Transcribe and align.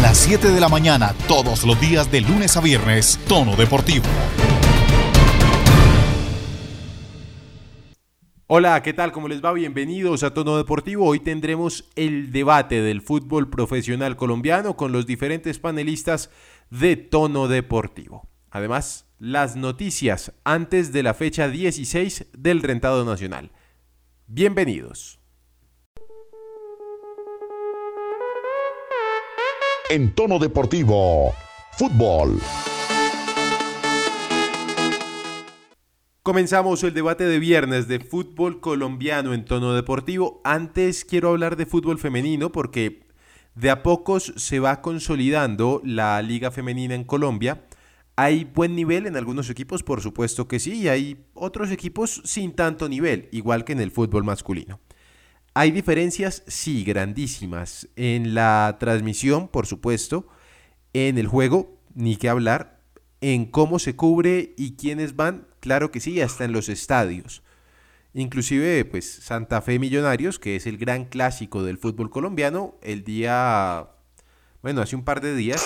las 0.00 0.16
7 0.16 0.48
de 0.48 0.60
la 0.60 0.68
mañana, 0.68 1.14
todos 1.28 1.64
los 1.64 1.78
días 1.78 2.10
de 2.10 2.22
lunes 2.22 2.56
a 2.56 2.60
viernes, 2.60 3.18
Tono 3.28 3.54
Deportivo. 3.54 4.06
Hola, 8.46 8.82
¿qué 8.82 8.94
tal? 8.94 9.12
¿Cómo 9.12 9.28
les 9.28 9.44
va? 9.44 9.52
Bienvenidos 9.52 10.22
a 10.22 10.32
Tono 10.32 10.56
Deportivo. 10.56 11.04
Hoy 11.04 11.20
tendremos 11.20 11.84
el 11.96 12.32
debate 12.32 12.80
del 12.80 13.02
fútbol 13.02 13.50
profesional 13.50 14.16
colombiano 14.16 14.74
con 14.76 14.90
los 14.90 15.06
diferentes 15.06 15.58
panelistas 15.58 16.30
de 16.70 16.96
Tono 16.96 17.46
Deportivo. 17.46 18.26
Además, 18.50 19.06
las 19.18 19.54
noticias 19.54 20.32
antes 20.44 20.92
de 20.92 21.02
la 21.02 21.12
fecha 21.14 21.48
16 21.48 22.26
del 22.32 22.62
Rentado 22.62 23.04
Nacional. 23.04 23.52
Bienvenidos. 24.26 25.19
En 29.90 30.14
tono 30.14 30.38
deportivo, 30.38 31.34
fútbol. 31.72 32.38
Comenzamos 36.22 36.84
el 36.84 36.94
debate 36.94 37.24
de 37.24 37.40
viernes 37.40 37.88
de 37.88 37.98
fútbol 37.98 38.60
colombiano 38.60 39.34
en 39.34 39.44
tono 39.44 39.74
deportivo. 39.74 40.40
Antes 40.44 41.04
quiero 41.04 41.30
hablar 41.30 41.56
de 41.56 41.66
fútbol 41.66 41.98
femenino 41.98 42.52
porque 42.52 43.08
de 43.56 43.68
a 43.68 43.82
pocos 43.82 44.32
se 44.36 44.60
va 44.60 44.80
consolidando 44.80 45.82
la 45.84 46.22
liga 46.22 46.52
femenina 46.52 46.94
en 46.94 47.02
Colombia. 47.02 47.66
Hay 48.14 48.44
buen 48.44 48.76
nivel 48.76 49.06
en 49.06 49.16
algunos 49.16 49.50
equipos, 49.50 49.82
por 49.82 50.02
supuesto 50.02 50.46
que 50.46 50.60
sí, 50.60 50.82
y 50.82 50.88
hay 50.88 51.26
otros 51.34 51.72
equipos 51.72 52.22
sin 52.24 52.52
tanto 52.52 52.88
nivel, 52.88 53.28
igual 53.32 53.64
que 53.64 53.72
en 53.72 53.80
el 53.80 53.90
fútbol 53.90 54.22
masculino. 54.22 54.78
Hay 55.52 55.72
diferencias, 55.72 56.44
sí, 56.46 56.84
grandísimas. 56.84 57.88
En 57.96 58.34
la 58.34 58.76
transmisión, 58.78 59.48
por 59.48 59.66
supuesto. 59.66 60.28
En 60.92 61.18
el 61.18 61.26
juego, 61.26 61.78
ni 61.94 62.16
que 62.16 62.28
hablar. 62.28 62.80
En 63.20 63.46
cómo 63.46 63.78
se 63.78 63.96
cubre 63.96 64.54
y 64.56 64.76
quiénes 64.76 65.16
van, 65.16 65.46
claro 65.60 65.90
que 65.90 66.00
sí, 66.00 66.20
hasta 66.20 66.44
en 66.44 66.52
los 66.52 66.68
estadios. 66.68 67.42
Inclusive, 68.14 68.84
pues 68.86 69.10
Santa 69.10 69.60
Fe 69.60 69.78
Millonarios, 69.78 70.38
que 70.38 70.56
es 70.56 70.66
el 70.66 70.78
gran 70.78 71.04
clásico 71.04 71.62
del 71.62 71.78
fútbol 71.78 72.10
colombiano, 72.10 72.76
el 72.82 73.04
día, 73.04 73.90
bueno, 74.62 74.80
hace 74.80 74.96
un 74.96 75.04
par 75.04 75.20
de 75.20 75.34
días, 75.34 75.64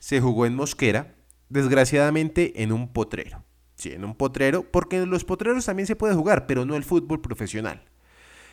se 0.00 0.20
jugó 0.20 0.46
en 0.46 0.56
Mosquera, 0.56 1.14
desgraciadamente 1.48 2.62
en 2.62 2.72
un 2.72 2.92
potrero. 2.92 3.44
Sí, 3.76 3.92
en 3.92 4.04
un 4.04 4.14
potrero, 4.14 4.62
porque 4.70 4.96
en 4.96 5.08
los 5.08 5.24
potreros 5.24 5.64
también 5.64 5.86
se 5.86 5.96
puede 5.96 6.14
jugar, 6.14 6.46
pero 6.46 6.66
no 6.66 6.74
el 6.74 6.84
fútbol 6.84 7.20
profesional. 7.22 7.89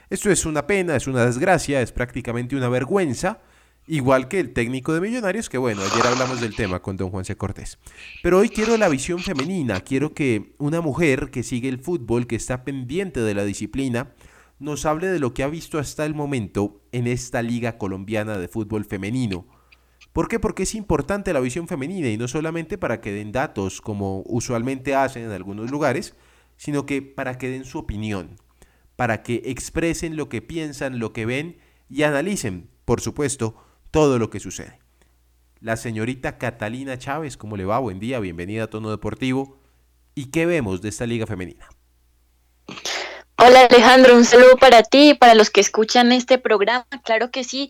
Esto 0.09 0.31
es 0.31 0.45
una 0.45 0.66
pena, 0.67 0.95
es 0.95 1.08
una 1.08 1.25
desgracia, 1.25 1.81
es 1.81 1.91
prácticamente 1.91 2.55
una 2.55 2.69
vergüenza, 2.69 3.41
igual 3.88 4.30
que 4.30 4.39
el 4.39 4.53
técnico 4.53 4.94
de 4.94 5.02
Millonarios, 5.02 5.49
que 5.49 5.58
bueno, 5.58 5.81
ayer 5.81 6.08
hablamos 6.08 6.39
del 6.39 6.55
tema 6.55 6.81
con 6.81 6.95
don 6.95 7.09
Juan 7.09 7.25
C. 7.25 7.36
Cortés. 7.36 7.77
Pero 8.23 8.38
hoy 8.38 8.47
quiero 8.47 8.77
la 8.77 8.88
visión 8.88 9.19
femenina, 9.19 9.81
quiero 9.81 10.14
que 10.14 10.55
una 10.59 10.80
mujer 10.80 11.30
que 11.30 11.44
sigue 11.44 11.67
el 11.67 11.80
fútbol, 11.80 12.25
que 12.25 12.38
está 12.38 12.64
pendiente 12.64 13.19
de 13.19 13.33
la 13.33 13.44
disciplina, 13.44 14.14
nos 14.59 14.86
hable 14.86 15.08
de 15.08 15.19
lo 15.19 15.33
que 15.33 15.44
ha 15.44 15.49
visto 15.49 15.77
hasta 15.77 16.05
el 16.05 16.16
momento 16.16 16.80
en 16.94 17.05
esta 17.05 17.42
liga 17.42 17.77
colombiana 17.77 18.38
de 18.38 18.47
fútbol 18.47 18.86
femenino. 18.86 19.45
¿Por 20.14 20.30
qué? 20.30 20.39
Porque 20.39 20.64
es 20.64 20.73
importante 20.73 21.33
la 21.33 21.42
visión 21.42 21.67
femenina 21.67 22.08
y 22.08 22.16
no 22.16 22.30
solamente 22.30 22.77
para 22.77 23.02
que 23.02 23.11
den 23.11 23.33
datos 23.33 23.81
como 23.81 24.23
usualmente 24.25 24.95
hacen 24.95 25.23
en 25.23 25.31
algunos 25.31 25.69
lugares, 25.69 26.16
sino 26.55 26.86
que 26.86 27.02
para 27.02 27.38
que 27.38 27.49
den 27.49 27.66
su 27.66 27.77
opinión 27.77 28.38
para 28.97 29.23
que 29.23 29.43
expresen 29.45 30.17
lo 30.17 30.27
que 30.27 30.41
piensan, 30.41 30.99
lo 30.99 31.13
que 31.13 31.25
ven 31.25 31.59
y 31.87 32.03
analicen, 32.03 32.69
por 32.83 32.99
supuesto, 32.99 33.55
todo 33.91 34.19
lo 34.19 34.29
que 34.29 34.41
sucede. 34.41 34.79
La 35.61 35.77
señorita 35.77 36.37
Catalina 36.37 36.97
Chávez, 36.97 37.37
¿cómo 37.37 37.57
le 37.57 37.65
va? 37.65 37.79
Buen 37.79 37.99
día, 37.99 38.19
bienvenida 38.19 38.63
a 38.63 38.67
Tono 38.67 38.89
Deportivo. 38.89 39.59
¿Y 40.15 40.25
qué 40.25 40.47
vemos 40.47 40.81
de 40.81 40.89
esta 40.89 41.05
liga 41.05 41.27
femenina? 41.27 41.69
Hola 43.37 43.67
Alejandro, 43.69 44.15
un 44.15 44.25
saludo 44.25 44.57
para 44.57 44.81
ti 44.81 45.11
y 45.11 45.13
para 45.13 45.36
los 45.36 45.52
que 45.52 45.61
escuchan 45.61 46.11
este 46.11 46.39
programa. 46.39 46.87
Claro 47.03 47.30
que 47.30 47.43
sí, 47.43 47.69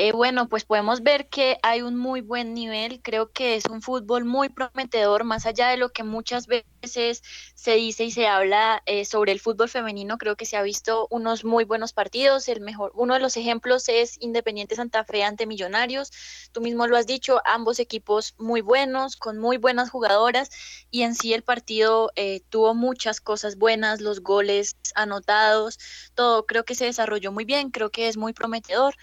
eh, 0.00 0.12
bueno, 0.12 0.48
pues 0.48 0.64
podemos 0.64 1.02
ver 1.02 1.28
que 1.28 1.58
hay 1.60 1.82
un 1.82 1.96
muy 1.96 2.20
buen 2.20 2.54
nivel. 2.54 3.02
Creo 3.02 3.32
que 3.32 3.56
es 3.56 3.64
un 3.68 3.82
fútbol 3.82 4.24
muy 4.24 4.48
prometedor, 4.48 5.24
más 5.24 5.44
allá 5.44 5.70
de 5.70 5.76
lo 5.76 5.88
que 5.88 6.04
muchas 6.04 6.46
veces 6.46 7.20
se 7.56 7.72
dice 7.74 8.04
y 8.04 8.12
se 8.12 8.28
habla 8.28 8.80
eh, 8.86 9.04
sobre 9.04 9.32
el 9.32 9.40
fútbol 9.40 9.68
femenino. 9.68 10.16
Creo 10.16 10.36
que 10.36 10.46
se 10.46 10.56
ha 10.56 10.62
visto 10.62 11.08
unos 11.10 11.44
muy 11.44 11.64
buenos 11.64 11.92
partidos. 11.92 12.46
El 12.46 12.60
mejor, 12.60 12.92
uno 12.94 13.14
de 13.14 13.18
los 13.18 13.36
ejemplos 13.36 13.88
es 13.88 14.16
Independiente 14.20 14.76
Santa 14.76 15.04
Fe 15.04 15.24
ante 15.24 15.46
Millonarios. 15.46 16.12
Tú 16.52 16.60
mismo 16.60 16.86
lo 16.86 16.96
has 16.96 17.08
dicho, 17.08 17.40
ambos 17.44 17.80
equipos 17.80 18.36
muy 18.38 18.60
buenos, 18.60 19.16
con 19.16 19.38
muy 19.38 19.56
buenas 19.56 19.90
jugadoras 19.90 20.50
y 20.92 21.02
en 21.02 21.16
sí 21.16 21.34
el 21.34 21.42
partido 21.42 22.12
eh, 22.14 22.42
tuvo 22.50 22.72
muchas 22.72 23.20
cosas 23.20 23.56
buenas, 23.56 24.00
los 24.00 24.20
goles 24.22 24.76
anotados, 24.94 25.80
todo 26.14 26.46
creo 26.46 26.64
que 26.64 26.76
se 26.76 26.84
desarrolló 26.84 27.32
muy 27.32 27.44
bien. 27.44 27.72
Creo 27.72 27.90
que 27.90 28.06
es 28.06 28.16
muy 28.16 28.32
prometedor. 28.32 28.94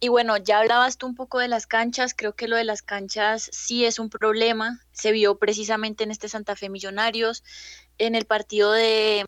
Y 0.00 0.08
bueno, 0.08 0.38
ya 0.38 0.60
hablabas 0.60 0.96
tú 0.96 1.06
un 1.06 1.14
poco 1.14 1.38
de 1.38 1.48
las 1.48 1.66
canchas, 1.66 2.14
creo 2.16 2.34
que 2.34 2.48
lo 2.48 2.56
de 2.56 2.64
las 2.64 2.80
canchas 2.80 3.50
sí 3.52 3.84
es 3.84 3.98
un 3.98 4.08
problema, 4.08 4.80
se 4.92 5.12
vio 5.12 5.38
precisamente 5.38 6.04
en 6.04 6.10
este 6.10 6.28
Santa 6.30 6.56
Fe 6.56 6.70
Millonarios, 6.70 7.44
en 7.98 8.14
el 8.14 8.24
partido 8.24 8.72
de, 8.72 9.26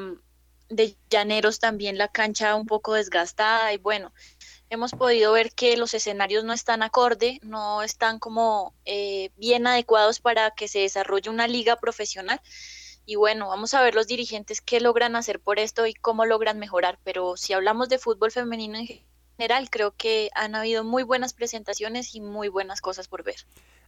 de 0.71 0.97
Llaneros 1.11 1.59
también 1.59 1.99
la 1.99 2.09
cancha 2.09 2.55
un 2.57 2.67
poco 2.67 2.95
desgastada 2.95 3.75
y 3.75 3.77
bueno, 3.77 4.15
hemos 4.73 4.93
podido 4.93 5.33
ver 5.33 5.53
que 5.53 5.77
los 5.77 5.93
escenarios 5.93 6.45
no 6.45 6.55
están 6.55 6.83
acorde, 6.83 7.39
no 7.43 7.83
están 7.83 8.19
como 8.19 8.75
eh, 8.87 9.31
bien 9.37 9.67
adecuados 9.67 10.21
para 10.21 10.53
que 10.53 10.69
se 10.69 10.79
desarrolle 10.79 11.29
una 11.29 11.47
liga 11.47 11.77
profesional. 11.77 12.41
Y 13.05 13.17
bueno, 13.17 13.49
vamos 13.49 13.75
a 13.75 13.83
ver 13.83 13.95
los 13.95 14.07
dirigentes 14.07 14.63
qué 14.63 14.81
logran 14.81 15.17
hacer 15.17 15.41
por 15.41 15.59
esto 15.59 15.87
y 15.87 15.93
cómo 15.93 16.25
logran 16.25 16.59
mejorar. 16.59 16.99
Pero 17.05 17.37
si 17.37 17.53
hablamos 17.53 17.91
de 17.91 17.99
fútbol 17.99 18.31
femenino 18.31 18.79
en 18.79 18.87
general, 19.37 19.71
creo 19.71 19.95
que 19.97 20.31
han 20.35 20.55
habido 20.55 20.85
muy 20.85 21.03
buenas 21.03 21.33
presentaciones 21.33 22.15
y 22.15 22.21
muy 22.21 22.49
buenas 22.49 22.81
cosas 22.81 23.09
por 23.09 23.25
ver. 23.25 23.37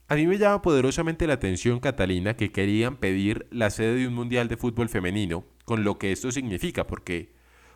A 0.08 0.16
mí 0.16 0.26
me 0.26 0.36
llama 0.36 0.60
poderosamente 0.60 1.26
la 1.26 1.34
atención, 1.34 1.80
Catalina, 1.80 2.36
que 2.36 2.52
querían 2.52 2.96
pedir 2.96 3.46
la 3.50 3.70
sede 3.70 3.96
de 3.96 4.08
un 4.08 4.14
Mundial 4.14 4.48
de 4.48 4.56
Fútbol 4.56 4.88
Femenino, 4.88 5.44
con 5.64 5.82
lo 5.82 5.98
que 5.98 6.12
esto 6.12 6.30
significa, 6.30 6.86
porque 6.86 7.32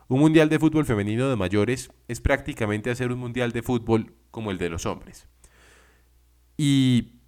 un 0.09 0.21
Mundial 0.21 0.49
de 0.49 0.59
Fútbol 0.59 0.85
Femenino 0.85 1.29
de 1.31 1.37
mayores 1.37 1.91
es 2.07 2.21
prácticamente 2.21 2.91
hacer 2.91 3.13
un 3.13 3.19
Mundial 3.19 3.53
de 3.53 3.63
Fútbol 3.63 4.15
como 4.31 4.51
el 4.51 4.59
de 4.59 4.69
los 4.69 4.85
hombres. 4.85 5.27
Y 6.59 7.19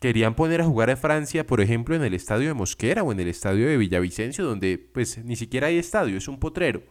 querían 0.00 0.34
poner 0.34 0.60
a 0.62 0.64
jugar 0.64 0.90
a 0.90 0.96
Francia, 0.96 1.46
por 1.46 1.60
ejemplo, 1.60 1.94
en 1.94 2.02
el 2.02 2.14
estadio 2.14 2.48
de 2.48 2.54
Mosquera 2.54 3.02
o 3.02 3.12
en 3.12 3.20
el 3.20 3.28
estadio 3.28 3.66
de 3.66 3.76
Villavicencio, 3.76 4.44
donde 4.44 4.78
pues 4.78 5.18
ni 5.24 5.36
siquiera 5.36 5.68
hay 5.68 5.78
estadio, 5.78 6.16
es 6.16 6.26
un 6.26 6.40
potrero. 6.40 6.82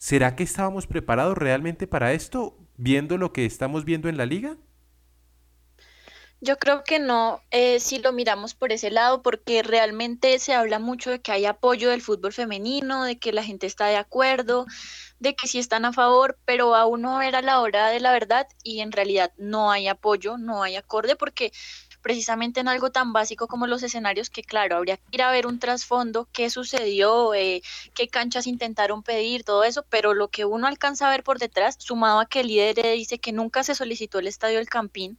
¿Será 0.00 0.34
que 0.34 0.44
estábamos 0.44 0.86
preparados 0.86 1.36
realmente 1.36 1.86
para 1.86 2.14
esto, 2.14 2.56
viendo 2.78 3.18
lo 3.18 3.34
que 3.34 3.44
estamos 3.44 3.84
viendo 3.84 4.08
en 4.08 4.16
la 4.16 4.24
liga? 4.24 4.56
Yo 6.40 6.56
creo 6.56 6.84
que 6.84 6.98
no, 6.98 7.42
eh, 7.50 7.80
si 7.80 7.98
lo 7.98 8.10
miramos 8.12 8.54
por 8.54 8.72
ese 8.72 8.90
lado, 8.90 9.20
porque 9.20 9.62
realmente 9.62 10.38
se 10.38 10.54
habla 10.54 10.78
mucho 10.78 11.10
de 11.10 11.20
que 11.20 11.32
hay 11.32 11.44
apoyo 11.44 11.90
del 11.90 12.00
fútbol 12.00 12.32
femenino, 12.32 13.04
de 13.04 13.18
que 13.18 13.30
la 13.30 13.44
gente 13.44 13.66
está 13.66 13.88
de 13.88 13.96
acuerdo, 13.98 14.64
de 15.18 15.34
que 15.34 15.46
sí 15.46 15.58
están 15.58 15.84
a 15.84 15.92
favor, 15.92 16.38
pero 16.46 16.74
aún 16.74 17.02
no 17.02 17.20
era 17.20 17.42
la 17.42 17.60
hora 17.60 17.88
de 17.88 18.00
la 18.00 18.12
verdad 18.12 18.46
y 18.62 18.80
en 18.80 18.92
realidad 18.92 19.32
no 19.36 19.70
hay 19.70 19.86
apoyo, 19.86 20.38
no 20.38 20.62
hay 20.62 20.76
acorde, 20.76 21.14
porque 21.14 21.52
precisamente 22.02 22.60
en 22.60 22.68
algo 22.68 22.90
tan 22.90 23.12
básico 23.12 23.46
como 23.46 23.66
los 23.66 23.82
escenarios, 23.82 24.30
que 24.30 24.42
claro, 24.42 24.76
habría 24.76 24.96
que 24.96 25.02
ir 25.12 25.22
a 25.22 25.30
ver 25.30 25.46
un 25.46 25.58
trasfondo, 25.58 26.28
qué 26.32 26.50
sucedió, 26.50 27.34
eh, 27.34 27.62
qué 27.94 28.08
canchas 28.08 28.46
intentaron 28.46 29.02
pedir, 29.02 29.44
todo 29.44 29.64
eso, 29.64 29.84
pero 29.88 30.14
lo 30.14 30.28
que 30.28 30.44
uno 30.44 30.66
alcanza 30.66 31.06
a 31.06 31.10
ver 31.10 31.22
por 31.22 31.38
detrás, 31.38 31.76
sumado 31.78 32.20
a 32.20 32.26
que 32.26 32.40
el 32.40 32.48
líder 32.48 32.76
dice 32.94 33.18
que 33.18 33.32
nunca 33.32 33.62
se 33.62 33.74
solicitó 33.74 34.18
el 34.18 34.26
estadio 34.26 34.58
del 34.58 34.68
Campín, 34.68 35.18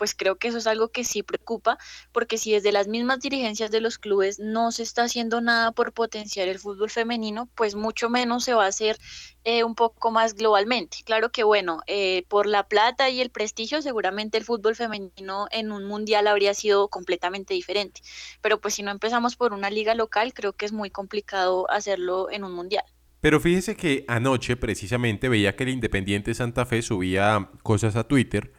pues 0.00 0.14
creo 0.14 0.36
que 0.36 0.48
eso 0.48 0.56
es 0.56 0.66
algo 0.66 0.88
que 0.88 1.04
sí 1.04 1.22
preocupa, 1.22 1.76
porque 2.10 2.38
si 2.38 2.52
desde 2.52 2.72
las 2.72 2.88
mismas 2.88 3.20
dirigencias 3.20 3.70
de 3.70 3.82
los 3.82 3.98
clubes 3.98 4.38
no 4.38 4.72
se 4.72 4.82
está 4.82 5.02
haciendo 5.02 5.42
nada 5.42 5.72
por 5.72 5.92
potenciar 5.92 6.48
el 6.48 6.58
fútbol 6.58 6.88
femenino, 6.88 7.50
pues 7.54 7.74
mucho 7.74 8.08
menos 8.08 8.44
se 8.44 8.54
va 8.54 8.64
a 8.64 8.68
hacer 8.68 8.96
eh, 9.44 9.62
un 9.62 9.74
poco 9.74 10.10
más 10.10 10.32
globalmente. 10.32 10.96
Claro 11.04 11.30
que 11.30 11.44
bueno, 11.44 11.82
eh, 11.86 12.24
por 12.28 12.46
la 12.46 12.66
plata 12.66 13.10
y 13.10 13.20
el 13.20 13.28
prestigio, 13.28 13.82
seguramente 13.82 14.38
el 14.38 14.44
fútbol 14.44 14.74
femenino 14.74 15.48
en 15.50 15.70
un 15.70 15.84
mundial 15.84 16.28
habría 16.28 16.54
sido 16.54 16.88
completamente 16.88 17.52
diferente. 17.52 18.00
Pero 18.40 18.58
pues 18.58 18.72
si 18.72 18.82
no 18.82 18.90
empezamos 18.90 19.36
por 19.36 19.52
una 19.52 19.68
liga 19.68 19.94
local, 19.94 20.32
creo 20.32 20.54
que 20.54 20.64
es 20.64 20.72
muy 20.72 20.88
complicado 20.88 21.70
hacerlo 21.70 22.30
en 22.30 22.44
un 22.44 22.52
mundial. 22.52 22.84
Pero 23.20 23.38
fíjese 23.38 23.76
que 23.76 24.06
anoche 24.08 24.56
precisamente 24.56 25.28
veía 25.28 25.56
que 25.56 25.64
el 25.64 25.68
Independiente 25.68 26.32
Santa 26.32 26.64
Fe 26.64 26.80
subía 26.80 27.50
cosas 27.62 27.96
a 27.96 28.04
Twitter 28.04 28.58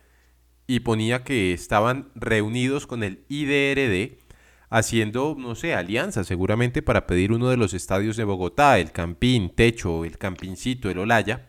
y 0.68 0.82
ponía 0.82 1.24
que 1.24 1.54
estaban 1.54 2.10
reunidos 2.16 2.88
con 2.88 3.04
el 3.04 3.24
IDRD 3.30 4.18
haciendo, 4.70 5.36
no 5.38 5.56
sé, 5.56 5.74
alianzas 5.74 6.28
seguramente 6.28 6.82
para 6.82 7.08
pedir 7.08 7.32
uno 7.32 7.50
de 7.50 7.58
los 7.58 7.74
estadios 7.74 8.16
de 8.18 8.24
Bogotá, 8.24 8.80
el 8.80 8.92
Campín, 8.92 9.50
Techo, 9.50 10.06
el 10.06 10.18
Campincito, 10.18 10.90
el 10.90 11.00
Olaya, 11.00 11.48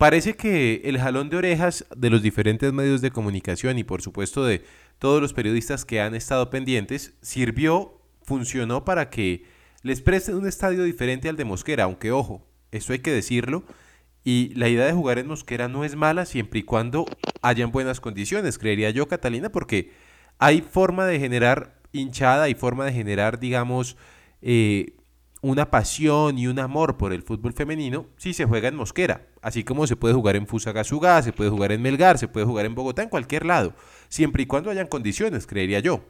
Parece 0.00 0.34
que 0.34 0.80
el 0.84 0.98
jalón 0.98 1.28
de 1.28 1.36
orejas 1.36 1.84
de 1.94 2.08
los 2.08 2.22
diferentes 2.22 2.72
medios 2.72 3.02
de 3.02 3.10
comunicación 3.10 3.78
y 3.78 3.84
por 3.84 4.00
supuesto 4.00 4.46
de 4.46 4.64
todos 4.98 5.20
los 5.20 5.34
periodistas 5.34 5.84
que 5.84 6.00
han 6.00 6.14
estado 6.14 6.48
pendientes 6.48 7.12
sirvió, 7.20 8.00
funcionó 8.22 8.82
para 8.82 9.10
que 9.10 9.44
les 9.82 10.00
presten 10.00 10.36
un 10.36 10.48
estadio 10.48 10.84
diferente 10.84 11.28
al 11.28 11.36
de 11.36 11.44
Mosquera, 11.44 11.84
aunque 11.84 12.12
ojo, 12.12 12.46
eso 12.70 12.94
hay 12.94 13.00
que 13.00 13.12
decirlo, 13.12 13.62
y 14.24 14.52
la 14.54 14.68
idea 14.68 14.84
de 14.84 14.92
jugar 14.92 15.18
en 15.18 15.26
Mosquera 15.26 15.68
no 15.68 15.84
es 15.84 15.96
mala 15.96 16.26
siempre 16.26 16.60
y 16.60 16.62
cuando 16.62 17.06
hayan 17.42 17.72
buenas 17.72 18.00
condiciones, 18.00 18.58
creería 18.58 18.90
yo, 18.90 19.08
Catalina, 19.08 19.50
porque 19.50 19.92
hay 20.38 20.60
forma 20.60 21.06
de 21.06 21.18
generar 21.18 21.80
hinchada, 21.92 22.44
hay 22.44 22.54
forma 22.54 22.84
de 22.84 22.92
generar, 22.92 23.40
digamos, 23.40 23.96
eh, 24.42 24.94
una 25.42 25.70
pasión 25.70 26.38
y 26.38 26.46
un 26.46 26.58
amor 26.58 26.98
por 26.98 27.12
el 27.12 27.22
fútbol 27.22 27.54
femenino 27.54 28.06
si 28.16 28.34
se 28.34 28.44
juega 28.44 28.68
en 28.68 28.76
Mosquera, 28.76 29.26
así 29.40 29.64
como 29.64 29.86
se 29.86 29.96
puede 29.96 30.14
jugar 30.14 30.36
en 30.36 30.46
Fusagasugá, 30.46 31.22
se 31.22 31.32
puede 31.32 31.50
jugar 31.50 31.72
en 31.72 31.80
Melgar, 31.80 32.18
se 32.18 32.28
puede 32.28 32.46
jugar 32.46 32.66
en 32.66 32.74
Bogotá, 32.74 33.02
en 33.02 33.08
cualquier 33.08 33.46
lado, 33.46 33.74
siempre 34.08 34.42
y 34.42 34.46
cuando 34.46 34.70
hayan 34.70 34.86
condiciones, 34.86 35.46
creería 35.46 35.80
yo. 35.80 36.04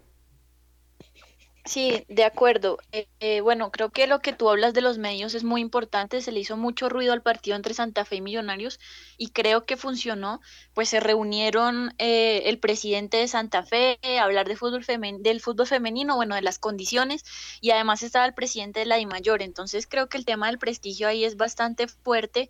Sí, 1.70 2.05
de 2.08 2.25
acuerdo. 2.25 2.78
Eh, 2.90 3.06
eh, 3.20 3.43
bueno, 3.43 3.70
creo 3.70 3.90
que 3.90 4.08
lo 4.08 4.19
que 4.20 4.32
tú 4.32 4.50
hablas 4.50 4.75
de 4.75 4.81
los 4.81 4.99
medios 4.99 5.37
es 5.37 5.44
muy 5.44 5.61
importante. 5.61 6.20
Se 6.20 6.32
le 6.32 6.40
hizo 6.40 6.56
mucho 6.56 6.88
ruido 6.88 7.12
al 7.12 7.22
partido 7.22 7.56
entre 7.56 7.75
Santa 7.75 8.05
Fe 8.05 8.17
y 8.17 8.20
Millonarios 8.20 8.81
y 9.17 9.28
creo 9.28 9.67
que 9.67 9.76
funcionó. 9.76 10.40
Pues 10.75 10.88
se 10.88 10.99
reunieron 10.99 11.94
eh, 11.99 12.43
el 12.46 12.58
presidente 12.58 13.19
de 13.19 13.28
Santa 13.28 13.62
Fe 13.62 14.00
a 14.19 14.25
hablar 14.25 14.49
de 14.49 14.56
fútbol 14.56 14.84
del 15.20 15.40
fútbol 15.40 15.69
femenino, 15.69 16.17
bueno, 16.17 16.34
de 16.34 16.43
las 16.43 16.58
condiciones 16.58 17.22
y 17.61 17.70
además 17.70 18.02
estaba 18.02 18.26
el 18.26 18.34
presidente 18.34 18.81
de 18.81 18.87
la 18.87 19.00
mayor 19.06 19.40
Entonces 19.40 19.87
creo 19.87 20.08
que 20.08 20.19
el 20.19 20.25
tema 20.25 20.49
del 20.49 20.58
prestigio 20.58 21.06
ahí 21.06 21.25
es 21.25 21.37
bastante 21.37 21.87
fuerte. 21.87 22.49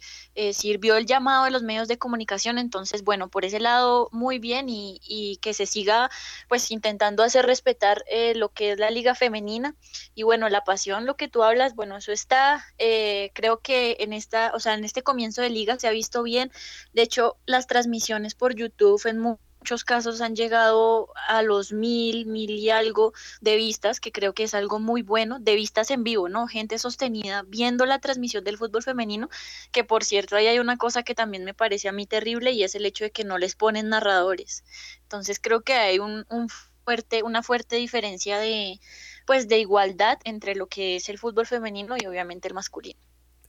sirvió 0.55 0.96
el 0.96 1.05
llamado 1.05 1.44
de 1.44 1.50
los 1.50 1.62
medios 1.62 1.88
de 1.88 1.99
comunicación. 1.99 2.56
Entonces, 2.56 3.05
bueno, 3.05 3.28
por 3.28 3.44
ese 3.44 3.61
lado 3.61 4.08
muy 4.12 4.38
bien 4.38 4.70
y, 4.70 4.99
y 5.02 5.37
que 5.43 5.52
se 5.52 5.66
siga 5.66 6.11
pues 6.49 6.70
intentando 6.70 7.23
hacer 7.23 7.44
respetar 7.44 8.02
lo 8.34 8.49
que 8.49 8.73
es 8.73 8.78
la 8.78 8.88
liga 8.90 9.09
femenina. 9.14 9.74
Y 10.14 10.22
bueno, 10.22 10.48
la 10.48 10.64
pasión, 10.64 11.06
lo 11.06 11.16
que 11.16 11.28
tú 11.28 11.42
hablas, 11.42 11.74
bueno, 11.74 11.96
eso 11.96 12.12
está, 12.12 12.64
eh, 12.78 13.30
creo 13.34 13.60
que 13.60 13.96
en 14.00 14.12
esta, 14.12 14.52
o 14.54 14.60
sea, 14.60 14.74
en 14.74 14.84
este 14.84 15.02
comienzo 15.02 15.42
de 15.42 15.50
liga 15.50 15.78
se 15.78 15.88
ha 15.88 15.90
visto 15.92 16.22
bien. 16.22 16.50
De 16.92 17.02
hecho, 17.02 17.36
las 17.46 17.66
transmisiones 17.66 18.34
por 18.34 18.54
YouTube 18.54 19.04
en 19.06 19.18
muchos 19.18 19.84
casos 19.84 20.20
han 20.20 20.34
llegado 20.34 21.08
a 21.28 21.42
los 21.42 21.72
mil, 21.72 22.26
mil 22.26 22.50
y 22.50 22.70
algo 22.70 23.12
de 23.40 23.56
vistas, 23.56 24.00
que 24.00 24.10
creo 24.12 24.32
que 24.32 24.44
es 24.44 24.54
algo 24.54 24.78
muy 24.80 25.02
bueno, 25.02 25.38
de 25.38 25.54
vistas 25.54 25.90
en 25.90 26.02
vivo, 26.02 26.28
¿no? 26.28 26.46
Gente 26.46 26.78
sostenida 26.78 27.44
viendo 27.46 27.84
la 27.86 27.98
transmisión 27.98 28.42
del 28.42 28.56
fútbol 28.58 28.82
femenino, 28.82 29.28
que 29.70 29.84
por 29.84 30.04
cierto, 30.04 30.36
ahí 30.36 30.46
hay 30.46 30.58
una 30.58 30.78
cosa 30.78 31.02
que 31.02 31.14
también 31.14 31.44
me 31.44 31.54
parece 31.54 31.88
a 31.88 31.92
mí 31.92 32.06
terrible 32.06 32.52
y 32.52 32.64
es 32.64 32.74
el 32.74 32.86
hecho 32.86 33.04
de 33.04 33.10
que 33.12 33.24
no 33.24 33.38
les 33.38 33.54
ponen 33.54 33.90
narradores. 33.90 34.64
Entonces 35.02 35.38
creo 35.40 35.60
que 35.62 35.74
hay 35.74 35.98
un, 35.98 36.24
un 36.30 36.48
fuerte, 36.84 37.22
una 37.22 37.42
fuerte 37.42 37.76
diferencia 37.76 38.38
de, 38.38 38.80
pues, 39.26 39.48
de 39.48 39.58
igualdad 39.58 40.18
entre 40.24 40.54
lo 40.54 40.66
que 40.66 40.96
es 40.96 41.08
el 41.08 41.18
fútbol 41.18 41.46
femenino 41.46 41.96
y 42.00 42.06
obviamente 42.06 42.48
el 42.48 42.54
masculino. 42.54 42.98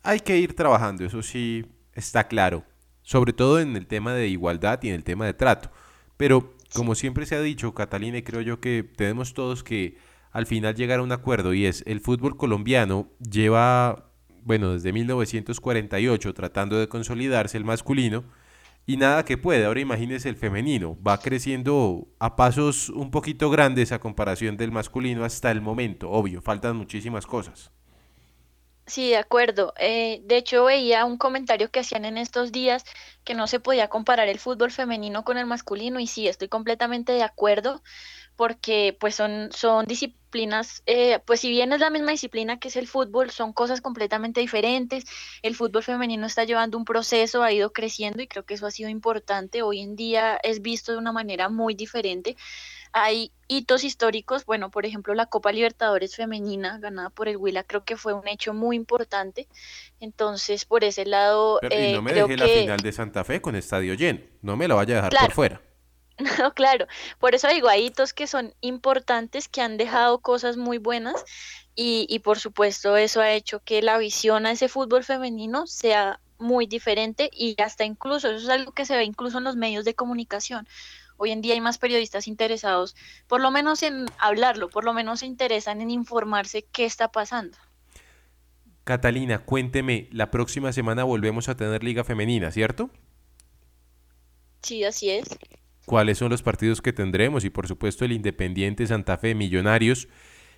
Hay 0.04 0.20
que 0.20 0.38
ir 0.38 0.56
trabajando, 0.56 1.06
eso 1.06 1.22
sí 1.22 1.66
está 1.94 2.28
claro, 2.28 2.64
sobre 3.04 3.34
todo 3.34 3.60
en 3.60 3.76
el 3.76 3.88
tema 3.88 4.14
de 4.14 4.28
igualdad 4.28 4.80
y 4.82 4.90
en 4.90 4.96
el 4.96 5.04
tema 5.04 5.26
de 5.26 5.34
trato. 5.34 5.72
Pero 6.18 6.54
como 6.74 6.96
siempre 6.96 7.26
se 7.26 7.36
ha 7.36 7.42
dicho, 7.42 7.74
Catalina, 7.74 8.18
y 8.18 8.24
creo 8.24 8.42
yo 8.42 8.60
que 8.60 8.84
tenemos 8.84 9.34
todos 9.34 9.64
que 9.64 9.98
al 10.32 10.46
final 10.46 10.76
llegar 10.76 11.00
a 11.00 11.04
un 11.04 11.12
acuerdo 11.12 11.54
y 11.54 11.66
es 11.66 11.84
el 11.86 12.00
fútbol 12.00 12.38
colombiano 12.38 13.10
lleva, 13.20 14.12
bueno, 14.44 14.74
desde 14.74 14.94
1948 14.94 16.34
tratando 16.34 16.80
de 16.80 16.88
consolidarse 16.88 17.58
el 17.58 17.66
masculino 17.66 18.24
y 18.92 18.98
nada 18.98 19.24
que 19.24 19.38
puede. 19.38 19.66
Ahora 19.66 19.80
imagínese 19.80 20.28
el 20.28 20.36
femenino, 20.36 20.98
va 21.02 21.18
creciendo 21.20 22.10
a 22.20 22.36
pasos 22.36 22.90
un 22.90 23.10
poquito 23.10 23.50
grandes 23.50 23.92
a 23.94 24.00
comparación 24.00 24.58
del 24.58 24.72
masculino 24.72 25.24
hasta 25.24 25.50
el 25.52 25.62
momento, 25.62 26.12
obvio, 26.12 26.42
faltan 26.42 26.76
muchísimas 26.76 27.26
cosas. 27.26 27.72
Sí, 28.86 29.12
de 29.12 29.18
acuerdo. 29.18 29.74
Eh, 29.80 30.22
de 30.26 30.36
hecho, 30.38 30.66
veía 30.66 31.06
un 31.06 31.18
comentario 31.18 31.72
que 31.72 31.80
hacían 31.80 32.04
en 32.04 32.18
estos 32.18 32.52
días 32.52 32.84
que 33.24 33.34
no 33.34 33.48
se 33.48 33.62
podía 33.62 33.88
comparar 33.88 34.28
el 34.28 34.40
fútbol 34.40 34.72
femenino 34.72 35.24
con 35.24 35.38
el 35.38 35.46
masculino 35.46 36.00
y 36.02 36.08
sí, 36.08 36.28
estoy 36.28 36.50
completamente 36.50 37.14
de 37.14 37.24
acuerdo 37.24 37.82
porque 38.36 38.98
pues 39.00 39.16
son, 39.16 39.50
son 39.52 39.86
disciplinas, 39.86 40.82
eh, 40.86 41.20
pues 41.26 41.42
si 41.42 41.50
bien 41.50 41.74
es 41.74 41.80
la 41.80 41.90
misma 41.90 42.12
disciplina 42.12 42.60
que 42.60 42.70
es 42.70 42.76
el 42.76 42.88
fútbol, 42.88 43.30
son 43.32 43.54
cosas 43.54 43.82
completamente 43.82 44.40
diferentes. 44.40 45.06
El 45.42 45.56
fútbol 45.56 45.84
femenino 45.84 46.26
está 46.26 46.44
llevando 46.44 46.78
un 46.78 46.86
proceso, 46.86 47.44
ha 47.44 47.52
ido 47.52 47.72
creciendo 47.74 48.22
y 48.22 48.28
creo 48.28 48.44
que 48.44 48.56
eso 48.56 48.66
ha 48.66 48.72
sido 48.72 48.90
importante. 48.90 49.62
Hoy 49.62 49.82
en 49.82 49.96
día 49.96 50.40
es 50.44 50.62
visto 50.62 50.92
de 50.92 50.98
una 50.98 51.12
manera 51.12 51.50
muy 51.50 51.76
diferente. 51.76 52.36
Hay 52.94 53.32
hitos 53.48 53.84
históricos, 53.84 54.46
bueno, 54.46 54.70
por 54.70 54.86
ejemplo, 54.86 55.14
la 55.14 55.28
Copa 55.28 55.52
Libertadores 55.52 56.16
femenina 56.16 56.78
ganada 56.80 57.10
por 57.10 57.30
el 57.30 57.38
Huila 57.38 57.64
creo 57.64 57.86
que 57.86 57.96
fue 57.96 58.14
un 58.14 58.28
hecho 58.28 58.54
muy 58.54 58.76
importante. 58.76 59.48
Entonces, 60.00 60.66
por 60.66 60.84
ese 60.84 61.06
lado... 61.06 61.60
y 61.64 61.94
no 61.94 62.00
eh, 62.00 62.02
me 62.02 62.14
dejé 62.14 62.38
la 62.38 62.48
final 62.48 62.80
de 62.80 62.92
Santa 62.92 63.24
Fe 63.24 63.42
con 63.42 63.56
estadio 63.56 63.94
lleno, 63.94 64.22
no 64.42 64.58
me 64.58 64.68
la 64.68 64.76
vaya 64.76 64.94
a 64.94 65.10
dejar 65.10 65.28
por 65.28 65.32
fuera. 65.32 65.62
No, 66.40 66.54
claro, 66.54 66.88
por 67.20 67.36
eso 67.36 67.48
digo, 67.48 67.68
hay 67.68 67.88
hitos 67.88 68.14
que 68.14 68.28
son 68.28 68.54
importantes, 68.62 69.48
que 69.48 69.62
han 69.62 69.78
dejado 69.78 70.20
cosas 70.20 70.58
muy 70.58 70.78
buenas 70.78 71.24
y, 71.76 72.06
y 72.10 72.20
por 72.20 72.40
supuesto 72.40 72.98
eso 72.98 73.22
ha 73.22 73.32
hecho 73.32 73.62
que 73.64 73.82
la 73.82 73.98
visión 73.98 74.46
a 74.46 74.52
ese 74.52 74.68
fútbol 74.68 75.04
femenino 75.04 75.68
sea 75.68 76.20
muy 76.38 76.66
diferente 76.66 77.30
y 77.32 77.56
hasta 77.62 77.86
incluso, 77.86 78.30
eso 78.30 78.44
es 78.44 78.50
algo 78.50 78.72
que 78.72 78.86
se 78.86 78.96
ve 78.96 79.04
incluso 79.04 79.38
en 79.38 79.44
los 79.44 79.56
medios 79.56 79.86
de 79.86 79.94
comunicación. 79.94 80.68
Hoy 81.18 81.32
en 81.32 81.42
día 81.42 81.54
hay 81.54 81.62
más 81.62 81.78
periodistas 81.78 82.28
interesados, 82.28 82.96
por 83.28 83.42
lo 83.42 83.52
menos 83.52 83.84
en 83.84 84.08
hablarlo, 84.18 84.70
por 84.70 84.84
lo 84.84 84.94
menos 84.94 85.20
se 85.20 85.28
interesan 85.28 85.80
en 85.80 85.92
informarse 85.92 86.66
qué 86.72 86.86
está 86.86 87.12
pasando. 87.12 87.58
Catalina, 88.84 89.46
cuénteme, 89.46 90.10
la 90.12 90.32
próxima 90.32 90.74
semana 90.74 91.04
volvemos 91.04 91.48
a 91.48 91.56
tener 91.56 91.84
liga 91.84 92.04
femenina, 92.04 92.50
¿cierto? 92.52 92.90
Sí, 94.64 94.84
así 94.84 95.12
es 95.12 95.28
cuáles 95.86 96.18
son 96.18 96.30
los 96.30 96.44
partidos 96.44 96.82
que 96.82 96.94
tendremos 96.94 97.44
y 97.44 97.50
por 97.50 97.68
supuesto 97.68 98.06
el 98.06 98.12
Independiente 98.12 98.88
Santa 98.88 99.18
Fe 99.18 99.36
Millonarios 99.36 100.08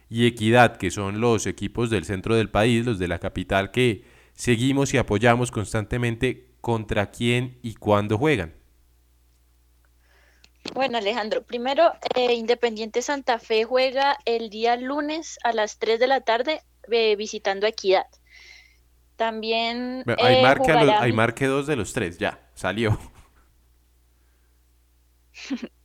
y 0.10 0.28
Equidad, 0.28 0.78
que 0.78 0.92
son 0.92 1.22
los 1.22 1.48
equipos 1.48 1.90
del 1.90 2.06
centro 2.06 2.36
del 2.36 2.50
país, 2.50 2.86
los 2.86 3.00
de 3.00 3.08
la 3.08 3.20
capital 3.20 3.72
que 3.72 4.04
seguimos 4.34 4.94
y 4.94 4.98
apoyamos 4.98 5.52
constantemente 5.52 6.50
contra 6.62 7.12
quién 7.12 7.58
y 7.62 7.76
cuándo 7.76 8.18
juegan. 8.18 8.54
Bueno, 10.74 10.98
Alejandro, 10.98 11.44
primero, 11.44 11.92
eh, 12.16 12.34
Independiente 12.34 13.02
Santa 13.02 13.38
Fe 13.38 13.66
juega 13.66 14.18
el 14.26 14.50
día 14.50 14.78
lunes 14.78 15.38
a 15.44 15.52
las 15.52 15.78
3 15.78 16.00
de 16.00 16.08
la 16.08 16.22
tarde 16.22 16.62
eh, 16.90 17.16
visitando 17.16 17.68
Equidad. 17.68 18.08
También... 19.18 20.04
Hay, 20.18 20.36
eh, 20.36 20.46
hay 21.00 21.12
marque 21.14 21.46
dos 21.48 21.68
de 21.68 21.76
los 21.76 21.94
tres, 21.94 22.18
ya, 22.18 22.40
salió. 22.56 22.98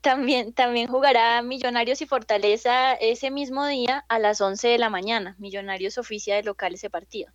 También, 0.00 0.52
también 0.52 0.86
jugará 0.86 1.42
Millonarios 1.42 2.00
y 2.02 2.06
Fortaleza 2.06 2.94
ese 2.94 3.30
mismo 3.32 3.66
día 3.66 4.04
a 4.08 4.18
las 4.20 4.40
11 4.40 4.68
de 4.68 4.78
la 4.78 4.90
mañana. 4.90 5.34
Millonarios 5.38 5.98
oficia 5.98 6.36
de 6.36 6.44
local 6.44 6.74
ese 6.74 6.88
partido. 6.88 7.32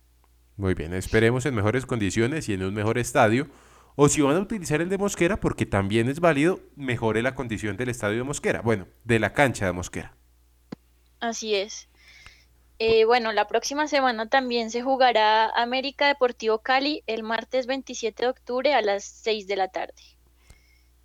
Muy 0.56 0.74
bien, 0.74 0.94
esperemos 0.94 1.44
en 1.46 1.54
mejores 1.54 1.84
condiciones 1.84 2.48
y 2.48 2.54
en 2.54 2.62
un 2.62 2.72
mejor 2.72 2.96
estadio. 2.96 3.48
O 3.96 4.08
si 4.08 4.22
van 4.22 4.36
a 4.36 4.40
utilizar 4.40 4.80
el 4.80 4.88
de 4.88 4.98
Mosquera, 4.98 5.38
porque 5.40 5.66
también 5.66 6.08
es 6.08 6.20
válido, 6.20 6.60
mejore 6.74 7.22
la 7.22 7.34
condición 7.34 7.76
del 7.76 7.90
estadio 7.90 8.18
de 8.18 8.24
Mosquera. 8.24 8.60
Bueno, 8.62 8.88
de 9.04 9.18
la 9.18 9.34
cancha 9.34 9.66
de 9.66 9.72
Mosquera. 9.72 10.16
Así 11.20 11.54
es. 11.54 11.88
Eh, 12.78 13.04
bueno, 13.04 13.32
la 13.32 13.46
próxima 13.46 13.86
semana 13.86 14.28
también 14.28 14.70
se 14.70 14.82
jugará 14.82 15.48
América 15.50 16.08
Deportivo 16.08 16.58
Cali 16.58 17.04
el 17.06 17.22
martes 17.22 17.66
27 17.66 18.24
de 18.24 18.28
octubre 18.28 18.74
a 18.74 18.82
las 18.82 19.04
6 19.04 19.46
de 19.46 19.56
la 19.56 19.68
tarde. 19.68 19.94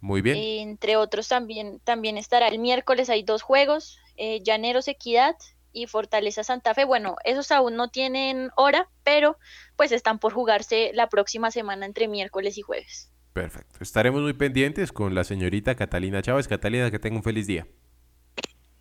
Muy 0.01 0.21
bien. 0.21 0.37
Entre 0.37 0.95
otros 0.95 1.27
también, 1.27 1.79
también 1.83 2.17
estará 2.17 2.47
el 2.47 2.59
miércoles, 2.59 3.09
hay 3.09 3.23
dos 3.23 3.41
juegos, 3.41 3.99
eh, 4.15 4.41
Llaneros 4.43 4.87
Equidad 4.87 5.35
y 5.73 5.87
Fortaleza 5.87 6.43
Santa 6.43 6.73
Fe. 6.73 6.85
Bueno, 6.85 7.15
esos 7.25 7.51
aún 7.51 7.75
no 7.75 7.89
tienen 7.89 8.49
hora, 8.55 8.89
pero 9.03 9.37
pues 9.75 9.91
están 9.91 10.19
por 10.19 10.33
jugarse 10.33 10.91
la 10.93 11.09
próxima 11.09 11.51
semana 11.51 11.85
entre 11.85 12.07
miércoles 12.07 12.57
y 12.57 12.61
jueves. 12.61 13.11
Perfecto. 13.33 13.79
Estaremos 13.81 14.21
muy 14.21 14.33
pendientes 14.33 14.91
con 14.91 15.15
la 15.15 15.23
señorita 15.23 15.75
Catalina 15.75 16.21
Chávez. 16.21 16.47
Catalina, 16.47 16.89
que 16.91 16.99
tenga 16.99 17.17
un 17.17 17.23
feliz 17.23 17.47
día. 17.47 17.67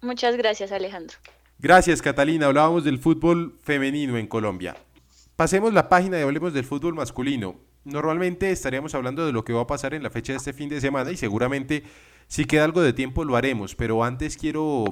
Muchas 0.01 0.37
gracias, 0.37 0.73
Alejandro. 0.73 1.17
Gracias, 1.59 2.01
Catalina. 2.01 2.47
Hablábamos 2.47 2.85
del 2.85 2.99
fútbol 2.99 3.59
femenino 3.63 4.17
en 4.17 4.27
Colombia. 4.27 4.77
Pasemos 5.37 5.73
la 5.73 5.89
página 5.89 6.19
y 6.19 6.23
hablemos 6.23 6.53
del 6.53 6.65
fútbol 6.65 6.95
masculino. 6.95 7.61
Normalmente 7.89 8.51
estaríamos 8.51 8.95
hablando 8.95 9.25
de 9.25 9.33
lo 9.33 9.45
que 9.45 9.55
va 9.55 9.63
a 9.63 9.67
pasar 9.67 9.95
en 9.95 10.03
la 10.03 10.11
fecha 10.11 10.35
de 10.35 10.37
este 10.37 10.53
fin 10.53 10.69
de 10.69 10.81
semana 10.81 11.11
y 11.11 11.17
seguramente 11.17 11.85
si 12.27 12.45
queda 12.45 12.65
algo 12.65 12.83
de 12.83 12.93
tiempo 12.93 13.25
lo 13.25 13.35
haremos, 13.35 13.75
pero 13.75 14.05
antes 14.05 14.37
quiero 14.37 14.85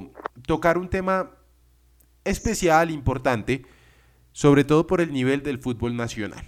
tocar 0.47 0.79
un 0.79 0.89
tema 0.89 1.29
especial, 2.25 2.89
importante, 2.89 3.65
sobre 4.31 4.63
todo 4.63 4.87
por 4.87 4.99
el 4.99 5.13
nivel 5.13 5.43
del 5.43 5.59
fútbol 5.59 5.95
nacional. 5.95 6.43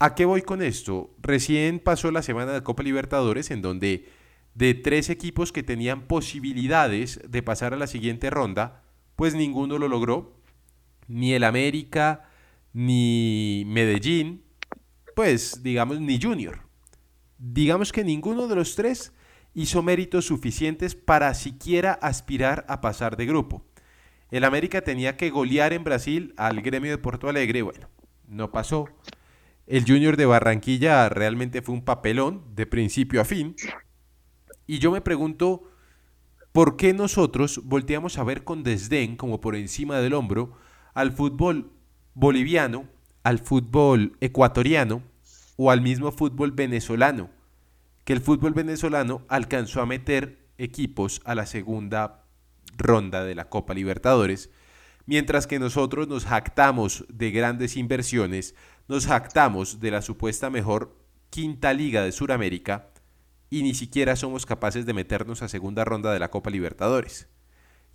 ¿A 0.00 0.16
qué 0.16 0.24
voy 0.24 0.42
con 0.42 0.62
esto? 0.62 1.14
Recién 1.22 1.78
pasó 1.78 2.10
la 2.10 2.22
semana 2.22 2.52
de 2.52 2.64
Copa 2.64 2.82
Libertadores 2.82 3.52
en 3.52 3.62
donde 3.62 4.08
de 4.54 4.74
tres 4.74 5.10
equipos 5.10 5.52
que 5.52 5.62
tenían 5.62 6.08
posibilidades 6.08 7.20
de 7.28 7.42
pasar 7.44 7.72
a 7.72 7.76
la 7.76 7.86
siguiente 7.86 8.30
ronda, 8.30 8.82
pues 9.14 9.36
ninguno 9.36 9.78
lo 9.78 9.86
logró. 9.86 10.34
Ni 11.06 11.34
el 11.34 11.44
América, 11.44 12.28
ni 12.72 13.62
Medellín, 13.68 14.45
pues 15.16 15.62
digamos 15.62 15.98
ni 15.98 16.20
Junior. 16.20 16.60
Digamos 17.38 17.90
que 17.90 18.04
ninguno 18.04 18.48
de 18.48 18.54
los 18.54 18.76
tres 18.76 19.14
hizo 19.54 19.82
méritos 19.82 20.26
suficientes 20.26 20.94
para 20.94 21.32
siquiera 21.32 21.94
aspirar 21.94 22.66
a 22.68 22.82
pasar 22.82 23.16
de 23.16 23.24
grupo. 23.24 23.64
El 24.30 24.44
América 24.44 24.82
tenía 24.82 25.16
que 25.16 25.30
golear 25.30 25.72
en 25.72 25.84
Brasil 25.84 26.34
al 26.36 26.60
gremio 26.60 26.90
de 26.90 26.98
Porto 26.98 27.30
Alegre, 27.30 27.62
bueno, 27.62 27.88
no 28.28 28.52
pasó. 28.52 28.90
El 29.66 29.86
Junior 29.86 30.18
de 30.18 30.26
Barranquilla 30.26 31.08
realmente 31.08 31.62
fue 31.62 31.74
un 31.74 31.84
papelón 31.86 32.54
de 32.54 32.66
principio 32.66 33.22
a 33.22 33.24
fin. 33.24 33.56
Y 34.66 34.80
yo 34.80 34.90
me 34.90 35.00
pregunto, 35.00 35.62
¿por 36.52 36.76
qué 36.76 36.92
nosotros 36.92 37.62
volteamos 37.64 38.18
a 38.18 38.24
ver 38.24 38.44
con 38.44 38.62
desdén, 38.62 39.16
como 39.16 39.40
por 39.40 39.56
encima 39.56 39.98
del 39.98 40.12
hombro, 40.12 40.58
al 40.92 41.12
fútbol 41.12 41.72
boliviano, 42.12 42.94
al 43.26 43.40
fútbol 43.40 44.16
ecuatoriano 44.20 45.02
o 45.56 45.72
al 45.72 45.80
mismo 45.80 46.12
fútbol 46.12 46.52
venezolano? 46.52 47.28
Que 48.04 48.12
el 48.12 48.20
fútbol 48.20 48.52
venezolano 48.52 49.22
alcanzó 49.26 49.82
a 49.82 49.86
meter 49.86 50.46
equipos 50.58 51.20
a 51.24 51.34
la 51.34 51.44
segunda 51.44 52.22
ronda 52.76 53.24
de 53.24 53.34
la 53.34 53.48
Copa 53.48 53.74
Libertadores, 53.74 54.50
mientras 55.06 55.48
que 55.48 55.58
nosotros 55.58 56.06
nos 56.06 56.24
jactamos 56.24 57.04
de 57.08 57.32
grandes 57.32 57.76
inversiones, 57.76 58.54
nos 58.86 59.08
jactamos 59.08 59.80
de 59.80 59.90
la 59.90 60.02
supuesta 60.02 60.48
mejor 60.48 60.96
quinta 61.28 61.72
liga 61.72 62.04
de 62.04 62.12
Sudamérica 62.12 62.90
y 63.50 63.64
ni 63.64 63.74
siquiera 63.74 64.14
somos 64.14 64.46
capaces 64.46 64.86
de 64.86 64.94
meternos 64.94 65.42
a 65.42 65.48
segunda 65.48 65.84
ronda 65.84 66.12
de 66.12 66.20
la 66.20 66.30
Copa 66.30 66.50
Libertadores. 66.50 67.28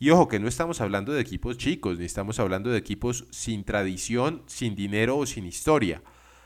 Y 0.01 0.09
ojo 0.09 0.27
que 0.27 0.39
no 0.39 0.47
estamos 0.47 0.81
hablando 0.81 1.13
de 1.13 1.21
equipos 1.21 1.59
chicos, 1.59 1.99
ni 1.99 2.05
estamos 2.05 2.39
hablando 2.39 2.71
de 2.71 2.79
equipos 2.79 3.27
sin 3.29 3.63
tradición, 3.63 4.41
sin 4.47 4.73
dinero 4.73 5.15
o 5.15 5.27
sin 5.27 5.45
historia. 5.45 6.01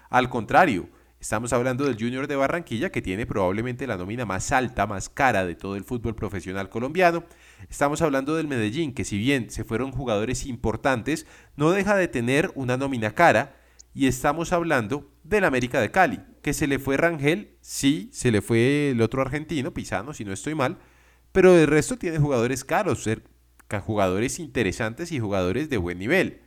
Al 0.09 0.27
contrario, 0.27 0.89
estamos 1.21 1.53
hablando 1.53 1.85
del 1.85 1.95
Junior 1.97 2.27
de 2.27 2.35
Barranquilla 2.35 2.91
que 2.91 3.01
tiene 3.01 3.25
probablemente 3.25 3.87
la 3.87 3.95
nómina 3.95 4.25
más 4.25 4.51
alta, 4.51 4.87
más 4.87 5.07
cara 5.07 5.45
de 5.45 5.55
todo 5.55 5.77
el 5.77 5.85
fútbol 5.85 6.15
profesional 6.15 6.67
colombiano. 6.67 7.23
Estamos 7.69 8.01
hablando 8.01 8.35
del 8.35 8.49
Medellín 8.49 8.93
que 8.93 9.05
si 9.05 9.17
bien 9.17 9.49
se 9.49 9.63
fueron 9.63 9.93
jugadores 9.93 10.45
importantes, 10.45 11.25
no 11.55 11.71
deja 11.71 11.95
de 11.95 12.09
tener 12.09 12.51
una 12.55 12.75
nómina 12.75 13.15
cara. 13.15 13.55
Y 13.93 14.07
estamos 14.07 14.51
hablando 14.51 15.09
del 15.23 15.45
América 15.45 15.79
de 15.79 15.91
Cali, 15.91 16.19
que 16.41 16.51
se 16.51 16.67
le 16.67 16.77
fue 16.77 16.97
Rangel, 16.97 17.55
sí, 17.61 18.09
se 18.11 18.31
le 18.31 18.41
fue 18.41 18.89
el 18.89 18.99
otro 18.99 19.21
argentino, 19.21 19.73
Pisano, 19.73 20.13
si 20.13 20.25
no 20.25 20.33
estoy 20.33 20.55
mal, 20.55 20.77
pero 21.31 21.53
de 21.53 21.65
resto 21.65 21.95
tiene 21.95 22.19
jugadores 22.19 22.65
caros, 22.65 23.07
jugadores 23.81 24.39
interesantes 24.39 25.11
y 25.11 25.19
jugadores 25.19 25.69
de 25.69 25.77
buen 25.77 25.99
nivel. 25.99 26.41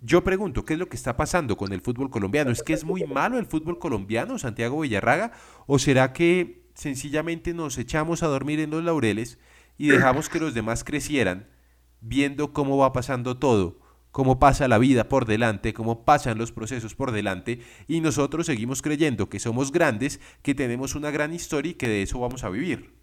Yo 0.00 0.22
pregunto, 0.22 0.64
¿qué 0.64 0.74
es 0.74 0.78
lo 0.78 0.88
que 0.88 0.96
está 0.96 1.16
pasando 1.16 1.56
con 1.56 1.72
el 1.72 1.80
fútbol 1.80 2.10
colombiano? 2.10 2.50
¿Es 2.50 2.62
que 2.62 2.72
es 2.72 2.84
muy 2.84 3.04
malo 3.04 3.38
el 3.38 3.46
fútbol 3.46 3.78
colombiano, 3.78 4.38
Santiago 4.38 4.80
Villarraga? 4.80 5.32
¿O 5.66 5.78
será 5.78 6.12
que 6.12 6.62
sencillamente 6.74 7.52
nos 7.52 7.78
echamos 7.78 8.22
a 8.22 8.28
dormir 8.28 8.60
en 8.60 8.70
los 8.70 8.84
laureles 8.84 9.38
y 9.76 9.88
dejamos 9.88 10.28
que 10.28 10.38
los 10.38 10.54
demás 10.54 10.84
crecieran 10.84 11.48
viendo 12.00 12.52
cómo 12.52 12.76
va 12.76 12.92
pasando 12.92 13.38
todo? 13.38 13.80
cómo 14.10 14.40
pasa 14.40 14.66
la 14.66 14.78
vida 14.78 15.08
por 15.08 15.26
delante, 15.26 15.72
cómo 15.72 16.04
pasan 16.04 16.38
los 16.38 16.50
procesos 16.50 16.96
por 16.96 17.12
delante, 17.12 17.60
y 17.86 18.00
nosotros 18.00 18.46
seguimos 18.46 18.82
creyendo 18.82 19.28
que 19.28 19.38
somos 19.38 19.70
grandes, 19.70 20.18
que 20.42 20.56
tenemos 20.56 20.96
una 20.96 21.12
gran 21.12 21.32
historia 21.32 21.70
y 21.70 21.74
que 21.74 21.86
de 21.88 22.02
eso 22.02 22.18
vamos 22.18 22.42
a 22.42 22.48
vivir. 22.48 22.97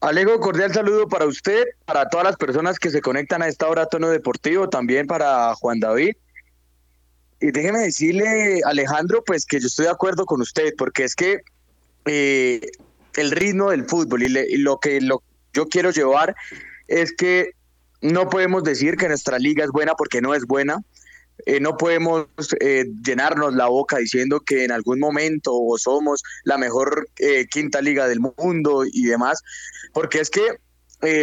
Alego, 0.00 0.38
cordial 0.38 0.72
saludo 0.72 1.08
para 1.08 1.26
usted, 1.26 1.64
para 1.84 2.08
todas 2.08 2.24
las 2.24 2.36
personas 2.36 2.78
que 2.78 2.90
se 2.90 3.00
conectan 3.00 3.42
a 3.42 3.48
esta 3.48 3.68
hora 3.68 3.86
tono 3.86 4.08
deportivo, 4.08 4.68
también 4.68 5.06
para 5.08 5.54
Juan 5.56 5.80
David. 5.80 6.12
Y 7.40 7.50
déjeme 7.50 7.80
decirle, 7.80 8.60
Alejandro, 8.64 9.24
pues 9.24 9.44
que 9.44 9.58
yo 9.58 9.66
estoy 9.66 9.86
de 9.86 9.92
acuerdo 9.92 10.24
con 10.24 10.40
usted, 10.40 10.72
porque 10.78 11.04
es 11.04 11.16
que 11.16 11.40
eh, 12.04 12.60
el 13.14 13.30
ritmo 13.32 13.70
del 13.70 13.86
fútbol 13.86 14.22
y, 14.22 14.58
lo 14.58 14.78
que 14.78 15.00
lo, 15.00 15.22
yo 15.52 15.66
quiero 15.66 15.90
llevar 15.90 16.36
es 16.86 17.12
que 17.12 17.52
no 18.00 18.28
podemos 18.28 18.62
decir 18.62 18.96
que 18.96 19.08
nuestra 19.08 19.38
liga 19.38 19.64
es 19.64 19.70
buena 19.70 19.94
porque 19.94 20.20
no 20.20 20.34
es 20.34 20.44
buena. 20.44 20.78
Eh, 21.46 21.60
no 21.60 21.76
podemos 21.76 22.26
eh, 22.60 22.84
llenarnos 23.04 23.54
la 23.54 23.66
boca 23.66 23.98
diciendo 23.98 24.40
que 24.40 24.64
en 24.64 24.72
algún 24.72 24.98
momento 24.98 25.52
somos 25.78 26.22
la 26.44 26.58
mejor 26.58 27.08
eh, 27.18 27.46
quinta 27.48 27.80
liga 27.80 28.08
del 28.08 28.20
mundo 28.20 28.84
y 28.84 29.04
demás, 29.04 29.42
porque 29.92 30.20
es 30.20 30.30
que 30.30 30.42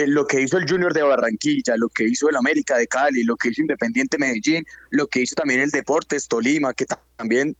lo 0.07 0.25
que 0.25 0.39
hizo 0.39 0.57
el 0.57 0.69
Junior 0.69 0.93
de 0.93 1.01
Barranquilla, 1.01 1.75
lo 1.75 1.89
que 1.89 2.05
hizo 2.05 2.29
el 2.29 2.38
América 2.38 2.77
de 2.77 2.88
Cali, 2.88 3.25
lo 3.25 3.36
que 3.36 3.50
hizo 3.50 3.60
Independiente 3.60 4.17
Medellín, 4.17 4.65
lo 4.91 5.07
que 5.07 5.19
hizo 5.19 5.36
también 5.36 5.60
el 5.60 5.69
Deportes 5.69 6.29
Tolima, 6.29 6.74
que 6.74 6.86
también 7.17 7.57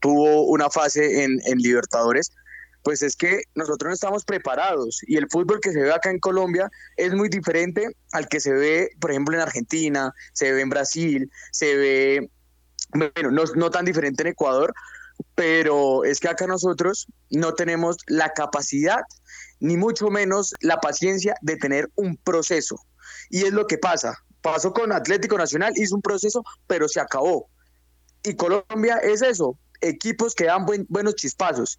tuvo 0.00 0.44
una 0.44 0.70
fase 0.70 1.22
en, 1.22 1.38
en 1.44 1.58
Libertadores, 1.58 2.32
pues 2.82 3.02
es 3.02 3.16
que 3.16 3.42
nosotros 3.54 3.88
no 3.88 3.94
estamos 3.94 4.24
preparados 4.24 5.00
y 5.06 5.16
el 5.16 5.28
fútbol 5.28 5.60
que 5.60 5.72
se 5.72 5.80
ve 5.80 5.92
acá 5.92 6.10
en 6.10 6.18
Colombia 6.18 6.70
es 6.96 7.12
muy 7.14 7.28
diferente 7.28 7.88
al 8.12 8.28
que 8.28 8.40
se 8.40 8.52
ve, 8.52 8.90
por 9.00 9.10
ejemplo, 9.10 9.36
en 9.36 9.42
Argentina, 9.42 10.12
se 10.32 10.52
ve 10.52 10.62
en 10.62 10.70
Brasil, 10.70 11.30
se 11.52 11.76
ve, 11.76 12.30
bueno, 12.94 13.30
no, 13.30 13.44
no 13.54 13.70
tan 13.70 13.84
diferente 13.84 14.22
en 14.22 14.28
Ecuador, 14.28 14.72
pero 15.34 16.04
es 16.04 16.20
que 16.20 16.28
acá 16.28 16.46
nosotros 16.46 17.06
no 17.30 17.54
tenemos 17.54 17.96
la 18.06 18.30
capacidad, 18.30 19.00
ni 19.58 19.76
mucho 19.76 20.08
menos 20.08 20.54
la 20.60 20.78
paciencia 20.78 21.34
de 21.42 21.56
tener 21.56 21.90
un 21.94 22.16
proceso. 22.16 22.76
Y 23.28 23.44
es 23.44 23.52
lo 23.52 23.66
que 23.66 23.78
pasa. 23.78 24.14
Pasó 24.40 24.72
con 24.72 24.92
Atlético 24.92 25.36
Nacional, 25.36 25.74
hizo 25.76 25.94
un 25.94 26.02
proceso, 26.02 26.42
pero 26.66 26.88
se 26.88 27.00
acabó. 27.00 27.48
Y 28.22 28.34
Colombia 28.36 28.96
es 28.98 29.22
eso, 29.22 29.58
equipos 29.80 30.34
que 30.34 30.44
dan 30.44 30.66
buenos 30.88 31.14
chispazos. 31.14 31.78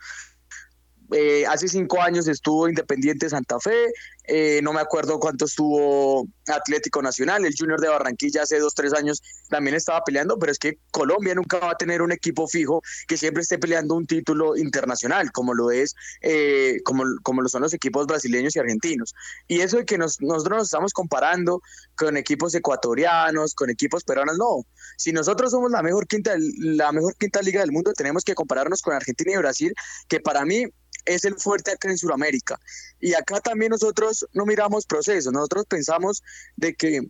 Eh, 1.11 1.45
hace 1.45 1.67
cinco 1.67 2.01
años 2.01 2.27
estuvo 2.27 2.69
Independiente 2.69 3.29
Santa 3.29 3.59
Fe, 3.59 3.91
eh, 4.25 4.61
no 4.63 4.71
me 4.71 4.79
acuerdo 4.79 5.19
cuánto 5.19 5.45
estuvo 5.45 6.25
Atlético 6.47 7.01
Nacional, 7.01 7.45
el 7.45 7.53
Junior 7.57 7.81
de 7.81 7.89
Barranquilla 7.89 8.43
hace 8.43 8.59
dos, 8.59 8.73
tres 8.73 8.93
años 8.93 9.21
también 9.49 9.75
estaba 9.75 10.03
peleando, 10.03 10.37
pero 10.39 10.51
es 10.51 10.59
que 10.59 10.77
Colombia 10.91 11.35
nunca 11.35 11.59
va 11.59 11.71
a 11.71 11.75
tener 11.75 12.01
un 12.01 12.11
equipo 12.11 12.47
fijo 12.47 12.81
que 13.07 13.17
siempre 13.17 13.41
esté 13.43 13.57
peleando 13.57 13.95
un 13.95 14.05
título 14.05 14.55
internacional, 14.55 15.31
como 15.31 15.53
lo 15.53 15.71
es, 15.71 15.95
eh, 16.21 16.79
como, 16.85 17.03
como 17.23 17.41
lo 17.41 17.49
son 17.49 17.63
los 17.63 17.73
equipos 17.73 18.07
brasileños 18.07 18.55
y 18.55 18.59
argentinos. 18.59 19.13
Y 19.47 19.61
eso 19.61 19.77
de 19.77 19.85
que 19.85 19.97
nos, 19.97 20.21
nosotros 20.21 20.59
nos 20.59 20.67
estamos 20.67 20.93
comparando 20.93 21.61
con 21.95 22.15
equipos 22.15 22.55
ecuatorianos, 22.55 23.53
con 23.53 23.69
equipos 23.69 24.03
peruanos, 24.03 24.37
no. 24.37 24.65
Si 24.97 25.11
nosotros 25.11 25.51
somos 25.51 25.71
la 25.71 25.81
mejor 25.81 26.07
quinta, 26.07 26.35
la 26.37 26.91
mejor 26.91 27.15
quinta 27.17 27.41
liga 27.41 27.61
del 27.61 27.71
mundo, 27.71 27.91
tenemos 27.93 28.23
que 28.23 28.35
compararnos 28.35 28.81
con 28.81 28.93
Argentina 28.93 29.33
y 29.33 29.37
Brasil, 29.37 29.73
que 30.07 30.19
para 30.19 30.45
mí 30.45 30.65
es 31.05 31.25
el 31.25 31.35
fuerte 31.35 31.71
acá 31.71 31.89
en 31.89 31.97
Sudamérica. 31.97 32.59
Y 32.99 33.13
acá 33.13 33.39
también 33.39 33.71
nosotros 33.71 34.25
no 34.33 34.45
miramos 34.45 34.85
procesos, 34.85 35.33
nosotros 35.33 35.65
pensamos 35.65 36.23
de 36.55 36.73
que 36.75 37.01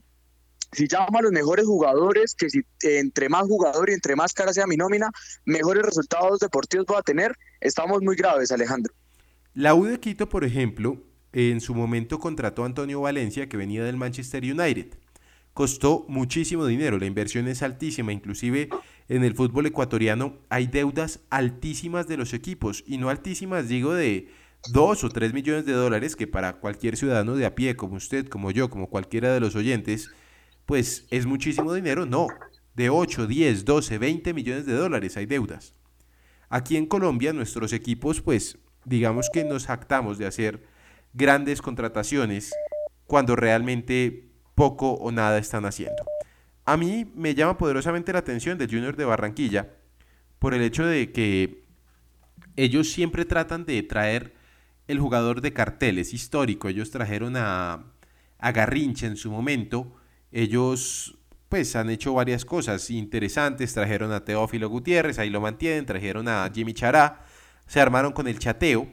si 0.73 0.87
llamo 0.87 1.19
a 1.19 1.21
los 1.21 1.31
mejores 1.31 1.65
jugadores, 1.65 2.33
que 2.33 2.49
si 2.49 2.61
entre 2.81 3.27
más 3.27 3.43
jugadores 3.43 3.93
y 3.93 3.95
entre 3.95 4.15
más 4.15 4.33
cara 4.33 4.53
sea 4.53 4.67
mi 4.67 4.77
nómina, 4.77 5.11
mejores 5.45 5.83
resultados 5.83 6.39
deportivos 6.39 6.85
voy 6.85 6.97
a 6.97 7.01
tener, 7.01 7.35
estamos 7.59 8.01
muy 8.01 8.15
graves, 8.15 8.51
Alejandro. 8.51 8.93
La 9.53 9.75
U 9.75 9.83
de 9.83 9.99
Quito, 9.99 10.29
por 10.29 10.45
ejemplo, 10.45 10.97
en 11.33 11.59
su 11.59 11.75
momento 11.75 12.19
contrató 12.19 12.63
a 12.63 12.67
Antonio 12.67 13.01
Valencia, 13.01 13.49
que 13.49 13.57
venía 13.57 13.83
del 13.83 13.97
Manchester 13.97 14.43
United. 14.43 14.97
Costó 15.53 16.05
muchísimo 16.07 16.65
dinero, 16.65 16.97
la 16.97 17.05
inversión 17.05 17.47
es 17.47 17.61
altísima, 17.61 18.13
inclusive 18.13 18.69
en 19.09 19.25
el 19.25 19.35
fútbol 19.35 19.65
ecuatoriano 19.65 20.37
hay 20.49 20.67
deudas 20.67 21.19
altísimas 21.29 22.07
de 22.07 22.15
los 22.15 22.33
equipos, 22.33 22.83
y 22.87 22.97
no 22.97 23.09
altísimas, 23.09 23.67
digo, 23.67 23.93
de 23.93 24.29
2 24.71 25.03
o 25.03 25.09
3 25.09 25.33
millones 25.33 25.65
de 25.65 25.73
dólares, 25.73 26.15
que 26.15 26.27
para 26.27 26.53
cualquier 26.53 26.95
ciudadano 26.95 27.35
de 27.35 27.45
a 27.45 27.53
pie, 27.53 27.75
como 27.75 27.95
usted, 27.95 28.27
como 28.27 28.51
yo, 28.51 28.69
como 28.69 28.89
cualquiera 28.89 29.33
de 29.33 29.41
los 29.41 29.55
oyentes, 29.55 30.09
pues 30.65 31.05
es 31.09 31.25
muchísimo 31.25 31.73
dinero, 31.73 32.05
no, 32.05 32.27
de 32.75 32.89
8, 32.89 33.27
10, 33.27 33.65
12, 33.65 33.97
20 33.97 34.33
millones 34.33 34.65
de 34.65 34.73
dólares 34.73 35.17
hay 35.17 35.25
deudas. 35.25 35.75
Aquí 36.49 36.77
en 36.77 36.85
Colombia 36.85 37.33
nuestros 37.33 37.73
equipos, 37.73 38.21
pues 38.21 38.57
digamos 38.85 39.29
que 39.29 39.43
nos 39.43 39.65
jactamos 39.65 40.17
de 40.17 40.27
hacer 40.27 40.63
grandes 41.13 41.61
contrataciones 41.61 42.53
cuando 43.05 43.35
realmente 43.35 44.30
poco 44.61 44.91
o 44.91 45.11
nada 45.11 45.39
están 45.39 45.65
haciendo. 45.65 46.05
A 46.65 46.77
mí 46.77 47.11
me 47.15 47.33
llama 47.33 47.57
poderosamente 47.57 48.13
la 48.13 48.19
atención 48.19 48.59
del 48.59 48.69
Junior 48.69 48.95
de 48.95 49.05
Barranquilla 49.05 49.69
por 50.37 50.53
el 50.53 50.61
hecho 50.61 50.85
de 50.85 51.11
que 51.11 51.63
ellos 52.55 52.91
siempre 52.91 53.25
tratan 53.25 53.65
de 53.65 53.81
traer 53.81 54.35
el 54.87 54.99
jugador 54.99 55.41
de 55.41 55.51
carteles 55.51 56.13
histórico. 56.13 56.67
Ellos 56.67 56.91
trajeron 56.91 57.37
a, 57.37 57.85
a 58.37 58.51
Garrincha 58.51 59.07
en 59.07 59.17
su 59.17 59.31
momento. 59.31 59.95
Ellos 60.31 61.17
pues 61.49 61.75
han 61.75 61.89
hecho 61.89 62.13
varias 62.13 62.45
cosas 62.45 62.87
interesantes, 62.91 63.73
trajeron 63.73 64.11
a 64.11 64.23
Teófilo 64.23 64.69
Gutiérrez, 64.69 65.17
ahí 65.17 65.31
lo 65.31 65.41
mantienen, 65.41 65.87
trajeron 65.87 66.27
a 66.27 66.47
Jimmy 66.53 66.75
Chará, 66.75 67.25
se 67.65 67.81
armaron 67.81 68.13
con 68.13 68.27
el 68.27 68.37
chateo, 68.37 68.87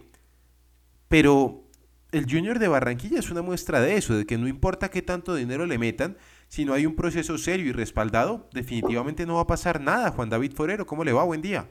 pero 1.08 1.67
el 2.12 2.24
Junior 2.30 2.58
de 2.58 2.68
Barranquilla 2.68 3.18
es 3.18 3.30
una 3.30 3.42
muestra 3.42 3.80
de 3.80 3.96
eso, 3.96 4.16
de 4.16 4.26
que 4.26 4.38
no 4.38 4.48
importa 4.48 4.90
qué 4.90 5.02
tanto 5.02 5.34
dinero 5.34 5.66
le 5.66 5.78
metan, 5.78 6.16
si 6.48 6.64
no 6.64 6.72
hay 6.72 6.86
un 6.86 6.96
proceso 6.96 7.36
serio 7.38 7.66
y 7.66 7.72
respaldado, 7.72 8.48
definitivamente 8.52 9.26
no 9.26 9.34
va 9.34 9.42
a 9.42 9.46
pasar 9.46 9.80
nada. 9.80 10.10
Juan 10.10 10.30
David 10.30 10.52
Forero, 10.54 10.86
¿cómo 10.86 11.04
le 11.04 11.12
va? 11.12 11.24
Buen 11.24 11.42
día. 11.42 11.68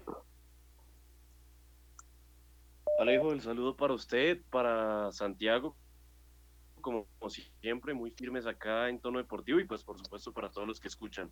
Hijo, 3.14 3.32
el 3.32 3.42
saludo 3.42 3.76
para 3.76 3.94
usted, 3.94 4.42
para 4.50 5.12
Santiago, 5.12 5.76
como, 6.82 7.08
siempre, 7.62 7.94
muy 7.94 8.12
firmes 8.12 8.46
acá 8.46 8.90
en 8.90 9.00
tono 9.00 9.18
deportivo 9.18 9.60
y 9.60 9.66
pues 9.66 9.84
por 9.84 9.98
supuesto 9.98 10.34
para 10.34 10.50
todos 10.50 10.68
los 10.68 10.80
que 10.80 10.88
escuchan. 10.88 11.32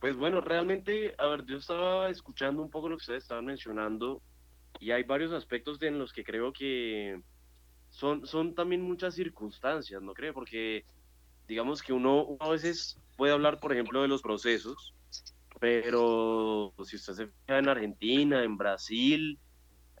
Pues 0.00 0.16
bueno, 0.16 0.40
realmente, 0.40 1.14
a 1.18 1.26
ver, 1.28 1.44
yo 1.46 1.56
estaba 1.56 2.10
escuchando 2.10 2.62
un 2.62 2.70
poco 2.70 2.88
lo 2.88 2.96
que 2.96 3.02
ustedes 3.02 3.22
estaban 3.22 3.46
mencionando 3.46 4.22
y 4.80 4.90
hay 4.90 5.04
varios 5.04 5.32
aspectos 5.32 5.80
en 5.82 5.98
los 5.98 6.12
que 6.12 6.24
creo 6.24 6.52
que 6.52 7.22
son, 7.94 8.26
son 8.26 8.54
también 8.54 8.82
muchas 8.82 9.14
circunstancias, 9.14 10.02
¿no 10.02 10.14
cree? 10.14 10.32
Porque 10.32 10.84
digamos 11.46 11.82
que 11.82 11.92
uno, 11.92 12.36
a 12.40 12.48
veces 12.48 12.98
puede 13.16 13.32
hablar, 13.32 13.60
por 13.60 13.72
ejemplo, 13.72 14.02
de 14.02 14.08
los 14.08 14.22
procesos, 14.22 14.94
pero 15.60 16.74
si 16.84 16.96
usted 16.96 17.12
se 17.12 17.26
fija 17.26 17.58
en 17.58 17.68
Argentina, 17.68 18.42
en 18.42 18.56
Brasil, 18.56 19.38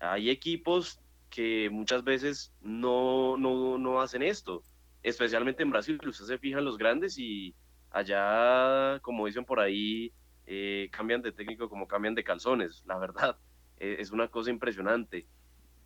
hay 0.00 0.30
equipos 0.30 1.00
que 1.30 1.68
muchas 1.70 2.04
veces 2.04 2.52
no, 2.60 3.36
no, 3.36 3.78
no 3.78 4.00
hacen 4.00 4.22
esto 4.22 4.62
especialmente 5.04 5.62
en 5.62 5.70
Brasil, 5.70 6.00
usted 6.04 6.24
se 6.24 6.38
fija 6.38 6.58
en 6.58 6.64
los 6.64 6.78
grandes 6.78 7.18
y 7.18 7.54
allá, 7.90 8.98
como 9.00 9.26
dicen 9.26 9.44
por 9.44 9.60
ahí, 9.60 10.12
eh, 10.46 10.88
cambian 10.90 11.22
de 11.22 11.30
técnico 11.30 11.68
como 11.68 11.86
cambian 11.86 12.14
de 12.14 12.24
calzones, 12.24 12.82
la 12.86 12.98
verdad, 12.98 13.36
eh, 13.78 13.96
es 14.00 14.10
una 14.10 14.28
cosa 14.28 14.50
impresionante. 14.50 15.28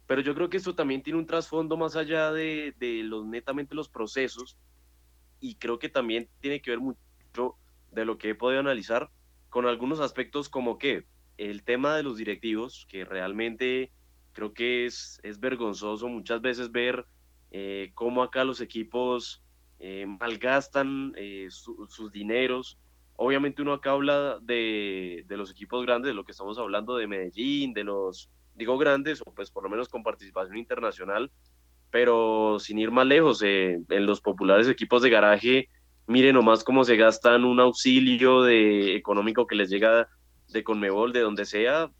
Pero 0.09 0.23
yo 0.23 0.35
creo 0.35 0.51
que 0.51 0.57
esto 0.57 0.75
también 0.75 1.03
tiene 1.03 1.19
un 1.19 1.27
trasfondo 1.27 1.77
más 1.77 1.95
allá 1.95 2.33
de, 2.33 2.75
de 2.79 3.05
los 3.05 3.25
netamente 3.27 3.77
los 3.77 3.89
procesos 3.89 4.59
y 5.39 5.57
creo 5.57 5.79
que 5.79 5.91
también 5.91 6.29
tiene 6.41 6.61
que 6.61 6.71
ver 6.71 6.81
mucho 6.81 7.57
de 7.93 8.05
lo 8.05 8.19
que 8.19 8.31
he 8.31 8.35
podido 8.35 8.59
analizar 8.59 9.11
con 9.51 9.67
algunos 9.67 10.01
aspectos 10.01 10.49
como 10.49 10.79
que 10.79 11.07
el 11.37 11.63
tema 11.63 11.95
de 11.95 12.03
los 12.03 12.17
directivos, 12.17 12.87
que 12.89 13.05
realmente 13.05 13.93
creo 14.33 14.55
que 14.55 14.87
es, 14.87 15.21
es 15.23 15.39
vergonzoso 15.41 16.09
muchas 16.09 16.41
veces 16.41 16.73
ver 16.73 17.05
eh, 17.51 17.91
cómo 17.95 18.23
acá 18.23 18.45
los 18.45 18.63
equipos 18.63 19.43
eh, 19.79 20.07
malgastan 20.07 21.13
eh, 21.17 21.49
sus 21.51 22.11
dineros. 22.13 22.79
Obviamente 23.17 23.61
uno 23.61 23.75
acá 23.75 23.91
habla 23.91 24.39
de, 24.41 25.25
de, 25.27 25.37
los 25.37 25.51
equipos 25.51 25.85
grandes, 25.85 26.11
de 26.11 26.15
lo 26.15 26.25
que 26.25 26.33
estamos 26.33 26.59
hablando 26.59 26.97
de 26.97 27.07
Medellín, 27.07 27.75
de 27.75 27.85
los, 27.85 28.31
digo 28.59 28.77
grandes, 28.77 29.23
o 29.25 29.33
pues 29.33 29.51
por 29.51 29.63
lo 29.63 29.71
menos 29.71 29.89
con 29.89 30.03
participación 30.03 30.59
internacional, 30.59 31.31
pero 31.91 32.59
sin 32.59 32.79
ir 32.79 32.91
más 32.91 33.07
lejos, 33.07 33.43
en 33.43 33.87
los 33.89 34.21
populares 34.21 34.69
equipos 34.69 35.01
de 35.01 35.11
garaje, 35.11 35.69
miren 36.07 36.35
nomás 36.35 36.65
cómo 36.65 36.85
se 36.85 36.97
gastan 36.97 37.45
un 37.45 37.61
auxilio 37.61 38.43
de, 38.43 38.97
económico 38.97 39.47
que 39.47 39.57
les 39.57 39.71
llega 39.71 40.09
de 40.49 40.65
Conmebol, 40.65 41.13
de 41.13 41.21
donde 41.21 41.45
sea, 41.47 41.91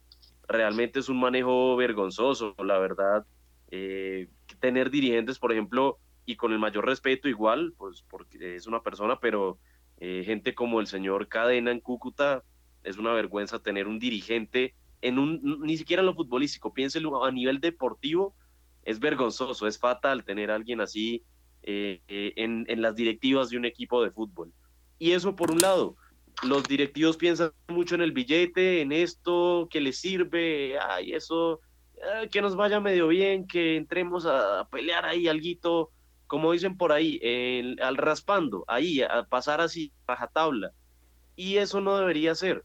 realmente 0.49 0.99
es 0.99 1.09
un 1.09 1.21
manejo 1.21 1.77
vergonzoso, 1.77 2.55
la 2.59 2.79
verdad. 2.79 3.25
Eh, 3.71 4.29
tener 4.61 4.91
dirigentes, 4.91 5.39
por 5.39 5.53
ejemplo, 5.53 5.99
y 6.25 6.37
con 6.37 6.53
el 6.53 6.59
mayor 6.59 6.87
respeto 6.87 7.29
igual, 7.29 7.75
pues 7.77 8.05
porque 8.09 8.57
es 8.57 8.67
una 8.67 8.83
persona, 8.83 9.19
pero 9.21 9.59
eh, 9.99 10.23
gente 10.25 10.55
como 10.55 10.81
el 10.81 10.87
señor 10.87 11.29
Cadena 11.29 11.71
en 11.71 11.81
Cúcuta, 11.81 12.43
es 12.83 12.97
una 12.97 13.13
vergüenza 13.13 13.63
tener 13.63 13.87
un 13.87 13.99
dirigente 13.99 14.75
en 15.03 15.19
un, 15.19 15.61
ni 15.63 15.77
siquiera 15.77 16.01
en 16.01 16.07
lo 16.07 16.15
futbolístico, 16.15 16.73
piénselo 16.73 17.25
a 17.25 17.31
nivel 17.31 17.61
deportivo, 17.61 18.35
es 18.85 18.99
vergonzoso, 18.99 19.67
es 19.67 19.79
fatal 19.79 20.25
tener 20.25 20.51
a 20.51 20.55
alguien 20.55 20.81
así 20.81 21.23
eh, 21.63 22.01
eh, 22.09 22.33
en, 22.37 22.81
las 22.81 22.97
directivas 22.97 23.51
de 23.51 23.59
un 23.59 23.65
equipo 23.65 24.03
de 24.03 24.11
fútbol. 24.11 24.53
Y 24.99 25.13
eso 25.13 25.37
por 25.37 25.51
un 25.51 25.61
lado, 25.61 25.97
los 26.43 26.65
directivos 26.65 27.17
piensan 27.17 27.53
mucho 27.69 27.95
en 27.95 28.01
el 28.01 28.13
billete, 28.13 28.81
en 28.81 28.93
esto, 28.93 29.69
que 29.71 29.81
les 29.81 30.01
sirve, 30.01 30.79
ay, 30.79 31.13
eso 31.13 31.61
eh, 31.97 32.29
que 32.31 32.41
nos 32.41 32.57
vaya 32.57 32.81
medio 32.81 33.09
bien, 33.09 33.47
que 33.47 33.77
entremos 33.77 34.25
a, 34.27 34.67
pelear 34.71 35.05
ahí 35.05 35.29
alguito, 35.29 35.91
como 36.27 36.53
dicen 36.53 36.77
por 36.77 36.93
ahí, 36.93 37.21
al 37.83 37.97
raspando, 37.97 38.65
ahí, 38.69 39.03
a 39.03 39.25
pasar 39.25 39.61
así, 39.61 39.93
tabla 40.33 40.73
Y 41.37 41.57
eso 41.57 41.81
no 41.81 41.99
debería 41.99 42.35
ser. 42.35 42.65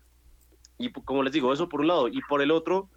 Y 0.77 0.91
como 0.91 1.23
les 1.23 1.33
digo, 1.33 1.53
eso 1.53 1.69
por 1.69 1.81
un 1.81 1.87
lado. 1.87 2.07
Y 2.07 2.21
por 2.27 2.41
el 2.41 2.51
otro, 2.51 2.89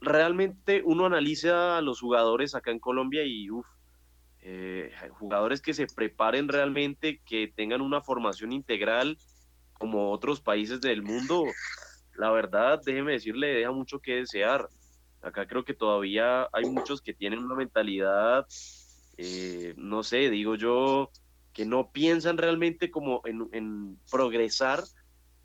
realmente 0.00 0.82
uno 0.84 1.06
analiza 1.06 1.76
a 1.76 1.82
los 1.82 2.00
jugadores 2.00 2.54
acá 2.54 2.70
en 2.70 2.78
Colombia 2.78 3.24
y 3.24 3.50
uff, 3.50 3.66
eh, 4.42 4.90
jugadores 5.18 5.60
que 5.60 5.74
se 5.74 5.86
preparen 5.86 6.48
realmente, 6.48 7.20
que 7.26 7.52
tengan 7.54 7.80
una 7.80 8.00
formación 8.00 8.52
integral 8.52 9.18
como 9.74 10.10
otros 10.10 10.40
países 10.40 10.80
del 10.80 11.02
mundo, 11.02 11.44
la 12.16 12.30
verdad, 12.30 12.80
déjeme 12.84 13.12
decirle, 13.12 13.48
deja 13.48 13.72
mucho 13.72 14.00
que 14.00 14.16
desear. 14.16 14.68
Acá 15.22 15.46
creo 15.46 15.64
que 15.64 15.74
todavía 15.74 16.48
hay 16.52 16.66
muchos 16.66 17.00
que 17.00 17.14
tienen 17.14 17.40
una 17.40 17.54
mentalidad, 17.54 18.46
eh, 19.16 19.74
no 19.76 20.02
sé, 20.02 20.30
digo 20.30 20.54
yo, 20.54 21.10
que 21.52 21.64
no 21.64 21.92
piensan 21.92 22.38
realmente 22.38 22.90
como 22.90 23.22
en, 23.24 23.98
progresar, 24.10 24.82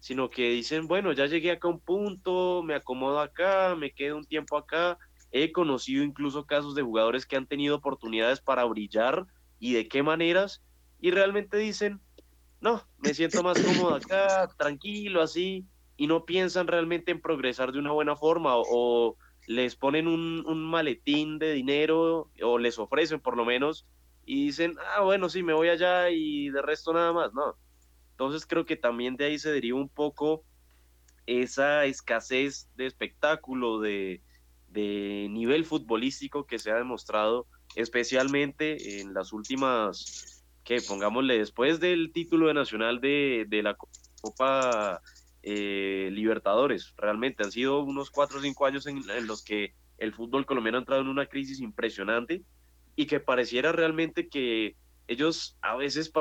sino 0.06 0.30
que 0.30 0.52
dicen, 0.52 0.86
bueno, 0.86 1.14
ya 1.14 1.26
llegué 1.26 1.50
acá 1.50 1.68
a 1.68 1.72
un 1.72 1.80
punto, 1.80 2.62
me 2.62 2.76
acomodo 2.76 3.20
acá, 3.20 3.74
me 3.76 3.92
quedo 3.92 4.18
un 4.18 4.24
tiempo 4.24 4.56
acá. 4.56 5.00
He 5.32 5.52
conocido 5.52 6.04
incluso 6.04 6.46
casos 6.46 6.76
de 6.76 6.84
jugadores 6.84 7.26
que 7.26 7.36
han 7.36 7.48
tenido 7.48 7.78
oportunidades 7.78 8.40
para 8.40 8.66
brillar 8.66 9.26
y 9.60 9.74
de 9.74 9.88
qué 9.88 10.04
maneras, 10.04 10.62
y 11.02 11.10
realmente 11.10 11.58
dicen, 11.58 12.02
no, 12.62 12.84
me 13.00 13.16
siento 13.16 13.42
más 13.42 13.60
cómodo 13.60 13.96
acá, 13.96 14.48
tranquilo, 14.60 15.24
así, 15.24 15.66
y 15.98 16.06
no 16.06 16.24
piensan 16.24 16.68
realmente 16.68 17.10
en 17.10 17.20
progresar 17.20 17.72
de 17.72 17.80
una 17.80 17.92
buena 17.92 18.16
forma 18.16 18.52
o 18.58 19.18
les 19.48 19.76
ponen 19.76 20.08
un, 20.08 20.66
maletín 20.66 21.40
de 21.40 21.54
dinero 21.54 22.30
o 22.44 22.60
les 22.60 22.78
ofrecen 22.78 23.20
por 23.20 23.38
lo 23.38 23.44
menos 23.44 23.88
y 24.24 24.46
dicen, 24.46 24.76
ah, 24.96 25.02
bueno, 25.02 25.30
sí, 25.30 25.42
me 25.42 25.54
voy 25.54 25.70
allá 25.70 26.12
y 26.12 26.52
de 26.52 26.62
resto 26.62 26.94
nada 26.94 27.12
más, 27.12 27.34
¿no? 27.34 27.58
Entonces 28.16 28.46
creo 28.46 28.66
que 28.66 28.78
también 28.78 29.18
de 29.18 29.26
ahí 29.26 29.38
se 29.38 29.52
deriva 29.52 29.78
un 29.78 29.90
poco 29.90 30.46
esa 31.26 31.84
escasez 31.84 32.70
de 32.78 32.86
espectáculo, 32.86 33.82
de, 33.82 34.22
nivel 34.74 35.66
futbolístico 35.66 36.46
que 36.46 36.58
se 36.58 36.72
ha 36.72 36.76
demostrado, 36.76 37.46
especialmente 37.76 39.02
en 39.02 39.14
las 39.14 39.34
últimas, 39.34 40.44
que 40.64 40.82
pongámosle, 40.82 41.38
después 41.38 41.82
del 41.82 42.12
título 42.14 42.48
de 42.48 42.54
nacional 42.54 43.02
de, 43.02 43.46
de 43.50 43.64
la 43.64 43.78
Copa 44.22 45.02
eh, 45.44 46.10
Libertadores. 46.12 46.94
Realmente 46.98 47.44
han 47.44 47.52
sido 47.52 47.84
unos 47.84 48.10
cuatro 48.10 48.40
o 48.40 48.42
cinco 48.42 48.66
años 48.66 48.88
en, 48.88 49.04
los 49.28 49.44
que 49.44 49.76
el 49.98 50.14
fútbol 50.14 50.46
colombiano 50.46 50.78
ha 50.78 50.82
entrado 50.82 51.02
en 51.02 51.08
una 51.10 51.28
crisis 51.28 51.60
impresionante 51.60 52.44
y 52.96 53.08
que 53.08 53.20
pareciera 53.20 53.72
realmente 53.72 54.30
que 54.30 54.76
ellos 55.08 55.58
a 55.62 55.76
veces 55.76 56.12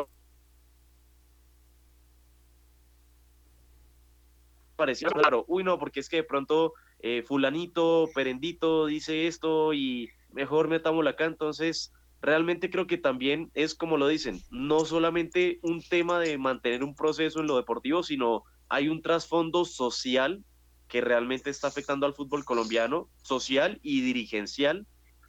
parecía 4.76 5.08
claro, 5.08 5.44
uy 5.48 5.64
no, 5.64 5.78
porque 5.78 6.00
es 6.00 6.08
que 6.08 6.16
de 6.16 6.24
pronto 6.24 6.74
eh, 7.00 7.22
fulanito, 7.26 8.08
perendito 8.14 8.86
dice 8.86 9.26
esto 9.26 9.72
y 9.72 10.08
mejor 10.30 10.68
metámoslo 10.68 11.10
acá, 11.10 11.24
entonces 11.24 11.92
realmente 12.20 12.70
creo 12.70 12.86
que 12.86 12.96
también 12.96 13.50
es 13.54 13.74
como 13.74 13.98
lo 13.98 14.08
dicen, 14.08 14.40
no 14.50 14.84
solamente 14.84 15.58
un 15.62 15.82
tema 15.82 16.18
de 16.18 16.38
mantener 16.38 16.82
un 16.82 16.94
proceso 16.94 17.40
en 17.40 17.46
lo 17.46 17.56
deportivo, 17.56 18.02
sino 18.02 18.44
hay 18.68 18.88
un 18.88 19.02
trasfondo 19.02 19.64
social 19.64 20.42
que 20.88 21.00
realmente 21.00 21.50
está 21.50 21.68
afectando 21.68 22.06
al 22.06 22.14
fútbol 22.14 22.44
colombiano, 22.44 23.08
social 23.22 23.78
y 23.82 24.00
dirigencial, 24.00 24.86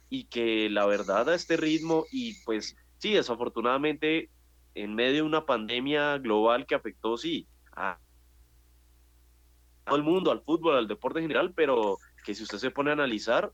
y 0.08 0.24
que 0.24 0.70
la 0.70 0.86
verdad 0.86 1.28
a 1.28 1.34
este 1.34 1.56
ritmo, 1.56 2.04
y 2.12 2.34
pues 2.44 2.76
sí, 2.98 3.12
desafortunadamente, 3.12 4.30
en 4.74 4.94
medio 4.94 5.16
de 5.16 5.22
una 5.22 5.44
pandemia 5.44 6.18
global 6.18 6.66
que 6.66 6.74
afectó, 6.74 7.16
sí, 7.16 7.48
a 7.72 7.98
todo 9.86 9.96
el 9.96 10.02
mundo, 10.02 10.30
al 10.30 10.42
fútbol, 10.42 10.76
al 10.76 10.88
deporte 10.88 11.20
en 11.20 11.24
general, 11.24 11.52
pero 11.54 11.96
que 12.24 12.34
si 12.34 12.42
usted 12.42 12.58
se 12.58 12.70
pone 12.70 12.90
a 12.90 12.94
analizar, 12.94 13.52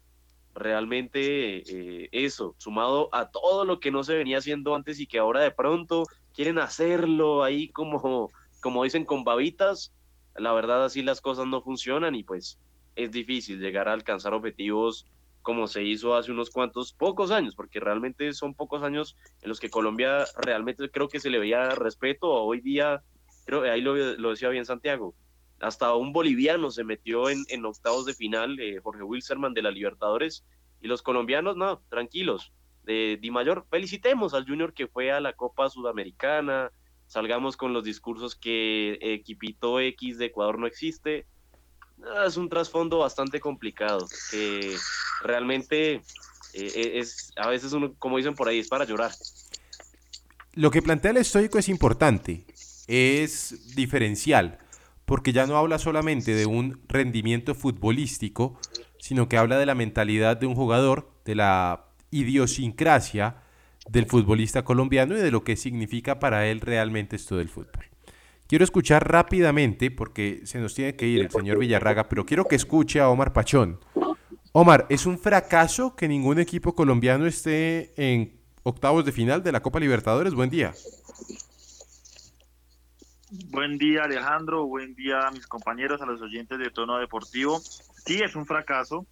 realmente 0.55 1.63
eh, 2.05 2.09
eso, 2.13 2.55
sumado 2.59 3.09
a 3.13 3.31
todo 3.31 3.65
lo 3.65 3.81
que 3.81 3.91
no 3.91 4.03
se 4.03 4.17
venía 4.17 4.39
haciendo 4.39 4.75
antes 4.75 5.01
y 5.01 5.07
que 5.07 5.19
ahora 5.19 5.41
de 5.41 5.51
pronto 5.51 6.05
quieren 6.35 6.59
hacerlo 6.59 7.43
ahí 7.43 7.69
como 7.69 8.31
como 8.63 8.85
dicen, 8.85 9.05
con 9.05 9.25
babitas, 9.25 9.93
la 10.37 10.53
verdad 10.53 10.85
así 10.85 11.03
las 11.03 11.21
cosas 11.21 11.47
no 11.47 11.61
funcionan 11.61 12.15
y 12.15 12.23
pues 12.23 12.59
es 12.95 13.11
difícil 13.11 13.59
llegar 13.61 13.89
a 13.89 13.93
alcanzar 13.93 14.33
objetivos 14.33 15.05
como 15.43 15.67
se 15.67 15.83
hizo 15.83 16.15
hace 16.15 16.31
unos 16.31 16.51
cuantos, 16.51 16.93
pocos 16.93 17.33
años, 17.33 17.57
porque 17.57 17.81
realmente 17.81 18.33
son 18.33 18.55
pocos 18.55 18.85
años 18.85 19.17
en 19.43 19.49
los 19.49 19.59
que 19.59 19.69
Colombia 19.69 20.25
realmente 20.37 20.89
creo 20.89 21.09
que 21.09 21.19
se 21.19 21.31
le 21.31 21.41
veía 21.41 21.71
respeto. 21.71 22.31
Hoy 22.31 22.61
día 22.61 23.03
Pero 23.45 23.63
ahí 23.63 23.81
lo, 23.81 23.95
decía 23.95 24.49
bien 24.51 24.65
Santiago. 24.65 25.15
Hasta 25.63 25.95
un 25.95 26.13
boliviano 26.13 26.71
se 26.71 26.83
metió 26.83 27.31
en, 27.31 27.65
octavos 27.65 28.05
de 28.05 28.15
final, 28.15 28.59
eh, 28.59 28.81
Jorge 28.83 29.05
Wilserman 29.05 29.55
de 29.55 29.63
la 29.63 29.71
Libertadores, 29.71 30.45
y 30.81 30.89
los 30.89 31.03
colombianos, 31.03 31.57
no, 31.57 31.81
tranquilos. 31.89 32.53
De 32.83 33.17
Di 33.21 33.31
Mayor, 33.31 33.65
felicitemos 33.71 34.35
al 34.35 34.45
Junior 34.45 34.75
que 34.75 34.89
fue 34.89 35.13
a 35.13 35.21
la 35.21 35.35
Copa 35.35 35.71
Sudamericana, 35.71 36.73
salgamos 37.07 37.57
con 37.57 37.73
los 37.73 37.85
discursos 37.85 38.35
que 38.35 38.99
equipito 39.01 39.79
X 39.79 40.19
de 40.19 40.27
Ecuador 40.27 40.59
no 40.59 40.67
existe. 40.67 41.27
Ah, 42.17 42.25
es 42.27 42.37
un 42.37 42.49
trasfondo 42.49 42.99
bastante 42.99 43.39
complicado, 43.39 44.09
que 44.33 44.75
realmente 45.23 46.03
eh, 46.55 46.93
es, 46.99 47.33
a 47.37 47.49
veces 47.49 47.73
uno, 47.73 47.95
como 48.01 48.17
dicen 48.17 48.35
por 48.35 48.49
ahí, 48.49 48.59
es 48.59 48.69
para 48.69 48.85
llorar. 48.85 49.13
Lo 50.55 50.73
que 50.73 50.83
plantea 50.83 51.13
el 51.13 51.19
estoico 51.19 51.59
es 51.59 51.69
importante, 51.69 52.47
es 52.89 53.77
diferencial, 53.77 54.59
porque 55.13 55.35
ya 55.35 55.47
no 55.47 55.59
habla 55.59 55.79
solamente 55.79 56.35
de 56.35 56.47
un 56.47 56.81
rendimiento 56.89 57.55
futbolístico, 57.55 58.59
sino 58.99 59.29
que 59.29 59.37
habla 59.37 59.59
de 59.59 59.67
la 59.67 59.75
mentalidad 59.75 60.39
de 60.39 60.47
un 60.47 60.55
jugador, 60.55 61.13
de 61.27 61.35
la 61.35 61.85
idiosincrasia 62.11 63.37
del 63.91 64.07
futbolista 64.07 64.65
colombiano 64.65 65.15
y 65.15 65.21
de 65.21 65.31
lo 65.31 65.45
que 65.45 65.57
significa 65.57 66.19
para 66.19 66.47
él 66.47 66.63
realmente 66.63 67.17
esto 67.17 67.37
del 67.37 67.51
fútbol. 67.51 67.85
Quiero 68.47 68.65
escuchar 68.65 69.07
rápidamente, 69.07 69.91
porque 69.91 70.41
se 70.45 70.61
nos 70.61 70.73
tiene 70.73 70.97
que 70.97 71.07
ir 71.07 71.21
el 71.21 71.31
señor 71.31 71.59
Villarraga, 71.59 72.09
pero 72.09 72.25
quiero 72.25 72.47
que 72.47 72.57
escuche 72.57 72.99
a 72.99 73.11
Omar 73.11 73.35
Pachón. 73.35 73.81
Omar, 74.53 74.87
¿es 74.89 75.05
un 75.05 75.19
fracaso 75.19 75.95
que 75.95 76.09
ningún 76.09 76.39
equipo 76.39 76.75
colombiano 76.75 77.27
esté 77.27 77.93
en 77.99 78.41
octavos 78.63 79.05
de 79.05 79.13
final 79.13 79.43
de 79.43 79.53
la 79.53 79.61
Copa 79.61 79.79
Libertadores? 79.79 80.33
Buen 80.33 80.49
día. 80.49 80.73
Buen 83.51 83.79
día 83.79 84.03
Alejandro, 84.03 84.67
buen 84.67 84.95
día 84.95 85.27
a 85.27 85.31
mis 85.31 85.47
compañeros, 85.47 86.03
a 86.03 86.05
los 86.05 86.21
oyentes 86.21 86.59
de 86.59 86.69
Tono 86.69 86.99
Deportivo. 86.99 87.61
Sí, 87.61 88.21
es 88.23 88.37
un 88.37 88.45
fracaso. 88.45 89.07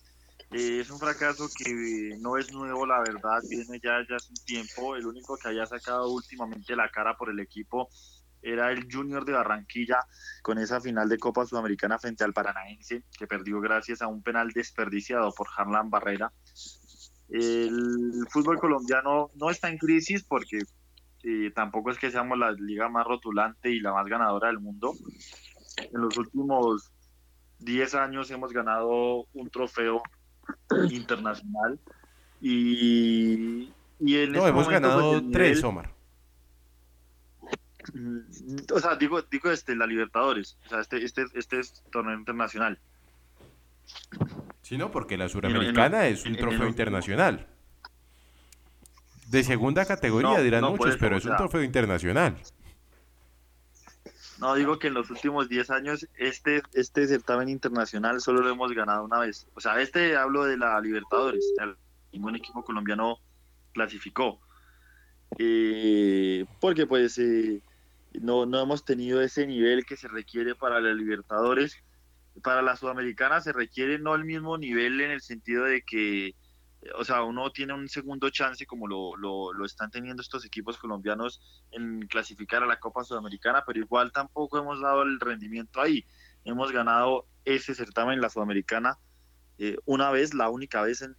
Eh, 0.50 0.80
es 0.80 0.90
un 0.90 0.98
fracaso 0.98 1.48
que 1.56 2.18
no 2.20 2.36
es 2.36 2.52
nuevo, 2.52 2.84
la 2.84 2.98
verdad, 2.98 3.40
viene 3.48 3.80
ya, 3.82 4.04
ya 4.06 4.16
hace 4.16 4.28
un 4.28 4.44
tiempo. 4.44 4.94
El 4.94 5.06
único 5.06 5.38
que 5.38 5.48
haya 5.48 5.64
sacado 5.64 6.12
últimamente 6.12 6.76
la 6.76 6.90
cara 6.90 7.16
por 7.16 7.30
el 7.30 7.40
equipo 7.40 7.88
era 8.42 8.70
el 8.70 8.92
Junior 8.92 9.24
de 9.24 9.32
Barranquilla 9.32 10.00
con 10.42 10.58
esa 10.58 10.82
final 10.82 11.08
de 11.08 11.16
Copa 11.16 11.46
Sudamericana 11.46 11.98
frente 11.98 12.22
al 12.22 12.34
Paranaense, 12.34 13.04
que 13.18 13.26
perdió 13.26 13.58
gracias 13.62 14.02
a 14.02 14.06
un 14.06 14.22
penal 14.22 14.50
desperdiciado 14.50 15.32
por 15.32 15.48
Harlan 15.56 15.88
Barrera. 15.88 16.30
El 17.30 18.26
fútbol 18.28 18.58
colombiano 18.58 19.30
no 19.36 19.48
está 19.48 19.70
en 19.70 19.78
crisis 19.78 20.24
porque 20.24 20.58
eh, 21.22 21.50
tampoco 21.54 21.90
es 21.90 21.98
que 21.98 22.10
seamos 22.10 22.38
la 22.38 22.52
liga 22.52 22.88
más 22.88 23.06
rotulante 23.06 23.70
y 23.70 23.80
la 23.80 23.92
más 23.92 24.06
ganadora 24.06 24.48
del 24.48 24.60
mundo. 24.60 24.94
En 25.76 26.00
los 26.00 26.16
últimos 26.16 26.90
10 27.58 27.94
años 27.94 28.30
hemos 28.30 28.52
ganado 28.52 29.26
un 29.34 29.50
trofeo 29.50 30.02
internacional 30.90 31.78
y, 32.40 33.70
y 34.00 34.16
en 34.16 34.32
no, 34.32 34.38
este 34.38 34.50
hemos 34.50 34.68
ganado 34.68 35.22
tres, 35.30 35.62
Omar. 35.62 35.92
Mm, 37.94 38.18
o 38.72 38.78
sea, 38.80 38.96
digo, 38.96 39.20
digo 39.22 39.50
este, 39.50 39.76
la 39.76 39.86
Libertadores, 39.86 40.58
o 40.66 40.68
sea, 40.68 40.80
este, 40.80 41.04
este, 41.04 41.26
este 41.34 41.60
es 41.60 41.82
torneo 41.90 42.18
internacional. 42.18 42.78
Sí, 44.62 44.78
no, 44.78 44.90
porque 44.90 45.18
la 45.18 45.28
Suramericana 45.28 46.06
es 46.06 46.24
un 46.24 46.36
trofeo 46.36 46.68
internacional. 46.68 47.46
De 49.30 49.44
segunda 49.44 49.84
categoría, 49.84 50.40
dirán 50.40 50.64
muchos, 50.64 50.96
pero 50.96 51.16
es 51.16 51.24
un 51.24 51.36
trofeo 51.36 51.62
internacional. 51.62 52.36
No, 54.40 54.56
digo 54.56 54.80
que 54.80 54.88
en 54.88 54.94
los 54.94 55.08
últimos 55.08 55.48
10 55.48 55.70
años 55.70 56.08
este, 56.16 56.62
este 56.72 57.06
certamen 57.06 57.48
internacional 57.48 58.20
solo 58.20 58.40
lo 58.40 58.50
hemos 58.50 58.72
ganado 58.72 59.04
una 59.04 59.20
vez. 59.20 59.46
O 59.54 59.60
sea, 59.60 59.80
este 59.80 60.16
hablo 60.16 60.46
de 60.46 60.56
la 60.56 60.80
Libertadores. 60.80 61.44
ningún 62.12 62.34
equipo 62.34 62.64
colombiano 62.64 63.18
clasificó. 63.72 64.40
Eh, 65.38 66.44
porque 66.58 66.88
pues 66.88 67.16
eh, 67.18 67.62
no, 68.14 68.46
no 68.46 68.60
hemos 68.60 68.84
tenido 68.84 69.22
ese 69.22 69.46
nivel 69.46 69.86
que 69.86 69.96
se 69.96 70.08
requiere 70.08 70.56
para 70.56 70.80
la 70.80 70.92
Libertadores. 70.92 71.76
Para 72.42 72.62
la 72.62 72.74
Sudamericana 72.74 73.40
se 73.40 73.52
requiere 73.52 74.00
no 74.00 74.16
el 74.16 74.24
mismo 74.24 74.58
nivel 74.58 75.00
en 75.00 75.12
el 75.12 75.20
sentido 75.20 75.66
de 75.66 75.82
que 75.82 76.34
o 76.96 77.04
sea, 77.04 77.22
uno 77.22 77.50
tiene 77.50 77.74
un 77.74 77.88
segundo 77.88 78.30
chance 78.30 78.66
como 78.66 78.86
lo, 78.86 79.16
lo, 79.16 79.64
están 79.64 79.90
teniendo 79.90 80.22
estos 80.22 80.44
equipos 80.44 80.78
colombianos 80.78 81.40
en 81.70 82.06
clasificar 82.06 82.62
a 82.62 82.66
la 82.66 82.80
Copa 82.80 83.04
Sudamericana, 83.04 83.64
pero 83.66 83.78
igual 83.78 84.12
tampoco 84.12 84.58
hemos 84.58 84.80
dado 84.80 85.02
el 85.02 85.20
rendimiento 85.20 85.80
ahí. 85.80 86.06
Hemos 86.44 86.72
ganado 86.72 87.26
ese 87.44 87.74
certamen, 87.74 88.20
la 88.20 88.30
Sudamericana, 88.30 88.98
eh, 89.58 89.76
una 89.84 90.10
vez, 90.10 90.32
la 90.32 90.48
única 90.48 90.80
vez 90.80 91.02
en, 91.02 91.16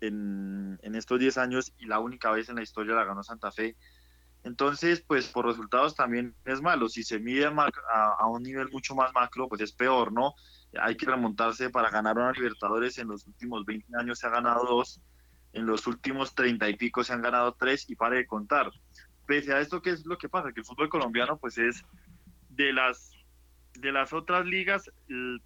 en, 0.00 0.78
en, 0.82 0.94
estos 0.94 1.18
10 1.18 1.38
años 1.38 1.72
y 1.78 1.86
la 1.86 1.98
única 1.98 2.30
vez 2.30 2.50
en 2.50 2.56
la 2.56 2.62
historia 2.62 2.94
la 2.94 3.04
ganó 3.04 3.22
Santa 3.22 3.50
Fe. 3.50 3.76
Entonces, 4.42 5.00
pues 5.00 5.28
por 5.28 5.46
resultados 5.46 5.94
también 5.94 6.34
es 6.44 6.60
malo. 6.60 6.90
Si 6.90 7.02
se 7.02 7.18
mide 7.18 7.46
a, 7.46 7.52
a 8.18 8.26
un 8.26 8.42
nivel 8.42 8.70
mucho 8.70 8.94
más 8.94 9.10
macro, 9.14 9.48
pues 9.48 9.62
es 9.62 9.72
peor, 9.72 10.12
¿no? 10.12 10.34
Hay 10.78 10.96
que 10.96 11.06
remontarse 11.06 11.70
para 11.70 11.90
ganar 11.90 12.16
una 12.16 12.32
Libertadores. 12.32 12.98
En 12.98 13.08
los 13.08 13.26
últimos 13.26 13.64
20 13.64 13.86
años 13.98 14.18
se 14.18 14.26
ha 14.26 14.30
ganado 14.30 14.64
dos, 14.64 15.00
en 15.52 15.66
los 15.66 15.86
últimos 15.86 16.34
30 16.34 16.68
y 16.68 16.76
pico 16.76 17.02
se 17.02 17.12
han 17.12 17.22
ganado 17.22 17.54
tres 17.54 17.88
y 17.88 17.96
pare 17.96 18.18
de 18.18 18.26
contar. 18.26 18.70
Pese 19.26 19.52
a 19.52 19.60
esto, 19.60 19.82
¿qué 19.82 19.90
es 19.90 20.06
lo 20.06 20.18
que 20.18 20.28
pasa? 20.28 20.52
Que 20.52 20.60
el 20.60 20.66
fútbol 20.66 20.88
colombiano 20.88 21.38
pues 21.38 21.58
es 21.58 21.84
de 22.50 22.72
las 22.72 23.12
de 23.74 23.92
las 23.92 24.12
otras 24.12 24.44
ligas 24.46 24.90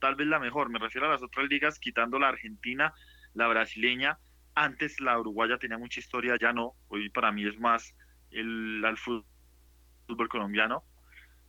tal 0.00 0.14
vez 0.14 0.26
la 0.26 0.38
mejor, 0.38 0.70
me 0.70 0.78
refiero 0.78 1.06
a 1.06 1.10
las 1.10 1.22
otras 1.22 1.46
ligas 1.46 1.78
quitando 1.78 2.18
la 2.18 2.28
argentina, 2.28 2.94
la 3.34 3.46
brasileña, 3.46 4.18
antes 4.54 4.98
la 5.00 5.18
uruguaya 5.20 5.58
tenía 5.58 5.78
mucha 5.78 6.00
historia, 6.00 6.37
ya 6.40 6.52
no, 6.52 6.72
hoy 6.88 7.10
para 7.10 7.30
mí 7.32 7.46
es 7.46 7.60
más 7.60 7.94
el, 8.30 8.82
el 8.82 8.96
fútbol 8.96 10.28
colombiano, 10.28 10.84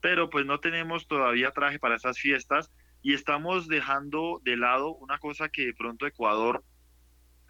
pero 0.02 0.30
pues 0.30 0.46
no 0.46 0.60
tenemos 0.60 1.08
todavía 1.08 1.52
traje 1.52 1.80
para 1.80 1.96
esas 1.96 2.20
fiestas 2.20 2.72
y 3.06 3.14
estamos 3.14 3.68
dejando 3.68 4.42
de 4.44 4.58
lado 4.58 4.96
una 4.96 5.20
cosa 5.20 5.48
que 5.50 5.68
de 5.68 5.74
pronto 5.76 6.08
Ecuador 6.08 6.64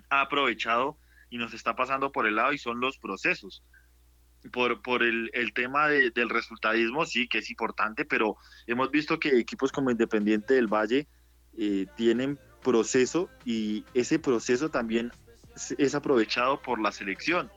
ha 0.10 0.20
aprovechado 0.20 0.98
y 1.30 1.38
nos 1.38 1.54
está 1.54 1.78
pasando 1.78 2.12
por 2.12 2.28
el 2.28 2.36
lado 2.36 2.52
y 2.52 2.58
son 2.58 2.82
los 2.82 2.98
procesos. 2.98 3.64
Por, 4.52 4.82
por 4.82 5.02
el, 5.02 5.32
el 5.34 5.54
tema 5.54 5.88
del 5.88 6.30
resultadismo, 6.30 7.06
sí, 7.06 7.30
que 7.30 7.38
es 7.38 7.50
importante, 7.50 8.04
pero 8.04 8.36
hemos 8.68 8.92
visto 8.92 9.18
que 9.18 9.40
equipos 9.40 9.72
como 9.72 9.90
Independiente 9.90 10.56
del 10.56 10.68
Valle 10.68 11.08
eh, 11.58 11.86
tienen 11.96 12.38
proceso 12.62 13.30
y 13.46 13.86
ese 13.94 14.20
proceso 14.20 14.70
también 14.70 15.14
es 15.78 15.96
aprovechado 15.96 16.62
por 16.62 16.82
la 16.82 16.92
selección. 16.92 17.50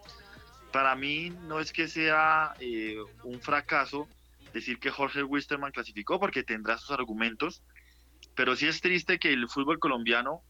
Para 0.73 0.95
mí 0.95 1.31
no 1.49 1.59
es 1.59 1.73
que 1.73 1.89
sea 1.89 2.55
eh, 2.61 2.99
un 3.25 3.41
fracaso 3.41 4.07
decir 4.53 4.79
que 4.79 4.91
Jorge 4.91 5.25
Wisterman 5.25 5.73
clasificó 5.73 6.21
porque 6.21 6.45
tendrá 6.45 6.79
sus 6.79 6.93
argumentos, 6.93 7.65
pero 8.38 8.55
sí 8.55 8.68
es 8.68 8.81
triste 8.81 9.18
que 9.18 9.33
el 9.33 9.48
fútbol 9.48 9.81
colombiano, 9.81 10.44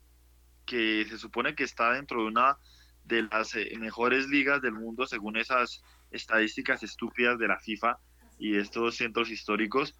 que 0.66 1.06
se 1.08 1.16
supone 1.16 1.54
que 1.54 1.64
está 1.64 1.94
dentro 1.94 2.20
de 2.20 2.26
una 2.26 2.58
de 3.06 3.22
las 3.22 3.54
eh, 3.54 3.72
mejores 3.80 4.28
ligas 4.28 4.60
del 4.60 4.74
mundo 4.74 5.06
según 5.06 5.38
esas 5.38 5.82
estadísticas 6.10 6.82
estúpidas 6.82 7.38
de 7.38 7.48
la 7.48 7.58
FIFA 7.58 7.98
y 8.38 8.58
estos 8.58 8.96
centros 8.96 9.30
históricos, 9.30 9.98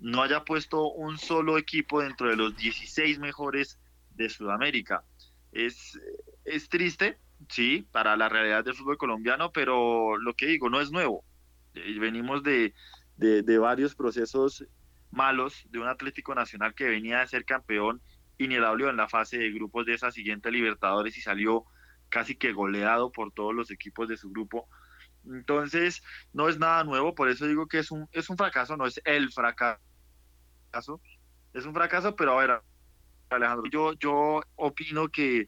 no 0.00 0.24
haya 0.24 0.44
puesto 0.44 0.90
un 0.90 1.18
solo 1.18 1.56
equipo 1.56 2.02
dentro 2.02 2.28
de 2.28 2.34
los 2.34 2.56
16 2.56 3.20
mejores 3.20 3.78
de 4.16 4.28
Sudamérica. 4.28 5.04
Es, 5.52 6.00
es 6.44 6.68
triste, 6.68 7.16
sí, 7.48 7.86
para 7.92 8.16
la 8.16 8.28
realidad 8.28 8.64
del 8.64 8.74
fútbol 8.74 8.98
colombiano, 8.98 9.52
pero 9.52 10.16
lo 10.16 10.34
que 10.34 10.46
digo, 10.46 10.68
no 10.68 10.80
es 10.80 10.90
nuevo. 10.90 11.24
Eh, 11.74 11.96
venimos 12.00 12.42
de, 12.42 12.74
de, 13.16 13.44
de 13.44 13.58
varios 13.58 13.94
procesos 13.94 14.64
malos 15.10 15.66
de 15.70 15.78
un 15.78 15.88
Atlético 15.88 16.34
Nacional 16.34 16.74
que 16.74 16.88
venía 16.88 17.20
de 17.20 17.26
ser 17.26 17.44
campeón 17.44 18.00
ni 18.48 18.54
en 18.54 18.96
la 18.96 19.08
fase 19.08 19.38
de 19.38 19.50
grupos 19.50 19.84
de 19.84 19.94
esa 19.94 20.10
siguiente 20.10 20.50
Libertadores 20.50 21.16
y 21.18 21.20
salió 21.20 21.66
casi 22.08 22.36
que 22.36 22.52
goleado 22.52 23.12
por 23.12 23.32
todos 23.32 23.54
los 23.54 23.70
equipos 23.70 24.08
de 24.08 24.16
su 24.16 24.30
grupo. 24.30 24.68
Entonces, 25.26 26.02
no 26.32 26.48
es 26.48 26.58
nada 26.58 26.84
nuevo, 26.84 27.14
por 27.14 27.28
eso 27.28 27.46
digo 27.46 27.66
que 27.66 27.78
es 27.78 27.90
un, 27.90 28.08
es 28.12 28.30
un 28.30 28.38
fracaso, 28.38 28.76
no 28.76 28.86
es 28.86 29.00
el 29.04 29.30
fracaso, 29.30 29.78
es 31.52 31.66
un 31.66 31.74
fracaso, 31.74 32.16
pero 32.16 32.38
a 32.38 32.46
ver, 32.46 32.62
Alejandro, 33.28 33.70
yo, 33.70 33.92
yo 33.94 34.40
opino 34.56 35.08
que 35.08 35.46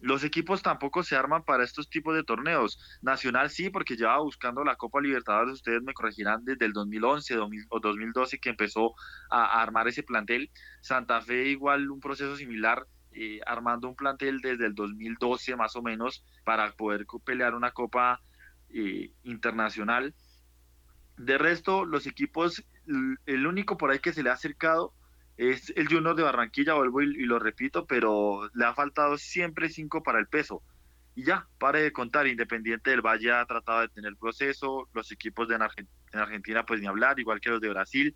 los 0.00 0.24
equipos 0.24 0.62
tampoco 0.62 1.02
se 1.02 1.16
arman 1.16 1.44
para 1.44 1.64
estos 1.64 1.88
tipos 1.88 2.14
de 2.14 2.22
torneos. 2.22 2.78
Nacional 3.02 3.50
sí, 3.50 3.70
porque 3.70 3.96
lleva 3.96 4.18
buscando 4.18 4.64
la 4.64 4.76
Copa 4.76 5.00
Libertadores, 5.00 5.54
ustedes 5.54 5.82
me 5.82 5.94
corregirán, 5.94 6.44
desde 6.44 6.66
el 6.66 6.72
2011 6.72 7.38
o 7.70 7.80
2012 7.80 8.38
que 8.38 8.50
empezó 8.50 8.94
a, 9.30 9.62
armar 9.62 9.88
ese 9.88 10.02
plantel. 10.02 10.50
Santa 10.80 11.20
Fe 11.20 11.48
igual 11.48 11.90
un 11.90 12.00
proceso 12.00 12.36
similar, 12.36 12.86
eh, 13.12 13.40
armando 13.46 13.88
un 13.88 13.96
plantel 13.96 14.40
desde 14.40 14.66
el 14.66 14.74
2012 14.74 15.56
más 15.56 15.74
o 15.76 15.82
menos 15.82 16.24
para 16.44 16.70
poder 16.72 17.06
pelear 17.24 17.54
una 17.54 17.70
Copa 17.70 18.20
eh, 18.68 19.12
internacional. 19.22 20.14
De 21.16 21.38
resto, 21.38 21.86
los 21.86 22.06
equipos 22.06 22.62
el 23.26 23.46
único 23.46 23.76
por 23.76 23.90
ahí 23.90 23.98
que 23.98 24.12
se 24.12 24.22
le 24.22 24.30
ha 24.30 24.34
acercado 24.34 24.94
es 25.36 25.72
el 25.76 25.88
Junior 25.88 26.16
de 26.16 26.22
Barranquilla, 26.22 26.74
vuelvo 26.74 27.02
y, 27.02 27.24
lo 27.24 27.38
repito, 27.38 27.86
pero 27.86 28.50
le 28.54 28.64
ha 28.64 28.74
faltado 28.74 29.18
siempre 29.18 29.68
cinco 29.68 30.02
para 30.02 30.18
el 30.18 30.26
peso. 30.26 30.62
Y 31.14 31.24
ya, 31.24 31.46
pare 31.58 31.82
de 31.82 31.92
contar, 31.92 32.26
Independiente 32.26 32.90
del 32.90 33.00
Valle 33.00 33.32
ha 33.32 33.44
tratado 33.46 33.80
de 33.80 33.88
tener 33.88 34.10
el 34.10 34.16
proceso, 34.16 34.88
los 34.92 35.10
equipos 35.12 35.48
de 35.48 35.54
en 35.54 36.20
Argentina 36.20 36.64
pues 36.64 36.80
ni 36.80 36.86
hablar, 36.86 37.18
igual 37.18 37.40
que 37.40 37.50
los 37.50 37.60
de 37.60 37.68
Brasil. 37.68 38.14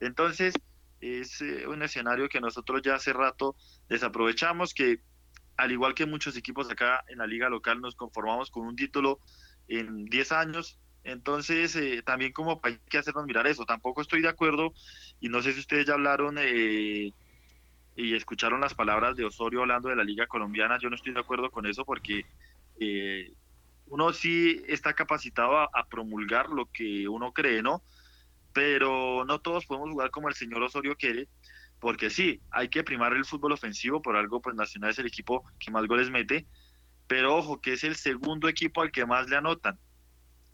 Entonces, 0.00 0.54
es 1.02 1.40
eh, 1.42 1.66
un 1.66 1.82
escenario 1.82 2.28
que 2.28 2.40
nosotros 2.40 2.80
ya 2.82 2.94
hace 2.94 3.12
rato 3.12 3.56
desaprovechamos, 3.88 4.72
que 4.72 5.00
al 5.56 5.72
igual 5.72 5.94
que 5.94 6.06
muchos 6.06 6.36
equipos 6.36 6.70
acá 6.70 7.04
en 7.08 7.18
la 7.18 7.26
liga 7.26 7.48
local 7.48 7.80
nos 7.80 7.96
conformamos 7.96 8.50
con 8.50 8.66
un 8.66 8.76
título 8.76 9.20
en 9.68 10.06
10 10.06 10.32
años, 10.32 10.78
entonces, 11.04 11.74
eh, 11.76 12.02
también 12.04 12.32
como 12.32 12.60
hay 12.62 12.78
que 12.88 12.98
hacernos 12.98 13.26
mirar 13.26 13.46
eso. 13.46 13.64
Tampoco 13.64 14.02
estoy 14.02 14.22
de 14.22 14.28
acuerdo, 14.28 14.72
y 15.20 15.28
no 15.28 15.42
sé 15.42 15.52
si 15.52 15.60
ustedes 15.60 15.86
ya 15.86 15.94
hablaron 15.94 16.36
eh, 16.38 17.12
y 17.96 18.14
escucharon 18.14 18.60
las 18.60 18.74
palabras 18.74 19.16
de 19.16 19.24
Osorio 19.24 19.62
hablando 19.62 19.88
de 19.88 19.96
la 19.96 20.04
Liga 20.04 20.26
Colombiana. 20.26 20.78
Yo 20.80 20.90
no 20.90 20.96
estoy 20.96 21.12
de 21.12 21.20
acuerdo 21.20 21.50
con 21.50 21.66
eso 21.66 21.84
porque 21.84 22.24
eh, 22.78 23.32
uno 23.86 24.12
sí 24.12 24.62
está 24.68 24.94
capacitado 24.94 25.58
a, 25.58 25.86
promulgar 25.90 26.48
lo 26.48 26.66
que 26.66 27.08
uno 27.08 27.32
cree, 27.32 27.62
¿no? 27.62 27.82
Pero 28.52 29.24
no 29.26 29.40
todos 29.40 29.66
podemos 29.66 29.90
jugar 29.90 30.10
como 30.10 30.28
el 30.28 30.34
señor 30.34 30.62
Osorio 30.62 30.96
quiere, 30.96 31.28
porque 31.80 32.10
sí, 32.10 32.40
hay 32.50 32.68
que 32.68 32.84
primar 32.84 33.12
el 33.12 33.24
fútbol 33.24 33.52
ofensivo, 33.52 34.00
por 34.00 34.16
algo, 34.16 34.40
pues 34.40 34.54
Nacional 34.54 34.90
es 34.90 34.98
el 34.98 35.06
equipo 35.06 35.44
que 35.58 35.70
más 35.70 35.86
goles 35.86 36.10
mete, 36.10 36.46
pero 37.08 37.36
ojo, 37.36 37.60
que 37.60 37.72
es 37.72 37.84
el 37.84 37.96
segundo 37.96 38.48
equipo 38.48 38.82
al 38.82 38.92
que 38.92 39.04
más 39.04 39.28
le 39.28 39.36
anotan 39.36 39.78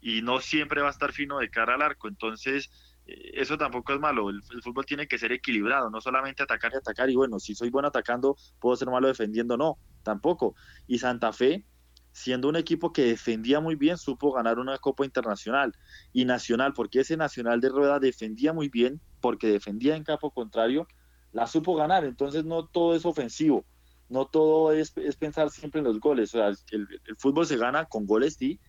y 0.01 0.21
no 0.21 0.39
siempre 0.39 0.81
va 0.81 0.87
a 0.87 0.91
estar 0.91 1.11
fino 1.11 1.39
de 1.39 1.49
cara 1.49 1.75
al 1.75 1.81
arco. 1.81 2.07
Entonces, 2.07 2.69
eh, 3.05 3.31
eso 3.33 3.57
tampoco 3.57 3.93
es 3.93 3.99
malo. 3.99 4.29
El, 4.29 4.41
fútbol 4.63 4.85
tiene 4.85 5.07
que 5.07 5.17
ser 5.17 5.31
equilibrado, 5.31 5.89
no 5.89 6.01
solamente 6.01 6.43
atacar 6.43 6.71
y 6.73 6.77
atacar. 6.77 7.09
Y 7.09 7.15
bueno, 7.15 7.39
si 7.39 7.55
soy 7.55 7.69
bueno 7.69 7.89
atacando, 7.89 8.37
puedo 8.59 8.75
ser 8.75 8.89
malo 8.89 9.07
defendiendo. 9.07 9.57
No, 9.57 9.77
tampoco. 10.03 10.55
Y 10.87 10.99
Santa 10.99 11.33
Fe, 11.33 11.65
siendo 12.11 12.47
un 12.47 12.55
equipo 12.55 12.93
que 12.93 13.03
defendía 13.05 13.59
muy 13.59 13.75
bien, 13.75 13.97
supo 13.97 14.31
ganar 14.31 14.59
una 14.59 14.77
Copa 14.77 15.05
Internacional 15.05 15.73
y 16.13 16.25
Nacional, 16.25 16.73
porque 16.73 17.01
ese 17.01 17.17
Nacional 17.17 17.61
de 17.61 17.69
Rueda 17.69 17.99
defendía 17.99 18.53
muy 18.53 18.69
bien, 18.69 19.01
porque 19.21 19.47
defendía 19.47 19.95
en 19.95 20.03
campo 20.03 20.31
contrario, 20.31 20.87
la 21.31 21.47
supo 21.47 21.75
ganar. 21.75 22.05
Entonces, 22.05 22.45
no 22.45 22.67
todo 22.67 22.95
es 22.95 23.05
ofensivo. 23.05 23.65
No 24.07 24.25
todo 24.25 24.71
es, 24.71 24.91
pensar 25.19 25.51
siempre 25.51 25.79
en 25.79 25.85
los 25.85 25.99
goles. 25.99 26.33
O 26.33 26.39
sea, 26.39 26.47
el, 26.47 26.87
el 27.05 27.15
fútbol 27.17 27.45
se 27.45 27.57
gana 27.57 27.85
con 27.85 28.07
goles, 28.07 28.35
sí, 28.35 28.59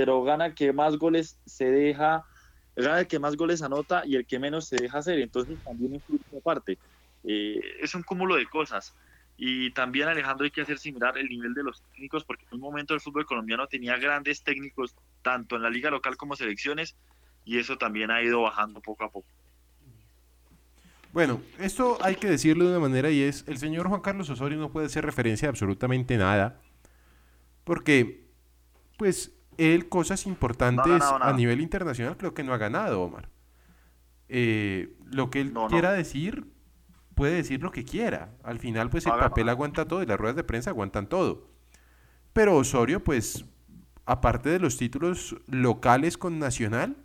pero 0.00 0.22
gana 0.22 0.54
que 0.54 0.72
más 0.72 0.96
goles 0.96 1.38
se 1.44 1.70
deja, 1.70 2.24
gana 2.74 3.00
el 3.00 3.06
que 3.06 3.18
más 3.18 3.36
goles 3.36 3.60
anota 3.60 4.02
y 4.06 4.16
el 4.16 4.24
que 4.24 4.38
menos 4.38 4.66
se 4.66 4.76
deja 4.76 4.96
hacer, 4.96 5.18
entonces 5.18 5.58
también 5.62 5.96
influye 5.96 6.22
esa 6.26 6.40
parte. 6.40 6.78
Eh, 7.22 7.60
es 7.82 7.94
un 7.94 8.02
cúmulo 8.02 8.36
de 8.36 8.46
cosas. 8.46 8.94
Y 9.36 9.72
también, 9.72 10.08
Alejandro, 10.08 10.46
hay 10.46 10.52
que 10.52 10.62
hacer 10.62 10.78
similar 10.78 11.18
el 11.18 11.28
nivel 11.28 11.52
de 11.52 11.64
los 11.64 11.82
técnicos, 11.82 12.24
porque 12.24 12.46
en 12.46 12.54
un 12.54 12.60
momento 12.60 12.94
el 12.94 13.02
fútbol 13.02 13.26
colombiano 13.26 13.66
tenía 13.66 13.98
grandes 13.98 14.42
técnicos, 14.42 14.96
tanto 15.20 15.56
en 15.56 15.64
la 15.64 15.68
liga 15.68 15.90
local 15.90 16.16
como 16.16 16.34
selecciones, 16.34 16.96
y 17.44 17.58
eso 17.58 17.76
también 17.76 18.10
ha 18.10 18.22
ido 18.22 18.40
bajando 18.40 18.80
poco 18.80 19.04
a 19.04 19.10
poco. 19.10 19.28
Bueno, 21.12 21.42
esto 21.58 21.98
hay 22.00 22.16
que 22.16 22.26
decirlo 22.26 22.64
de 22.64 22.70
una 22.70 22.80
manera 22.80 23.10
y 23.10 23.20
es, 23.20 23.44
el 23.46 23.58
señor 23.58 23.86
Juan 23.86 24.00
Carlos 24.00 24.30
Osorio 24.30 24.56
no 24.56 24.72
puede 24.72 24.86
hacer 24.86 25.04
referencia 25.04 25.48
a 25.48 25.50
absolutamente 25.50 26.16
nada, 26.16 26.58
porque, 27.64 28.24
pues, 28.96 29.34
él 29.60 29.88
cosas 29.88 30.26
importantes 30.26 31.02
a 31.02 31.32
nivel 31.32 31.60
internacional 31.60 32.16
creo 32.16 32.34
que 32.34 32.42
no 32.42 32.54
ha 32.54 32.58
ganado, 32.58 33.02
Omar. 33.02 33.28
Eh, 34.28 34.96
lo 35.06 35.28
que 35.28 35.40
él 35.40 35.52
quiera 35.68 35.92
decir, 35.92 36.46
puede 37.14 37.34
decir 37.34 37.62
lo 37.62 37.70
que 37.70 37.84
quiera. 37.84 38.32
Al 38.42 38.58
final, 38.58 38.88
pues 38.90 39.06
el 39.06 39.12
papel 39.12 39.48
aguanta 39.48 39.86
todo 39.86 40.02
y 40.02 40.06
las 40.06 40.18
ruedas 40.18 40.36
de 40.36 40.44
prensa 40.44 40.70
aguantan 40.70 41.08
todo. 41.08 41.48
Pero 42.32 42.56
Osorio, 42.56 43.02
pues, 43.02 43.44
aparte 44.06 44.48
de 44.48 44.60
los 44.60 44.76
títulos 44.76 45.36
locales 45.46 46.16
con 46.16 46.38
Nacional, 46.38 46.96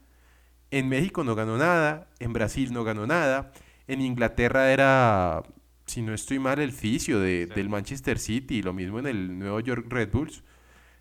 en 0.71 0.87
México 0.87 1.23
no 1.23 1.35
ganó 1.35 1.57
nada, 1.57 2.09
en 2.19 2.31
Brasil 2.33 2.71
no 2.71 2.83
ganó 2.83 3.07
nada, 3.07 3.51
en 3.87 4.01
Inglaterra 4.01 4.71
era, 4.71 5.43
si 5.85 6.01
no 6.01 6.13
estoy 6.13 6.39
mal, 6.39 6.59
el 6.59 6.71
fisio 6.71 7.19
de, 7.19 7.47
del 7.47 7.69
Manchester 7.69 8.19
City, 8.19 8.61
lo 8.61 8.73
mismo 8.73 8.99
en 8.99 9.07
el 9.07 9.39
Nuevo 9.39 9.59
York 9.59 9.87
Red 9.89 10.11
Bulls. 10.11 10.43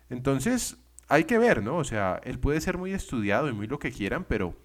Entonces, 0.09 0.77
hay 1.07 1.25
que 1.25 1.37
ver, 1.37 1.63
¿no? 1.63 1.77
O 1.77 1.83
sea, 1.83 2.19
él 2.23 2.39
puede 2.39 2.61
ser 2.61 2.77
muy 2.77 2.93
estudiado 2.93 3.49
y 3.49 3.53
muy 3.53 3.67
lo 3.67 3.79
que 3.79 3.91
quieran, 3.91 4.25
pero 4.25 4.55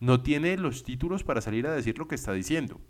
no 0.00 0.22
tiene 0.22 0.56
los 0.56 0.82
títulos 0.84 1.24
para 1.24 1.40
salir 1.40 1.66
a 1.66 1.74
decir 1.74 1.98
lo 1.98 2.08
que 2.08 2.14
está 2.14 2.32
diciendo. 2.32 2.80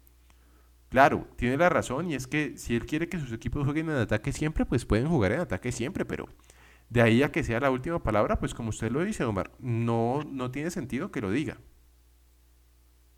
Claro, 0.88 1.27
tiene 1.37 1.57
la 1.57 1.69
razón 1.69 2.11
y 2.11 2.14
es 2.14 2.27
que 2.27 2.57
si 2.57 2.77
él 2.77 2.87
quiere 2.87 3.09
que 3.09 3.19
sus 3.19 3.33
equipos 3.33 3.64
jueguen 3.64 3.90
en 3.90 3.97
ataque 3.97 4.33
siempre, 4.33 4.64
pues 4.64 4.85
pueden 4.85 5.09
jugar 5.09 5.33
en 5.33 5.40
ataque 5.40 5.73
siempre, 5.73 6.05
pero 6.05 6.29
de 6.88 7.03
ahí 7.03 7.23
a 7.23 7.33
que 7.33 7.42
sea 7.42 7.61
la 7.61 7.71
última 7.71 8.03
palabra, 8.03 8.38
pues 8.38 8.55
como 8.55 8.71
usted 8.71 8.90
lo 8.90 9.05
dice, 9.05 9.25
Omar, 9.25 9.51
no, 9.59 10.23
no 10.25 10.51
tiene 10.51 10.71
sentido 10.71 11.11
que 11.11 11.21
lo 11.21 11.31
diga. 11.31 11.59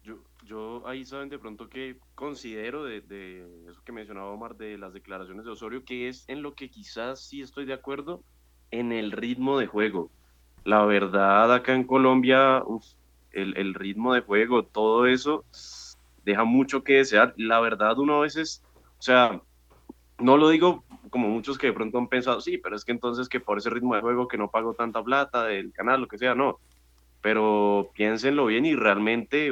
Yo, 0.02 0.24
yo 0.44 0.86
ahí 0.86 1.04
saben 1.04 1.28
de 1.28 1.38
pronto 1.38 1.68
que 1.68 1.98
considero 2.14 2.84
de, 2.84 3.02
de 3.02 3.68
eso 3.70 3.82
que 3.84 3.92
mencionaba 3.92 4.30
Omar, 4.30 4.56
de 4.56 4.78
las 4.78 4.94
declaraciones 4.94 5.44
de 5.44 5.50
Osorio, 5.50 5.84
que 5.84 6.08
es 6.08 6.26
en 6.28 6.42
lo 6.42 6.54
que 6.54 6.70
quizás 6.70 7.20
sí 7.26 7.42
estoy 7.42 7.66
de 7.66 7.74
acuerdo, 7.74 8.24
en 8.70 8.92
el 8.92 9.12
ritmo 9.12 9.58
de 9.58 9.66
juego. 9.66 10.10
La 10.64 10.84
verdad, 10.84 11.52
acá 11.54 11.74
en 11.74 11.84
Colombia, 11.84 12.62
el, 13.32 13.74
ritmo 13.74 14.14
de 14.14 14.20
juego, 14.20 14.64
todo 14.64 15.06
eso 15.06 15.44
deja 16.24 16.44
mucho 16.44 16.84
que 16.84 16.94
desear. 16.94 17.34
La 17.36 17.60
verdad, 17.60 17.98
uno 17.98 18.16
a 18.16 18.20
veces, 18.20 18.62
o 18.98 19.02
sea, 19.02 19.40
no 20.18 20.36
lo 20.36 20.50
digo 20.50 20.84
como 21.10 21.28
muchos 21.28 21.56
que 21.56 21.68
de 21.68 21.72
pronto 21.72 21.96
han 21.98 22.08
pensado, 22.08 22.40
sí, 22.40 22.58
pero 22.58 22.76
es 22.76 22.84
que 22.84 22.92
entonces 22.92 23.28
que 23.28 23.40
por 23.40 23.58
ese 23.58 23.70
ritmo 23.70 23.94
de 23.94 24.02
juego 24.02 24.28
que 24.28 24.36
no 24.36 24.50
pago 24.50 24.74
tanta 24.74 25.02
plata 25.02 25.44
del 25.44 25.72
canal, 25.72 26.02
lo 26.02 26.08
que 26.08 26.18
sea, 26.18 26.34
no. 26.34 26.58
Pero 27.22 27.90
piénsenlo 27.94 28.46
bien 28.46 28.66
y 28.66 28.74
realmente, 28.74 29.50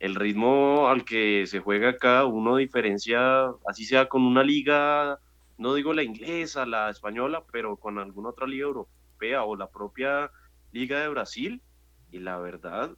el 0.00 0.14
ritmo 0.14 0.88
al 0.88 1.04
que 1.04 1.46
se 1.46 1.60
juega 1.60 1.90
acá, 1.90 2.24
uno 2.26 2.56
diferencia, 2.56 3.46
así 3.66 3.84
sea 3.84 4.08
con 4.08 4.22
una 4.22 4.42
liga 4.42 5.18
no 5.58 5.74
digo 5.74 5.92
la 5.92 6.04
inglesa, 6.04 6.64
la 6.64 6.88
española, 6.88 7.44
pero 7.52 7.76
con 7.76 7.98
alguna 7.98 8.30
otra 8.30 8.46
liga 8.46 8.66
europea 8.66 9.44
o 9.44 9.56
la 9.56 9.68
propia 9.68 10.30
liga 10.72 11.00
de 11.00 11.08
Brasil. 11.08 11.62
Y 12.10 12.20
la 12.20 12.38
verdad 12.38 12.96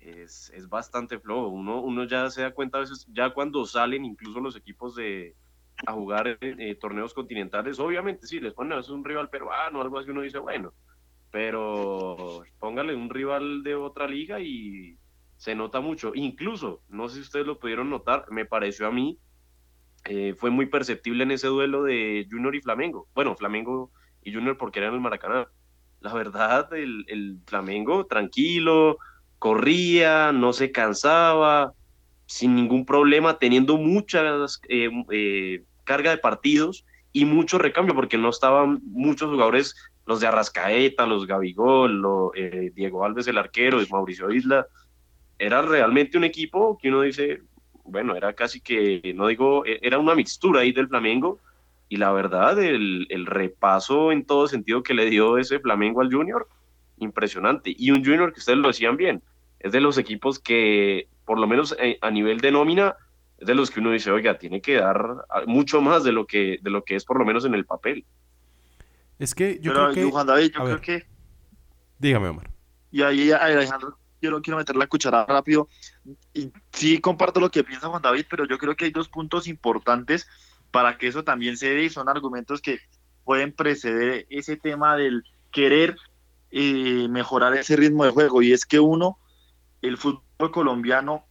es, 0.00 0.50
bastante 0.68 1.18
flojo. 1.18 1.48
Uno, 1.48 1.80
uno 1.80 2.04
ya 2.04 2.30
se 2.30 2.42
da 2.42 2.52
cuenta 2.52 2.78
a 2.78 2.80
veces, 2.80 3.06
ya 3.12 3.30
cuando 3.30 3.64
salen 3.66 4.04
incluso 4.04 4.40
los 4.40 4.56
equipos 4.56 4.96
de 4.96 5.36
a 5.86 5.92
jugar 5.92 6.38
eh, 6.40 6.74
torneos 6.76 7.12
continentales, 7.12 7.78
obviamente 7.80 8.26
sí, 8.26 8.40
les 8.40 8.54
ponen 8.54 8.74
a 8.74 8.76
veces 8.76 8.92
un 8.92 9.04
rival 9.04 9.28
peruano, 9.28 9.82
algo 9.82 9.98
así, 9.98 10.08
uno 10.10 10.22
dice, 10.22 10.38
bueno, 10.38 10.72
pero 11.30 12.44
póngale 12.60 12.94
un 12.94 13.10
rival 13.10 13.62
de 13.64 13.74
otra 13.74 14.06
liga 14.06 14.40
y 14.40 14.96
se 15.36 15.54
nota 15.54 15.80
mucho. 15.80 16.12
Incluso, 16.14 16.80
no 16.88 17.08
sé 17.08 17.16
si 17.16 17.20
ustedes 17.22 17.46
lo 17.46 17.58
pudieron 17.58 17.90
notar, 17.90 18.24
me 18.30 18.46
pareció 18.46 18.86
a 18.86 18.92
mí 18.92 19.18
eh, 20.04 20.34
fue 20.36 20.50
muy 20.50 20.66
perceptible 20.66 21.22
en 21.22 21.30
ese 21.30 21.46
duelo 21.46 21.82
de 21.84 22.26
Junior 22.30 22.54
y 22.54 22.60
Flamengo. 22.60 23.08
Bueno, 23.14 23.34
Flamengo 23.36 23.90
y 24.22 24.34
Junior 24.34 24.56
porque 24.58 24.80
eran 24.80 24.94
el 24.94 25.00
Maracaná. 25.00 25.48
La 26.00 26.12
verdad, 26.12 26.68
el, 26.74 27.38
Flamengo 27.46 28.04
tranquilo, 28.04 28.98
corría, 29.38 30.32
no 30.32 30.52
se 30.52 30.70
cansaba, 30.70 31.72
sin 32.26 32.54
ningún 32.54 32.84
problema, 32.84 33.38
teniendo 33.38 33.78
muchas 33.78 34.60
eh, 34.68 34.90
eh, 35.10 35.64
carga 35.84 36.10
de 36.10 36.18
partidos 36.18 36.84
y 37.12 37.24
mucho 37.24 37.56
recambio, 37.56 37.94
porque 37.94 38.18
no 38.18 38.28
estaban 38.28 38.80
muchos 38.84 39.30
jugadores, 39.30 39.74
los 40.04 40.20
de 40.20 40.26
Arrascaeta, 40.26 41.06
los 41.06 41.26
Gabigol, 41.26 42.02
lo, 42.02 42.32
Diego 42.74 43.04
Alves 43.04 43.26
el 43.26 43.38
arquero, 43.38 43.80
Mauricio 43.90 44.30
Isla. 44.30 44.66
Era 45.38 45.62
realmente 45.62 46.18
un 46.18 46.24
equipo 46.24 46.76
que 46.76 46.88
uno 46.88 47.00
dice, 47.00 47.40
bueno, 47.84 48.16
era 48.16 48.32
casi 48.32 48.60
que, 48.60 49.12
no 49.14 49.28
digo, 49.28 49.64
e, 49.66 49.78
era 49.82 49.98
una 49.98 50.14
mixtura 50.14 50.60
ahí 50.60 50.72
del 50.72 50.88
Flamengo. 50.88 51.38
Y 51.88 51.96
la 51.96 52.12
verdad, 52.12 52.58
el, 52.58 53.26
repaso 53.26 54.10
en 54.10 54.24
todo 54.24 54.48
sentido 54.48 54.82
que 54.82 54.94
le 54.94 55.04
dio 55.10 55.38
ese 55.38 55.60
Flamengo 55.60 56.00
al 56.00 56.12
Junior, 56.12 56.48
impresionante. 56.98 57.74
Y 57.76 57.90
un 57.90 58.04
Junior 58.04 58.32
que 58.32 58.40
ustedes 58.40 58.58
lo 58.58 58.68
decían 58.68 58.96
bien, 58.96 59.22
es 59.60 59.72
de 59.72 59.80
los 59.80 59.98
equipos 59.98 60.38
que, 60.38 61.08
por 61.24 61.38
lo 61.38 61.46
menos 61.46 61.76
eh, 61.78 61.98
a 62.00 62.10
nivel 62.10 62.40
de 62.40 62.50
nómina, 62.50 62.96
es 63.38 63.46
de 63.46 63.54
los 63.54 63.70
que 63.70 63.80
uno 63.80 63.92
dice, 63.92 64.10
oiga, 64.10 64.38
tiene 64.38 64.60
que 64.60 64.76
dar 64.76 64.98
mucho 65.46 65.80
más 65.80 66.04
de 66.04 66.12
lo 66.12 66.26
que, 66.26 66.58
de 66.62 66.70
lo 66.70 66.84
que 66.84 66.96
es 66.96 67.04
por 67.04 67.18
lo 67.18 67.24
menos 67.24 67.44
en 67.44 67.54
el 67.54 67.66
papel. 67.66 68.04
Es 69.18 69.34
que 69.34 69.58
yo 69.60 69.72
creo 69.72 69.92
que... 69.92 70.04
Juan 70.04 70.26
David, 70.26 70.52
yo 70.52 70.64
creo 70.64 70.80
que... 70.80 71.06
Dígame, 71.98 72.28
Omar. 72.28 72.50
Y 72.90 73.02
ahí 73.02 73.30
Alejandro 73.30 73.98
quiero, 74.24 74.40
quiero 74.40 74.56
meter 74.56 74.76
la 74.76 74.86
cuchara 74.86 75.26
rápido. 75.26 75.68
Y 76.32 76.50
sí 76.72 76.98
comparto 76.98 77.40
lo 77.40 77.50
que 77.50 77.62
piensa 77.62 77.88
Juan 77.88 78.00
David, 78.00 78.24
pero 78.30 78.46
yo 78.46 78.56
creo 78.56 78.74
que 78.74 78.86
hay 78.86 78.90
dos 78.90 79.08
puntos 79.08 79.46
importantes 79.46 80.26
para 80.70 80.96
que 80.96 81.08
eso 81.08 81.24
también 81.24 81.58
se 81.58 81.68
dé 81.68 81.84
y 81.84 81.90
son 81.90 82.08
argumentos 82.08 82.62
que 82.62 82.78
pueden 83.24 83.52
preceder 83.52 84.26
ese 84.30 84.56
tema 84.56 84.96
del 84.96 85.24
querer 85.52 85.96
eh, 86.50 87.06
mejorar 87.10 87.54
ese 87.54 87.76
ritmo 87.76 88.04
de 88.04 88.12
juego. 88.12 88.40
Y 88.40 88.52
es 88.52 88.64
que 88.64 88.80
uno, 88.80 89.18
el 89.82 89.98
fútbol 89.98 90.50
colombiano 90.50 91.26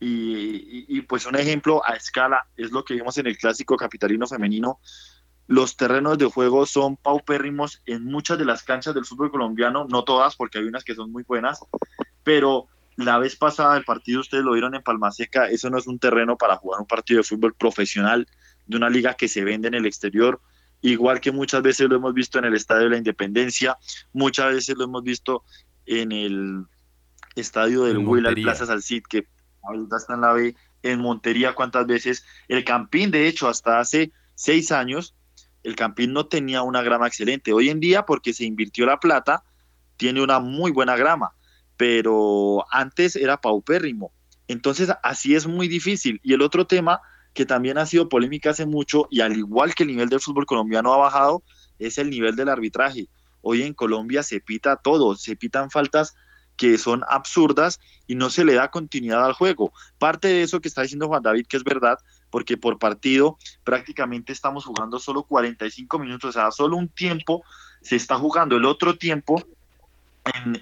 y, 0.00 1.00
pues 1.02 1.26
un 1.26 1.34
ejemplo 1.34 1.82
a 1.84 1.94
escala 1.94 2.46
es 2.56 2.70
lo 2.70 2.84
que 2.84 2.94
vimos 2.94 3.18
en 3.18 3.26
el 3.26 3.36
clásico 3.36 3.76
capitalino 3.76 4.26
femenino. 4.26 4.78
Los 5.48 5.76
terrenos 5.76 6.18
de 6.18 6.26
juego 6.26 6.66
son 6.66 6.96
paupérrimos 6.96 7.82
en 7.86 8.04
muchas 8.04 8.38
de 8.38 8.44
las 8.44 8.62
canchas 8.62 8.94
del 8.94 9.06
fútbol 9.06 9.30
colombiano, 9.30 9.86
no 9.90 10.04
todas, 10.04 10.36
porque 10.36 10.58
hay 10.58 10.64
unas 10.64 10.84
que 10.84 10.94
son 10.94 11.10
muy 11.10 11.24
buenas, 11.24 11.58
pero 12.22 12.66
la 12.96 13.18
vez 13.18 13.34
pasada 13.34 13.76
el 13.76 13.84
partido, 13.84 14.20
ustedes 14.20 14.44
lo 14.44 14.52
vieron 14.52 14.74
en 14.74 14.82
Palmaseca, 14.82 15.48
eso 15.48 15.70
no 15.70 15.78
es 15.78 15.86
un 15.86 15.98
terreno 15.98 16.36
para 16.36 16.56
jugar 16.56 16.80
un 16.80 16.86
partido 16.86 17.18
de 17.18 17.24
fútbol 17.24 17.54
profesional 17.54 18.28
de 18.66 18.76
una 18.76 18.90
liga 18.90 19.14
que 19.14 19.26
se 19.26 19.42
vende 19.42 19.68
en 19.68 19.74
el 19.74 19.86
exterior, 19.86 20.40
igual 20.82 21.20
que 21.20 21.32
muchas 21.32 21.62
veces 21.62 21.88
lo 21.88 21.96
hemos 21.96 22.12
visto 22.12 22.38
en 22.38 22.44
el 22.44 22.54
Estadio 22.54 22.84
de 22.84 22.90
la 22.90 22.98
Independencia, 22.98 23.78
muchas 24.12 24.52
veces 24.52 24.76
lo 24.76 24.84
hemos 24.84 25.02
visto 25.02 25.44
en 25.86 26.12
el 26.12 26.64
estadio 27.36 27.84
del 27.84 27.98
Huila, 27.98 28.34
Plaza 28.34 28.66
Salcid, 28.66 29.02
que 29.08 29.26
ahorita 29.62 29.96
está 29.96 30.14
en 30.14 30.20
la 30.20 30.32
B, 30.32 30.54
en 30.82 31.00
Montería, 31.00 31.54
cuántas 31.54 31.86
veces. 31.86 32.24
El 32.48 32.64
Campín, 32.64 33.10
de 33.10 33.28
hecho, 33.28 33.48
hasta 33.48 33.80
hace 33.80 34.12
seis 34.34 34.70
años, 34.72 35.14
el 35.62 35.76
Campín 35.76 36.12
no 36.12 36.26
tenía 36.26 36.62
una 36.62 36.82
grama 36.82 37.06
excelente. 37.06 37.52
Hoy 37.52 37.68
en 37.68 37.80
día, 37.80 38.04
porque 38.06 38.32
se 38.32 38.44
invirtió 38.44 38.86
la 38.86 39.00
plata, 39.00 39.44
tiene 39.96 40.22
una 40.22 40.38
muy 40.38 40.70
buena 40.70 40.96
grama, 40.96 41.32
pero 41.76 42.64
antes 42.70 43.16
era 43.16 43.40
paupérrimo. 43.40 44.12
Entonces, 44.46 44.90
así 45.02 45.34
es 45.34 45.46
muy 45.46 45.68
difícil. 45.68 46.20
Y 46.22 46.34
el 46.34 46.42
otro 46.42 46.66
tema 46.66 47.00
que 47.34 47.46
también 47.46 47.78
ha 47.78 47.86
sido 47.86 48.08
polémica 48.08 48.50
hace 48.50 48.66
mucho, 48.66 49.06
y 49.10 49.20
al 49.20 49.36
igual 49.36 49.74
que 49.74 49.82
el 49.82 49.90
nivel 49.90 50.08
del 50.08 50.20
fútbol 50.20 50.46
colombiano 50.46 50.92
ha 50.92 50.96
bajado, 50.96 51.42
es 51.78 51.98
el 51.98 52.10
nivel 52.10 52.34
del 52.34 52.48
arbitraje. 52.48 53.08
Hoy 53.42 53.62
en 53.62 53.74
Colombia 53.74 54.22
se 54.22 54.40
pita 54.40 54.76
todo, 54.76 55.14
se 55.14 55.36
pitan 55.36 55.70
faltas 55.70 56.14
que 56.56 56.76
son 56.76 57.04
absurdas 57.08 57.78
y 58.06 58.16
no 58.16 58.30
se 58.30 58.44
le 58.44 58.54
da 58.54 58.70
continuidad 58.70 59.24
al 59.24 59.32
juego. 59.32 59.72
Parte 59.98 60.28
de 60.28 60.42
eso 60.42 60.60
que 60.60 60.68
está 60.68 60.82
diciendo 60.82 61.06
Juan 61.06 61.22
David, 61.22 61.46
que 61.48 61.56
es 61.56 61.64
verdad, 61.64 61.98
porque 62.30 62.56
por 62.56 62.78
partido 62.78 63.38
prácticamente 63.64 64.32
estamos 64.32 64.64
jugando 64.64 64.98
solo 64.98 65.22
45 65.22 65.98
minutos, 65.98 66.30
o 66.30 66.32
sea, 66.32 66.50
solo 66.50 66.76
un 66.76 66.88
tiempo 66.88 67.42
se 67.80 67.96
está 67.96 68.16
jugando, 68.16 68.56
el 68.56 68.64
otro 68.64 68.96
tiempo, 68.96 69.42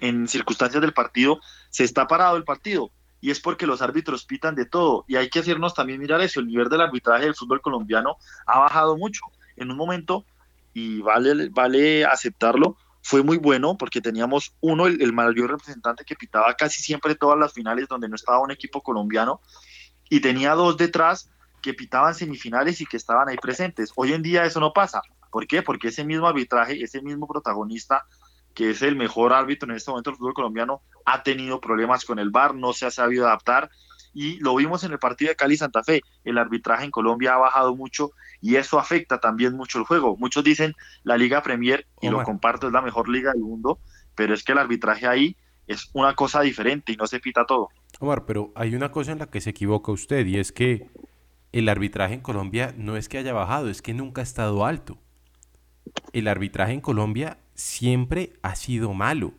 en, 0.00 0.28
circunstancias 0.28 0.80
del 0.80 0.92
partido, 0.92 1.40
se 1.70 1.84
está 1.84 2.06
parado 2.06 2.36
el 2.36 2.44
partido. 2.44 2.90
Y 3.20 3.30
es 3.30 3.40
porque 3.40 3.66
los 3.66 3.82
árbitros 3.82 4.24
pitan 4.24 4.54
de 4.54 4.66
todo. 4.66 5.04
Y 5.08 5.16
hay 5.16 5.28
que 5.28 5.40
hacernos 5.40 5.74
también 5.74 5.98
mirar 5.98 6.20
eso. 6.20 6.38
El 6.38 6.46
nivel 6.46 6.68
del 6.68 6.82
arbitraje 6.82 7.24
del 7.24 7.34
fútbol 7.34 7.60
colombiano 7.60 8.16
ha 8.46 8.60
bajado 8.60 8.96
mucho. 8.96 9.22
En 9.56 9.70
un 9.70 9.76
momento, 9.76 10.24
y 10.74 11.00
vale, 11.00 11.48
vale 11.48 12.04
aceptarlo, 12.04 12.76
fue 13.06 13.22
muy 13.22 13.38
bueno 13.38 13.76
porque 13.78 14.00
teníamos 14.00 14.52
uno, 14.60 14.86
el, 14.86 15.12
mayor 15.12 15.50
representante 15.50 16.04
que 16.04 16.16
pitaba 16.16 16.54
casi 16.54 16.82
siempre 16.82 17.14
todas 17.14 17.38
las 17.38 17.52
finales 17.52 17.86
donde 17.88 18.08
no 18.08 18.16
estaba 18.16 18.40
un 18.40 18.50
equipo 18.50 18.82
colombiano, 18.82 19.40
y 20.08 20.20
tenía 20.20 20.54
dos 20.54 20.76
detrás 20.76 21.30
que 21.66 21.74
pitaban 21.74 22.14
semifinales 22.14 22.80
y 22.80 22.86
que 22.86 22.96
estaban 22.96 23.28
ahí 23.28 23.36
presentes. 23.38 23.90
Hoy 23.96 24.12
en 24.12 24.22
día 24.22 24.44
eso 24.44 24.60
no 24.60 24.72
pasa. 24.72 25.02
¿Por 25.32 25.48
qué? 25.48 25.62
Porque 25.62 25.88
ese 25.88 26.04
mismo 26.04 26.28
arbitraje, 26.28 26.80
ese 26.80 27.02
mismo 27.02 27.26
protagonista, 27.26 28.04
que 28.54 28.70
es 28.70 28.82
el 28.82 28.94
mejor 28.94 29.32
árbitro 29.32 29.68
en 29.68 29.76
este 29.76 29.90
momento 29.90 30.10
del 30.10 30.18
fútbol 30.18 30.34
colombiano, 30.34 30.82
ha 31.04 31.24
tenido 31.24 31.60
problemas 31.60 32.04
con 32.04 32.20
el 32.20 32.30
VAR, 32.30 32.54
no 32.54 32.72
se 32.72 32.86
ha 32.86 32.92
sabido 32.92 33.26
adaptar 33.26 33.68
y 34.14 34.38
lo 34.38 34.54
vimos 34.54 34.84
en 34.84 34.92
el 34.92 35.00
partido 35.00 35.30
de 35.30 35.34
Cali 35.34 35.56
Santa 35.56 35.82
Fe. 35.82 36.02
El 36.22 36.38
arbitraje 36.38 36.84
en 36.84 36.92
Colombia 36.92 37.34
ha 37.34 37.38
bajado 37.38 37.74
mucho 37.74 38.12
y 38.40 38.54
eso 38.54 38.78
afecta 38.78 39.18
también 39.18 39.56
mucho 39.56 39.80
el 39.80 39.86
juego. 39.86 40.16
Muchos 40.16 40.44
dicen 40.44 40.72
la 41.02 41.16
Liga 41.16 41.42
Premier, 41.42 41.84
y 42.00 42.10
lo 42.10 42.22
comparto, 42.22 42.68
es 42.68 42.72
la 42.72 42.80
mejor 42.80 43.08
liga 43.08 43.32
del 43.32 43.42
mundo, 43.42 43.80
pero 44.14 44.34
es 44.34 44.44
que 44.44 44.52
el 44.52 44.58
arbitraje 44.58 45.08
ahí 45.08 45.36
es 45.66 45.90
una 45.94 46.14
cosa 46.14 46.42
diferente 46.42 46.92
y 46.92 46.96
no 46.96 47.08
se 47.08 47.18
pita 47.18 47.44
todo. 47.44 47.70
Omar, 47.98 48.24
pero 48.24 48.52
hay 48.54 48.76
una 48.76 48.92
cosa 48.92 49.10
en 49.10 49.18
la 49.18 49.26
que 49.26 49.40
se 49.40 49.50
equivoca 49.50 49.90
usted 49.90 50.24
y 50.26 50.38
es 50.38 50.52
que 50.52 50.88
el 51.58 51.70
arbitraje 51.70 52.12
en 52.12 52.20
Colombia 52.20 52.74
no 52.76 52.98
es 52.98 53.08
que 53.08 53.16
haya 53.16 53.32
bajado, 53.32 53.70
es 53.70 53.80
que 53.80 53.94
nunca 53.94 54.20
ha 54.20 54.24
estado 54.24 54.66
alto. 54.66 54.98
El 56.12 56.28
arbitraje 56.28 56.74
en 56.74 56.82
Colombia 56.82 57.38
siempre 57.54 58.34
ha 58.42 58.54
sido 58.56 58.92
malo. 58.92 59.32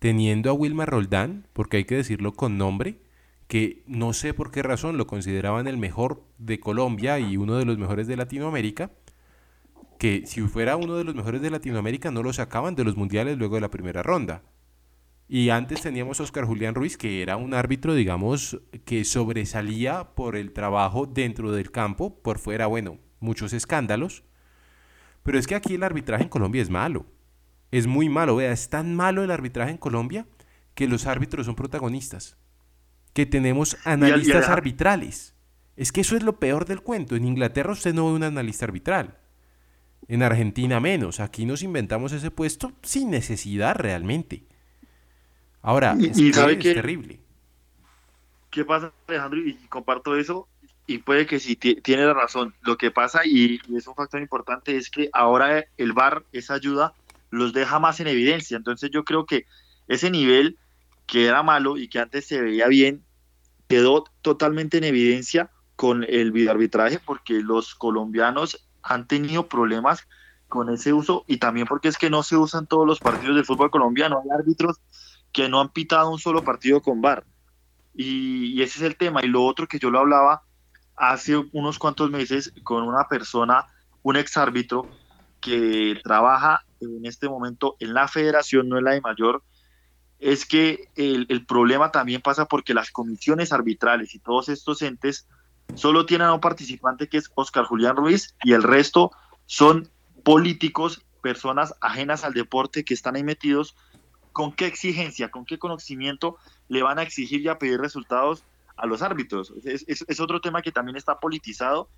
Teniendo 0.00 0.50
a 0.50 0.54
Wilmar 0.54 0.90
Roldán, 0.90 1.46
porque 1.52 1.76
hay 1.76 1.84
que 1.84 1.94
decirlo 1.94 2.32
con 2.32 2.58
nombre, 2.58 2.98
que 3.46 3.84
no 3.86 4.12
sé 4.12 4.34
por 4.34 4.50
qué 4.50 4.64
razón 4.64 4.96
lo 4.96 5.06
consideraban 5.06 5.68
el 5.68 5.76
mejor 5.76 6.24
de 6.38 6.58
Colombia 6.58 7.20
y 7.20 7.36
uno 7.36 7.56
de 7.56 7.64
los 7.64 7.78
mejores 7.78 8.08
de 8.08 8.16
Latinoamérica, 8.16 8.90
que 10.00 10.24
si 10.26 10.40
fuera 10.40 10.76
uno 10.76 10.96
de 10.96 11.04
los 11.04 11.14
mejores 11.14 11.42
de 11.42 11.50
Latinoamérica 11.50 12.10
no 12.10 12.24
lo 12.24 12.32
sacaban 12.32 12.74
de 12.74 12.82
los 12.82 12.96
mundiales 12.96 13.38
luego 13.38 13.54
de 13.54 13.60
la 13.60 13.70
primera 13.70 14.02
ronda. 14.02 14.42
Y 15.32 15.50
antes 15.50 15.80
teníamos 15.80 16.18
a 16.18 16.24
Oscar 16.24 16.44
Julián 16.44 16.74
Ruiz, 16.74 16.96
que 16.96 17.22
era 17.22 17.36
un 17.36 17.54
árbitro, 17.54 17.94
digamos, 17.94 18.60
que 18.84 19.04
sobresalía 19.04 20.10
por 20.16 20.34
el 20.34 20.52
trabajo 20.52 21.06
dentro 21.06 21.52
del 21.52 21.70
campo, 21.70 22.20
por 22.20 22.40
fuera, 22.40 22.66
bueno, 22.66 22.98
muchos 23.20 23.52
escándalos. 23.52 24.24
Pero 25.22 25.38
es 25.38 25.46
que 25.46 25.54
aquí 25.54 25.74
el 25.74 25.84
arbitraje 25.84 26.24
en 26.24 26.28
Colombia 26.28 26.60
es 26.60 26.68
malo. 26.68 27.06
Es 27.70 27.86
muy 27.86 28.08
malo, 28.08 28.34
vea, 28.34 28.50
es 28.50 28.70
tan 28.70 28.96
malo 28.96 29.22
el 29.22 29.30
arbitraje 29.30 29.70
en 29.70 29.78
Colombia 29.78 30.26
que 30.74 30.88
los 30.88 31.06
árbitros 31.06 31.46
son 31.46 31.54
protagonistas 31.54 32.36
que 33.12 33.24
tenemos 33.24 33.76
analistas 33.84 34.48
arbitrales. 34.48 35.36
Es 35.76 35.92
que 35.92 36.00
eso 36.00 36.16
es 36.16 36.24
lo 36.24 36.40
peor 36.40 36.66
del 36.66 36.80
cuento. 36.80 37.14
En 37.14 37.24
Inglaterra 37.24 37.70
usted 37.70 37.94
no 37.94 38.06
ve 38.06 38.14
un 38.14 38.24
analista 38.24 38.64
arbitral. 38.64 39.18
En 40.08 40.24
Argentina 40.24 40.80
menos. 40.80 41.20
Aquí 41.20 41.46
nos 41.46 41.62
inventamos 41.62 42.10
ese 42.10 42.32
puesto 42.32 42.72
sin 42.82 43.10
necesidad 43.10 43.76
realmente. 43.76 44.49
Ahora, 45.62 45.96
es, 46.00 46.16
terrible. 46.16 47.20
¿Qué 48.50 48.64
pasa, 48.64 48.92
Alejandro? 49.06 49.40
Y 49.40 49.54
comparto 49.68 50.16
eso. 50.16 50.48
Y 50.86 50.98
puede 50.98 51.26
que 51.26 51.38
sí, 51.38 51.54
tiene 51.56 52.06
la 52.06 52.14
razón. 52.14 52.54
Lo 52.62 52.76
que 52.76 52.90
pasa, 52.90 53.20
y, 53.24 53.60
y 53.68 53.76
es 53.76 53.86
un 53.86 53.94
factor 53.94 54.20
importante, 54.20 54.76
es 54.76 54.90
que 54.90 55.08
ahora 55.12 55.64
el 55.76 55.92
VAR, 55.92 56.24
esa 56.32 56.54
ayuda, 56.54 56.94
los 57.30 57.52
deja 57.52 57.78
más 57.78 58.00
en 58.00 58.08
evidencia. 58.08 58.56
Entonces 58.56 58.90
yo 58.90 59.04
creo 59.04 59.24
que 59.24 59.46
ese 59.86 60.10
nivel 60.10 60.58
que 61.06 61.26
era 61.26 61.42
malo 61.42 61.76
y 61.76 61.88
que 61.88 61.98
antes 61.98 62.26
se 62.26 62.40
veía 62.40 62.68
bien, 62.68 63.02
quedó 63.68 64.04
totalmente 64.22 64.78
en 64.78 64.84
evidencia 64.84 65.50
con 65.74 66.04
el 66.08 66.30
videoarbitraje 66.30 67.00
porque 67.04 67.40
los 67.40 67.74
colombianos 67.74 68.68
han 68.82 69.08
tenido 69.08 69.48
problemas 69.48 70.06
con 70.48 70.70
ese 70.70 70.92
uso 70.92 71.24
y 71.26 71.38
también 71.38 71.66
porque 71.66 71.88
es 71.88 71.98
que 71.98 72.10
no 72.10 72.22
se 72.22 72.36
usan 72.36 72.66
todos 72.66 72.86
los 72.86 73.00
partidos 73.00 73.34
del 73.34 73.44
fútbol 73.44 73.70
colombiano. 73.70 74.20
Hay 74.22 74.30
árbitros 74.30 74.80
que 75.32 75.48
no 75.48 75.60
han 75.60 75.70
pitado 75.70 76.10
un 76.10 76.18
solo 76.18 76.44
partido 76.44 76.80
con 76.80 77.00
VAR. 77.00 77.24
Y, 77.94 78.62
ese 78.62 78.78
es 78.78 78.84
el 78.84 78.96
tema. 78.96 79.24
Y 79.24 79.28
lo 79.28 79.44
otro 79.44 79.66
que 79.66 79.78
yo 79.78 79.90
lo 79.90 79.98
hablaba 79.98 80.42
hace 80.96 81.36
unos 81.52 81.78
cuantos 81.78 82.10
meses 82.10 82.52
con 82.62 82.82
una 82.86 83.08
persona, 83.08 83.66
un 84.02 84.16
ex 84.16 84.36
árbitro 84.36 84.88
que 85.40 85.98
trabaja 86.02 86.64
en 86.80 87.04
este 87.06 87.28
momento 87.28 87.76
en 87.80 87.94
la 87.94 88.08
federación, 88.08 88.68
no 88.68 88.78
en 88.78 88.84
la 88.84 88.92
de 88.92 89.00
mayor, 89.00 89.42
es 90.20 90.44
que 90.44 90.88
el, 90.96 91.46
problema 91.46 91.90
también 91.90 92.20
pasa 92.20 92.44
porque 92.44 92.74
las 92.74 92.90
comisiones 92.90 93.52
arbitrales 93.52 94.14
y 94.14 94.18
todos 94.18 94.50
estos 94.50 94.82
entes 94.82 95.26
solo 95.74 96.04
tienen 96.04 96.28
a 96.28 96.34
un 96.34 96.40
participante 96.40 97.08
que 97.08 97.16
es 97.16 97.30
Oscar 97.34 97.64
Julián 97.64 97.96
Ruiz 97.96 98.34
y 98.42 98.52
el 98.52 98.62
resto 98.62 99.12
son 99.46 99.88
políticos, 100.22 101.02
personas 101.22 101.74
ajenas 101.80 102.24
al 102.24 102.34
deporte 102.34 102.84
que 102.84 102.92
están 102.92 103.16
ahí 103.16 103.24
metidos. 103.24 103.74
¿Con 104.32 104.52
qué 104.52 104.66
exigencia, 104.66 105.30
con 105.30 105.44
qué 105.44 105.58
conocimiento 105.58 106.36
le 106.68 106.82
van 106.82 106.98
a 106.98 107.02
exigir 107.02 107.40
y 107.40 107.48
a 107.48 107.58
pedir 107.58 107.80
resultados 107.80 108.44
a 108.76 108.86
los 108.86 109.02
árbitros? 109.02 109.52
Es, 109.64 110.20
otro 110.20 110.40
tema 110.40 110.62
que 110.62 110.72
también 110.72 110.96
está 110.96 111.18
politizado 111.18 111.88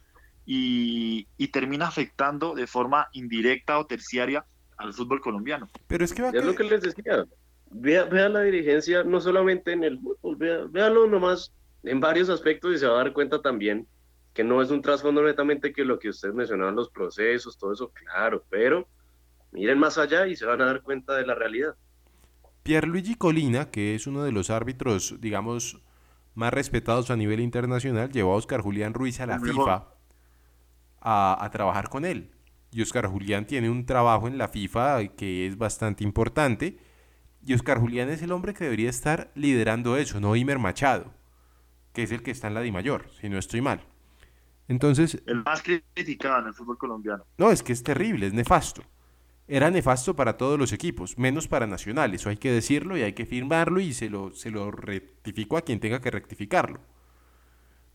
y, 0.47 1.27
termina 1.53 1.87
afectando 1.87 2.55
de 2.55 2.67
forma 2.67 3.09
indirecta 3.13 3.79
o 3.79 3.87
terciaria 3.87 4.45
al 4.79 4.95
fútbol 4.95 5.21
colombiano. 5.21 5.69
Pero 5.87 6.05
es 6.05 6.13
que 6.13 6.27
es 6.27 6.45
lo 6.45 6.55
que 6.55 6.65
les 6.65 6.81
decía 6.81 7.27
vea, 7.73 8.05
vea 8.05 8.29
la 8.29 8.43
dirigencia 8.43 9.03
no 9.05 9.21
solamente 9.21 9.73
en 9.73 9.85
el 9.85 9.99
fútbol, 9.99 10.37
vea, 10.37 10.65
véalo 10.69 11.07
nomás 11.07 11.53
en 11.83 12.01
varios 12.01 12.29
aspectos 12.29 12.75
y 12.75 12.79
se 12.79 12.87
va 12.87 12.95
a 12.95 13.05
dar 13.05 13.13
cuenta 13.13 13.41
también 13.43 13.87
que 14.35 14.45
no 14.45 14.63
es 14.63 14.71
un 14.71 14.81
trasfondo 14.81 15.23
netamente 15.23 15.73
que 15.73 15.85
lo 15.85 15.99
que 15.99 16.09
ustedes 16.09 16.35
mencionaban, 16.35 16.75
los 16.75 16.89
procesos, 16.89 17.59
todo 17.59 17.73
eso, 17.73 17.93
claro, 17.93 18.45
pero 18.49 18.89
miren 19.51 19.79
más 19.79 19.99
allá 19.99 20.27
y 20.27 20.37
se 20.37 20.47
van 20.47 20.63
a 20.63 20.67
dar 20.67 20.83
cuenta 20.83 21.15
de 21.17 21.27
la 21.27 21.35
realidad. 21.35 21.75
Pierluigi 22.63 23.15
Colina, 23.15 23.71
que 23.71 23.95
es 23.95 24.07
uno 24.07 24.23
de 24.23 24.33
los 24.33 24.51
árbitros, 24.51 25.17
digamos, 25.21 25.81
más 26.35 26.53
respetados 26.53 27.11
a 27.11 27.17
nivel 27.17 27.41
internacional, 27.41 28.11
llevó 28.11 28.35
a 28.35 28.37
Oscar 28.37 28.61
Julián 28.61 28.95
Ruiz 28.95 29.21
a 29.21 29.27
la 29.27 29.41
FIFA 29.41 29.89
a, 31.01 31.45
a, 31.45 31.51
trabajar 31.51 31.89
con 31.89 32.05
él. 32.05 32.31
Y 32.71 32.83
Oscar 32.83 33.07
Julián 33.07 33.47
tiene 33.47 33.69
un 33.69 33.85
trabajo 33.85 34.29
en 34.29 34.39
la 34.39 34.49
FIFA 34.49 35.07
que 35.09 35.47
es 35.47 35.59
bastante 35.59 36.05
importante 36.05 36.79
y 37.45 37.55
Oscar 37.55 37.81
Julián 37.81 38.09
es 38.09 38.23
el 38.23 38.33
hombre 38.33 38.55
que 38.55 38.65
debería 38.65 38.89
estar 38.89 39.33
liderando 39.35 39.97
eso, 39.97 40.21
no 40.21 40.37
Imer 40.37 40.59
Machado, 40.59 41.13
que 41.93 42.05
es 42.05 42.13
el 42.13 42.23
que 42.23 42.31
está 42.31 42.47
en 42.47 42.55
la 42.55 42.61
Di 42.61 42.71
Mayor, 42.71 43.07
si 43.21 43.29
no 43.29 43.39
estoy 43.39 43.61
mal. 43.61 43.85
Entonces. 44.69 45.21
El 45.27 45.43
más 45.43 45.63
criticado 45.63 46.39
en 46.39 46.47
el 46.47 46.55
fútbol 46.55 46.79
colombiano. 46.79 47.25
No, 47.39 47.51
es 47.51 47.63
que 47.63 47.73
es 47.73 47.83
terrible, 47.83 48.29
es 48.29 48.33
nefasto. 48.33 48.83
Era 49.49 49.71
nefasto 49.71 50.15
para 50.15 50.37
todos 50.37 50.59
los 50.59 50.73
equipos, 50.73 51.19
menos 51.19 51.49
para 51.49 51.67
Nacional. 51.67 52.15
Eso 52.15 52.29
hay 52.29 52.37
que 52.37 52.51
decirlo 52.51 52.97
y 52.97 53.03
hay 53.03 53.13
que 53.13 53.27
firmarlo 53.27 53.81
y 53.81 53.93
se 53.93 54.09
lo, 54.09 54.33
se 54.33 54.51
lo 54.51 54.71
rectifico 54.71 55.57
a 55.57 55.63
quien 55.63 55.81
tenga 55.81 56.01
que 56.01 56.11
rectificarlo. 56.11 56.81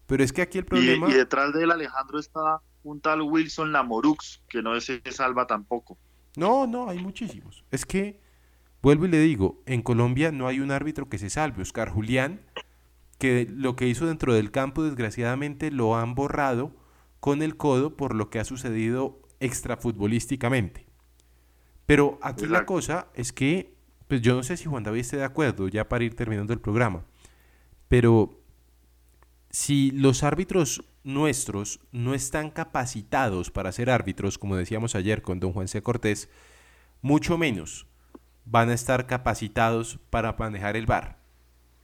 Pero 0.08 0.24
es 0.24 0.32
que 0.34 0.42
aquí 0.42 0.58
el 0.58 0.66
problema... 0.66 1.10
Y, 1.10 1.14
detrás 1.14 1.54
de 1.54 1.64
él, 1.64 1.72
Alejandro, 1.72 2.20
está 2.20 2.62
un 2.84 3.02
tal 3.02 3.22
Wilson 3.22 3.72
Lamorux, 3.74 4.42
que 4.48 4.62
no 4.62 4.80
se 4.80 5.02
salva 5.12 5.46
tampoco. 5.48 5.98
No, 6.38 6.66
no, 6.66 6.90
hay 6.90 7.00
muchísimos. 7.00 7.66
Es 7.72 7.86
que, 7.86 8.22
vuelvo 8.82 9.06
y 9.06 9.10
le 9.10 9.20
digo, 9.20 9.62
en 9.66 9.82
Colombia 9.82 10.32
no 10.32 10.48
hay 10.48 10.62
un 10.62 10.72
árbitro 10.72 11.10
que 11.10 11.18
se 11.18 11.30
salve. 11.30 11.62
Oscar 11.62 11.90
Julián, 11.90 12.42
que 13.20 13.48
lo 13.50 13.76
que 13.76 13.88
hizo 13.88 14.06
dentro 14.06 14.34
del 14.34 14.52
campo, 14.52 14.84
desgraciadamente, 14.84 15.72
lo 15.72 15.98
han 15.98 16.16
borrado 16.16 16.72
con 17.20 17.42
el 17.42 17.58
codo 17.58 17.98
por 17.98 18.16
lo 18.16 18.30
que 18.30 18.40
ha 18.40 18.46
sucedido 18.46 19.22
extrafutbolísticamente. 19.40 20.87
Pero 21.88 22.20
aquí 22.22 22.46
la 22.46 22.66
cosa 22.66 23.08
es 23.16 23.32
que, 23.32 23.74
pues 24.10 24.22
yo 24.22 24.36
no 24.36 24.44
sé 24.44 24.58
si 24.58 24.66
Juan 24.66 24.84
David 24.84 25.00
esté 25.00 25.18
de 25.18 25.24
acuerdo, 25.24 25.70
ya 25.70 25.88
para 25.88 26.04
ir 26.04 26.16
terminando 26.16 26.52
el 26.52 26.60
programa, 26.60 27.06
pero 27.88 28.42
si 29.50 29.92
los 29.92 30.22
árbitros 30.22 30.84
nuestros 31.06 31.80
no 31.94 32.14
están 32.14 32.52
capacitados 32.52 33.52
para 33.52 33.72
ser 33.72 33.90
árbitros, 33.90 34.38
como 34.38 34.58
decíamos 34.58 34.96
ayer 34.96 35.22
con 35.22 35.40
don 35.40 35.54
Juan 35.54 35.70
C. 35.70 35.82
Cortés, 35.82 36.30
mucho 37.02 37.38
menos 37.38 37.88
van 38.44 38.70
a 38.70 38.74
estar 38.74 39.08
capacitados 39.08 39.98
para 40.10 40.36
manejar 40.38 40.76
el 40.76 40.88
bar. 40.88 41.20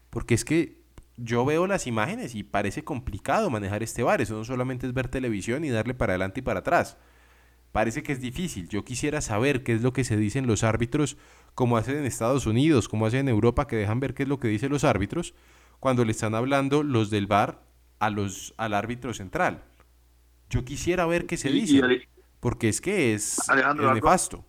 Porque 0.10 0.34
es 0.34 0.44
que 0.44 0.82
yo 1.16 1.46
veo 1.46 1.66
las 1.66 1.88
imágenes 1.88 2.36
y 2.36 2.44
parece 2.44 2.84
complicado 2.84 3.50
manejar 3.50 3.84
este 3.84 4.04
bar. 4.04 4.20
Eso 4.20 4.36
no 4.36 4.44
solamente 4.44 4.86
es 4.86 4.94
ver 4.94 5.08
televisión 5.08 5.64
y 5.64 5.70
darle 5.70 5.94
para 5.94 6.12
adelante 6.12 6.42
y 6.42 6.44
para 6.44 6.60
atrás 6.60 6.98
parece 7.74 8.04
que 8.04 8.14
es 8.14 8.22
difícil. 8.22 8.70
Yo 8.70 8.86
quisiera 8.86 9.20
saber 9.20 9.64
qué 9.64 9.74
es 9.74 9.82
lo 9.82 9.92
que 9.92 10.06
se 10.06 10.16
dicen 10.16 10.48
los 10.48 10.64
árbitros, 10.64 11.18
como 11.56 11.76
hacen 11.76 11.98
en 11.98 12.06
Estados 12.06 12.46
Unidos, 12.46 12.88
como 12.88 13.08
hacen 13.08 13.22
en 13.22 13.30
Europa, 13.30 13.68
que 13.68 13.76
dejan 13.76 14.00
ver 14.00 14.14
qué 14.14 14.24
es 14.24 14.30
lo 14.30 14.40
que 14.40 14.48
dicen 14.48 14.72
los 14.72 14.86
árbitros 14.86 15.34
cuando 15.80 16.06
le 16.06 16.12
están 16.12 16.36
hablando 16.36 16.84
los 16.84 17.10
del 17.10 17.28
bar 17.28 17.62
a 18.00 18.10
los, 18.10 18.54
al 18.58 18.74
árbitro 18.74 19.14
central. 19.14 19.64
Yo 20.50 20.64
quisiera 20.64 21.06
ver 21.08 21.26
qué 21.26 21.36
se 21.36 21.50
dice, 21.50 22.08
porque 22.40 22.70
es 22.70 22.80
que 22.80 23.16
es, 23.16 23.38
nefasto. 23.76 24.46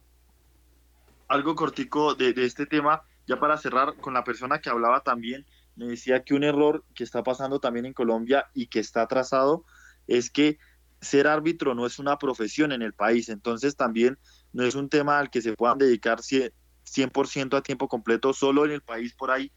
Algo, 1.26 1.56
cortico 1.56 2.14
de, 2.14 2.34
de 2.34 2.44
este 2.44 2.66
tema, 2.66 3.02
ya 3.26 3.40
para 3.40 3.56
cerrar 3.56 3.96
con 3.96 4.12
la 4.12 4.22
persona 4.22 4.60
que 4.60 4.68
hablaba 4.68 5.00
también, 5.00 5.46
me 5.76 5.86
decía 5.86 6.22
que 6.22 6.34
un 6.34 6.44
error 6.44 6.84
que 6.94 7.04
está 7.04 7.22
pasando 7.22 7.58
también 7.58 7.86
en 7.86 7.94
Colombia 7.94 8.50
y 8.52 8.66
que 8.66 8.80
está 8.80 9.02
atrasado 9.02 9.64
es 10.06 10.30
que 10.30 10.58
ser 11.04 11.26
árbitro 11.26 11.74
no 11.74 11.86
es 11.86 11.98
una 11.98 12.18
profesión 12.18 12.72
en 12.72 12.82
el 12.82 12.92
país, 12.92 13.28
entonces 13.28 13.76
también 13.76 14.18
no 14.52 14.64
es 14.64 14.74
un 14.74 14.88
tema 14.88 15.18
al 15.18 15.30
que 15.30 15.42
se 15.42 15.54
puedan 15.54 15.78
dedicar 15.78 16.18
100% 16.20 17.56
a 17.56 17.62
tiempo 17.62 17.88
completo, 17.88 18.32
solo 18.32 18.64
en 18.64 18.72
el 18.72 18.80
país 18.82 19.14
por 19.14 19.30
ahí 19.30 19.52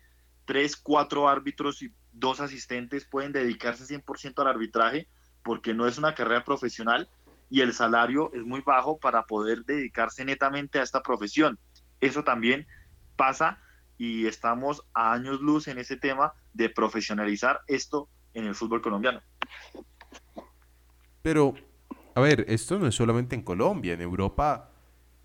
tres, 0.46 0.78
cuatro 0.78 1.28
árbitros 1.28 1.84
y 1.84 1.92
dos 2.14 2.40
asistentes 2.40 3.06
pueden 3.06 3.32
dedicarse 3.32 3.84
100% 3.86 4.42
al 4.42 4.48
arbitraje 4.48 5.08
porque 5.44 5.74
no 5.74 5.88
es 5.88 5.98
una 5.98 6.16
carrera 6.16 6.44
profesional 6.44 7.10
y 7.50 7.62
el 7.62 7.74
salario 7.74 8.32
es 8.34 8.44
muy 8.44 8.62
bajo 8.62 8.98
para 8.98 9.26
poder 9.26 9.64
dedicarse 9.66 10.26
netamente 10.26 10.80
a 10.80 10.84
esta 10.84 11.02
profesión. 11.02 11.60
Eso 12.00 12.24
también 12.24 12.66
pasa 13.16 13.60
y 13.98 14.26
estamos 14.26 14.84
a 14.94 15.14
años 15.14 15.42
luz 15.42 15.68
en 15.68 15.78
ese 15.80 15.98
tema 15.98 16.34
de 16.54 16.70
profesionalizar 16.70 17.62
esto 17.68 18.10
en 18.34 18.46
el 18.46 18.56
fútbol 18.56 18.82
colombiano. 18.82 19.22
Pero, 21.28 21.56
a 22.16 22.22
ver, 22.22 22.46
esto 22.48 22.80
no 22.80 22.88
es 22.88 22.96
solamente 22.96 23.36
en 23.36 23.42
Colombia, 23.42 23.92
en 23.92 24.00
Europa, 24.00 24.72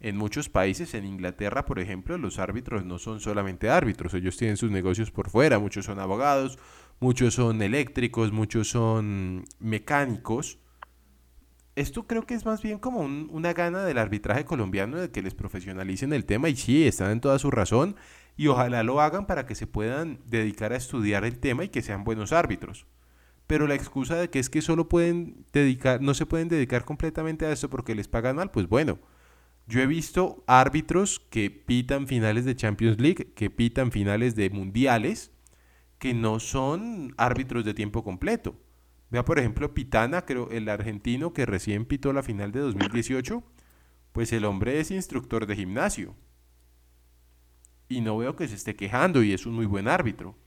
en 0.00 0.16
muchos 0.16 0.48
países, 0.48 0.94
en 0.94 1.04
Inglaterra, 1.04 1.64
por 1.64 1.78
ejemplo, 1.78 2.18
los 2.18 2.40
árbitros 2.40 2.84
no 2.84 2.98
son 2.98 3.20
solamente 3.20 3.70
árbitros, 3.70 4.12
ellos 4.14 4.36
tienen 4.36 4.56
sus 4.56 4.72
negocios 4.72 5.12
por 5.12 5.30
fuera, 5.30 5.60
muchos 5.60 5.84
son 5.84 6.00
abogados, 6.00 6.58
muchos 6.98 7.34
son 7.34 7.62
eléctricos, 7.62 8.32
muchos 8.32 8.68
son 8.68 9.44
mecánicos. 9.60 10.58
Esto 11.76 12.08
creo 12.08 12.26
que 12.26 12.34
es 12.34 12.44
más 12.44 12.62
bien 12.62 12.80
como 12.80 13.02
una 13.02 13.52
gana 13.52 13.84
del 13.84 13.98
arbitraje 13.98 14.44
colombiano 14.44 14.96
de 14.96 15.12
que 15.12 15.22
les 15.22 15.34
profesionalicen 15.34 16.12
el 16.12 16.24
tema 16.24 16.48
y 16.48 16.56
sí, 16.56 16.84
están 16.84 17.12
en 17.12 17.20
toda 17.20 17.38
su 17.38 17.52
razón 17.52 17.94
y 18.36 18.48
ojalá 18.48 18.82
lo 18.82 19.00
hagan 19.00 19.28
para 19.28 19.46
que 19.46 19.54
se 19.54 19.68
puedan 19.68 20.18
dedicar 20.26 20.72
a 20.72 20.78
estudiar 20.78 21.24
el 21.24 21.38
tema 21.38 21.62
y 21.62 21.68
que 21.68 21.80
sean 21.80 22.02
buenos 22.02 22.32
árbitros 22.32 22.86
pero 23.52 23.66
la 23.66 23.74
excusa 23.74 24.16
de 24.16 24.30
que 24.30 24.38
es 24.38 24.48
que 24.48 24.62
solo 24.62 24.88
pueden 24.88 25.44
dedicar, 25.52 26.00
no 26.00 26.14
se 26.14 26.24
pueden 26.24 26.48
dedicar 26.48 26.86
completamente 26.86 27.44
a 27.44 27.52
esto 27.52 27.68
porque 27.68 27.94
les 27.94 28.08
pagan 28.08 28.36
mal, 28.36 28.50
pues 28.50 28.66
bueno, 28.66 28.98
yo 29.66 29.82
he 29.82 29.86
visto 29.86 30.42
árbitros 30.46 31.20
que 31.28 31.50
pitan 31.50 32.06
finales 32.06 32.46
de 32.46 32.56
Champions 32.56 32.98
League, 32.98 33.34
que 33.34 33.50
pitan 33.50 33.92
finales 33.92 34.36
de 34.36 34.48
mundiales, 34.48 35.32
que 35.98 36.14
no 36.14 36.40
son 36.40 37.12
árbitros 37.18 37.66
de 37.66 37.74
tiempo 37.74 38.02
completo. 38.02 38.56
Vea, 39.10 39.26
por 39.26 39.38
ejemplo, 39.38 39.74
Pitana, 39.74 40.24
creo, 40.24 40.48
el 40.48 40.66
argentino 40.70 41.34
que 41.34 41.44
recién 41.44 41.84
pitó 41.84 42.14
la 42.14 42.22
final 42.22 42.52
de 42.52 42.60
2018, 42.60 43.42
pues 44.12 44.32
el 44.32 44.46
hombre 44.46 44.80
es 44.80 44.90
instructor 44.90 45.44
de 45.44 45.56
gimnasio. 45.56 46.16
Y 47.90 48.00
no 48.00 48.16
veo 48.16 48.34
que 48.34 48.48
se 48.48 48.54
esté 48.54 48.76
quejando 48.76 49.22
y 49.22 49.34
es 49.34 49.44
un 49.44 49.52
muy 49.52 49.66
buen 49.66 49.88
árbitro. 49.88 50.38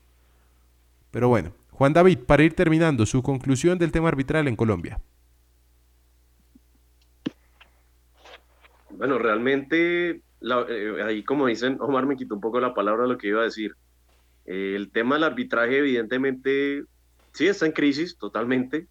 Pero 1.12 1.28
bueno, 1.28 1.52
Juan 1.76 1.92
David, 1.92 2.20
para 2.20 2.42
ir 2.42 2.54
terminando, 2.54 3.04
su 3.04 3.22
conclusión 3.22 3.78
del 3.78 3.92
tema 3.92 4.08
arbitral 4.08 4.48
en 4.48 4.56
Colombia. 4.56 4.98
Bueno, 8.92 9.18
realmente, 9.18 10.22
eh, 10.40 11.02
ahí 11.04 11.22
como 11.22 11.48
dicen, 11.48 11.76
Omar 11.82 12.06
me 12.06 12.16
quitó 12.16 12.34
un 12.34 12.40
poco 12.40 12.60
la 12.60 12.72
palabra 12.72 13.06
lo 13.06 13.18
que 13.18 13.28
iba 13.28 13.42
a 13.42 13.44
decir. 13.44 13.76
Eh, 14.46 14.72
el 14.74 14.90
tema 14.90 15.16
del 15.16 15.24
arbitraje, 15.24 15.76
evidentemente, 15.76 16.84
sí 17.34 17.46
está 17.46 17.66
en 17.66 17.72
crisis 17.72 18.16
totalmente. 18.16 18.88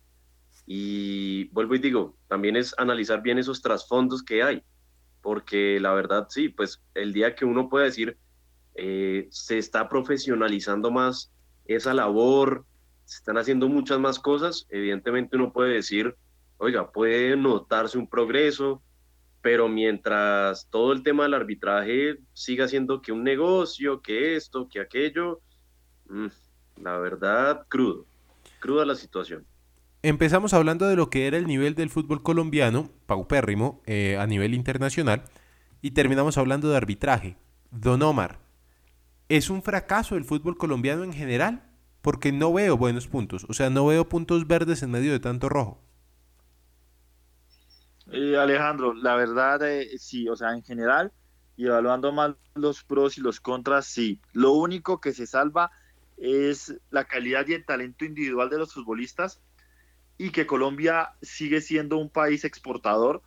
Y 0.68 1.46
vuelvo 1.54 1.74
y 1.74 1.80
digo, 1.80 2.16
también 2.28 2.56
es 2.56 2.76
analizar 2.78 3.24
bien 3.24 3.40
esos 3.40 3.64
trasfondos 3.64 4.22
que 4.22 4.44
hay. 4.44 4.62
Porque 5.24 5.80
la 5.80 5.92
verdad, 5.94 6.28
sí, 6.30 6.50
pues 6.50 6.84
el 6.94 7.14
día 7.14 7.34
que 7.34 7.46
uno 7.46 7.68
pueda 7.68 7.86
decir, 7.86 8.16
eh, 8.76 9.28
se 9.32 9.58
está 9.58 9.90
profesionalizando 9.90 10.92
más 10.92 11.34
esa 11.66 11.92
labor, 11.96 12.64
se 13.06 13.18
están 13.18 13.38
haciendo 13.38 13.70
muchas 13.70 13.99
más 13.99 14.20
cosas. 14.20 14.68
Evidentemente 14.70 15.38
uno 15.38 15.53
puede 15.53 15.76
decir, 15.76 16.16
oiga, 16.58 16.91
puede 16.91 17.38
notarse 17.38 17.97
un 17.97 18.08
progreso, 18.08 18.82
pero 19.41 19.70
mientras 19.70 20.68
todo 20.70 20.91
el 20.91 21.03
tema 21.03 21.24
del 21.24 21.36
arbitraje 21.36 22.18
siga 22.34 22.68
siendo 22.68 23.01
que 23.01 23.12
un 23.12 23.24
negocio, 23.24 24.01
que 24.01 24.36
esto, 24.36 24.68
que 24.68 24.80
aquello, 24.80 25.41
mm, 26.10 26.28
la 26.82 26.97
verdad, 26.97 27.66
crudo, 27.70 28.06
cruda 28.60 28.86
la 28.86 28.95
situación. 28.95 29.45
Empezamos 30.01 30.53
hablando 30.53 30.88
de 30.88 30.95
lo 30.95 31.10
que 31.10 31.28
era 31.28 31.38
el 31.38 31.47
nivel 31.47 31.74
del 31.74 31.89
fútbol 31.89 32.22
colombiano, 32.22 32.91
paupérrimo, 33.06 33.82
eh, 33.86 34.18
a 34.20 34.28
nivel 34.28 34.53
internacional, 34.53 35.24
y 35.82 35.91
terminamos 35.91 36.38
hablando 36.38 36.70
de 36.70 36.78
arbitraje. 36.78 37.38
Don 37.72 38.01
Omar, 38.01 38.39
¿es 39.30 39.49
un 39.49 39.62
fracaso 39.62 40.16
el 40.16 40.24
fútbol 40.24 40.58
colombiano 40.58 41.03
en 41.03 41.14
general? 41.14 41.75
Porque 42.06 42.32
no 42.32 42.53
veo 42.53 42.78
buenos 42.78 43.08
puntos. 43.08 43.47
O 43.49 43.53
sea, 43.53 43.72
no 43.72 43.88
veo 43.88 44.08
puntos 44.08 44.45
verdes 44.45 44.84
en 44.84 44.91
medio 44.91 45.12
de 45.12 45.20
tanto 45.20 45.49
rojo. 45.49 45.82
Eh, 48.12 48.38
Alejandro, 48.38 48.93
la 48.93 49.16
verdad, 49.16 49.68
eh, 49.68 49.97
sí, 49.97 50.30
o 50.30 50.36
sea, 50.36 50.53
en 50.53 50.62
general, 50.62 51.12
y 51.58 51.66
evaluando 51.66 52.12
más 52.12 52.36
los 52.53 52.84
pros 52.84 53.18
y 53.18 53.22
los 53.22 53.39
contras, 53.39 53.88
sí. 53.88 54.22
Lo 54.34 54.51
único 54.51 55.01
que 55.01 55.14
se 55.14 55.26
salva 55.26 55.72
es 56.18 56.80
la 56.91 57.06
calidad 57.06 57.47
y 57.47 57.53
el 57.53 57.66
talento 57.66 58.06
individual 58.06 58.51
de 58.51 58.60
los 58.60 58.72
futbolistas 58.72 59.41
y 60.20 60.30
que 60.30 60.45
Colombia 60.45 61.14
sigue 61.24 61.60
siendo 61.60 61.97
un 61.97 62.12
país 62.12 62.45
exportador. 62.45 63.24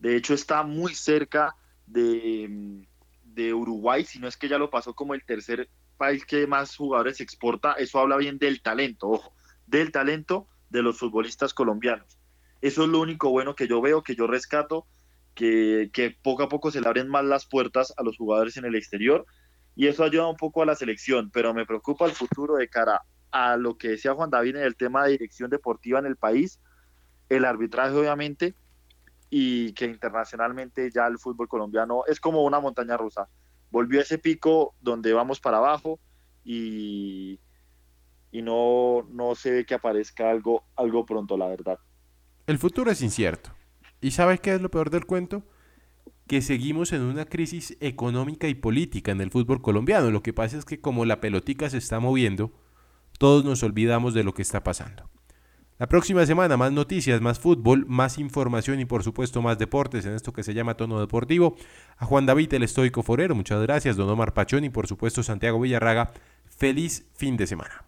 De 0.00 0.16
hecho, 0.16 0.34
está 0.34 0.64
muy 0.64 0.94
cerca 0.94 1.56
de, 1.86 2.84
de 3.24 3.54
Uruguay, 3.54 4.04
si 4.04 4.18
no 4.18 4.28
es 4.28 4.36
que 4.36 4.50
ya 4.50 4.58
lo 4.58 4.68
pasó 4.68 4.92
como 4.92 5.14
el 5.14 5.24
tercer 5.24 5.70
país 5.98 6.24
que 6.24 6.46
más 6.46 6.74
jugadores 6.76 7.20
exporta, 7.20 7.72
eso 7.74 7.98
habla 7.98 8.16
bien 8.16 8.38
del 8.38 8.62
talento, 8.62 9.08
ojo, 9.08 9.34
del 9.66 9.92
talento 9.92 10.46
de 10.70 10.82
los 10.82 10.98
futbolistas 10.98 11.52
colombianos. 11.52 12.18
Eso 12.62 12.84
es 12.84 12.88
lo 12.88 13.00
único 13.00 13.30
bueno 13.30 13.54
que 13.54 13.68
yo 13.68 13.80
veo, 13.82 14.02
que 14.02 14.14
yo 14.14 14.26
rescato, 14.26 14.86
que, 15.34 15.90
que 15.92 16.16
poco 16.22 16.42
a 16.42 16.48
poco 16.48 16.70
se 16.70 16.80
le 16.80 16.88
abren 16.88 17.08
más 17.08 17.24
las 17.24 17.46
puertas 17.46 17.92
a 17.96 18.02
los 18.02 18.16
jugadores 18.16 18.56
en 18.56 18.64
el 18.64 18.74
exterior 18.74 19.26
y 19.76 19.86
eso 19.86 20.02
ayuda 20.02 20.26
un 20.26 20.36
poco 20.36 20.62
a 20.62 20.66
la 20.66 20.74
selección, 20.74 21.30
pero 21.30 21.54
me 21.54 21.66
preocupa 21.66 22.06
el 22.06 22.12
futuro 22.12 22.56
de 22.56 22.68
cara 22.68 23.02
a 23.30 23.56
lo 23.56 23.76
que 23.76 23.90
decía 23.90 24.14
Juan 24.14 24.30
David 24.30 24.56
en 24.56 24.62
el 24.62 24.76
tema 24.76 25.04
de 25.04 25.12
dirección 25.12 25.50
deportiva 25.50 25.98
en 25.98 26.06
el 26.06 26.16
país, 26.16 26.60
el 27.28 27.44
arbitraje 27.44 27.94
obviamente, 27.94 28.54
y 29.30 29.72
que 29.74 29.84
internacionalmente 29.84 30.90
ya 30.90 31.06
el 31.06 31.18
fútbol 31.18 31.48
colombiano 31.48 32.02
es 32.06 32.18
como 32.18 32.42
una 32.42 32.60
montaña 32.60 32.96
rusa 32.96 33.28
volvió 33.70 34.00
a 34.00 34.02
ese 34.02 34.18
pico 34.18 34.74
donde 34.80 35.12
vamos 35.12 35.40
para 35.40 35.58
abajo 35.58 35.98
y, 36.44 37.40
y 38.30 38.42
no, 38.42 39.06
no 39.10 39.34
se 39.34 39.50
ve 39.50 39.66
que 39.66 39.74
aparezca 39.74 40.30
algo, 40.30 40.64
algo 40.76 41.04
pronto, 41.06 41.36
la 41.36 41.48
verdad. 41.48 41.78
El 42.46 42.58
futuro 42.58 42.90
es 42.90 43.02
incierto. 43.02 43.50
¿Y 44.00 44.12
sabes 44.12 44.40
qué 44.40 44.54
es 44.54 44.60
lo 44.60 44.70
peor 44.70 44.90
del 44.90 45.04
cuento? 45.04 45.42
que 46.28 46.42
seguimos 46.42 46.92
en 46.92 47.00
una 47.00 47.24
crisis 47.24 47.76
económica 47.80 48.48
y 48.48 48.54
política 48.54 49.10
en 49.10 49.22
el 49.22 49.30
fútbol 49.30 49.62
colombiano. 49.62 50.10
Lo 50.10 50.22
que 50.22 50.34
pasa 50.34 50.58
es 50.58 50.66
que 50.66 50.78
como 50.78 51.06
la 51.06 51.20
pelotica 51.20 51.70
se 51.70 51.78
está 51.78 52.00
moviendo, 52.00 52.52
todos 53.18 53.44
nos 53.44 53.62
olvidamos 53.62 54.12
de 54.14 54.24
lo 54.24 54.34
que 54.34 54.42
está 54.42 54.62
pasando. 54.62 55.10
La 55.78 55.88
próxima 55.88 56.26
semana 56.26 56.56
más 56.56 56.72
noticias, 56.72 57.20
más 57.20 57.38
fútbol, 57.38 57.86
más 57.86 58.18
información 58.18 58.80
y 58.80 58.84
por 58.84 59.04
supuesto 59.04 59.42
más 59.42 59.58
deportes 59.58 60.04
en 60.06 60.14
esto 60.14 60.32
que 60.32 60.42
se 60.42 60.52
llama 60.52 60.74
Tono 60.74 60.98
Deportivo. 60.98 61.54
A 61.98 62.04
Juan 62.04 62.26
David 62.26 62.52
el 62.54 62.64
Estoico 62.64 63.04
Forero, 63.04 63.36
muchas 63.36 63.62
gracias. 63.62 63.96
Don 63.96 64.08
Omar 64.08 64.34
Pachón 64.34 64.64
y 64.64 64.70
por 64.70 64.88
supuesto 64.88 65.22
Santiago 65.22 65.60
Villarraga. 65.60 66.10
Feliz 66.46 67.06
fin 67.14 67.36
de 67.36 67.46
semana. 67.46 67.87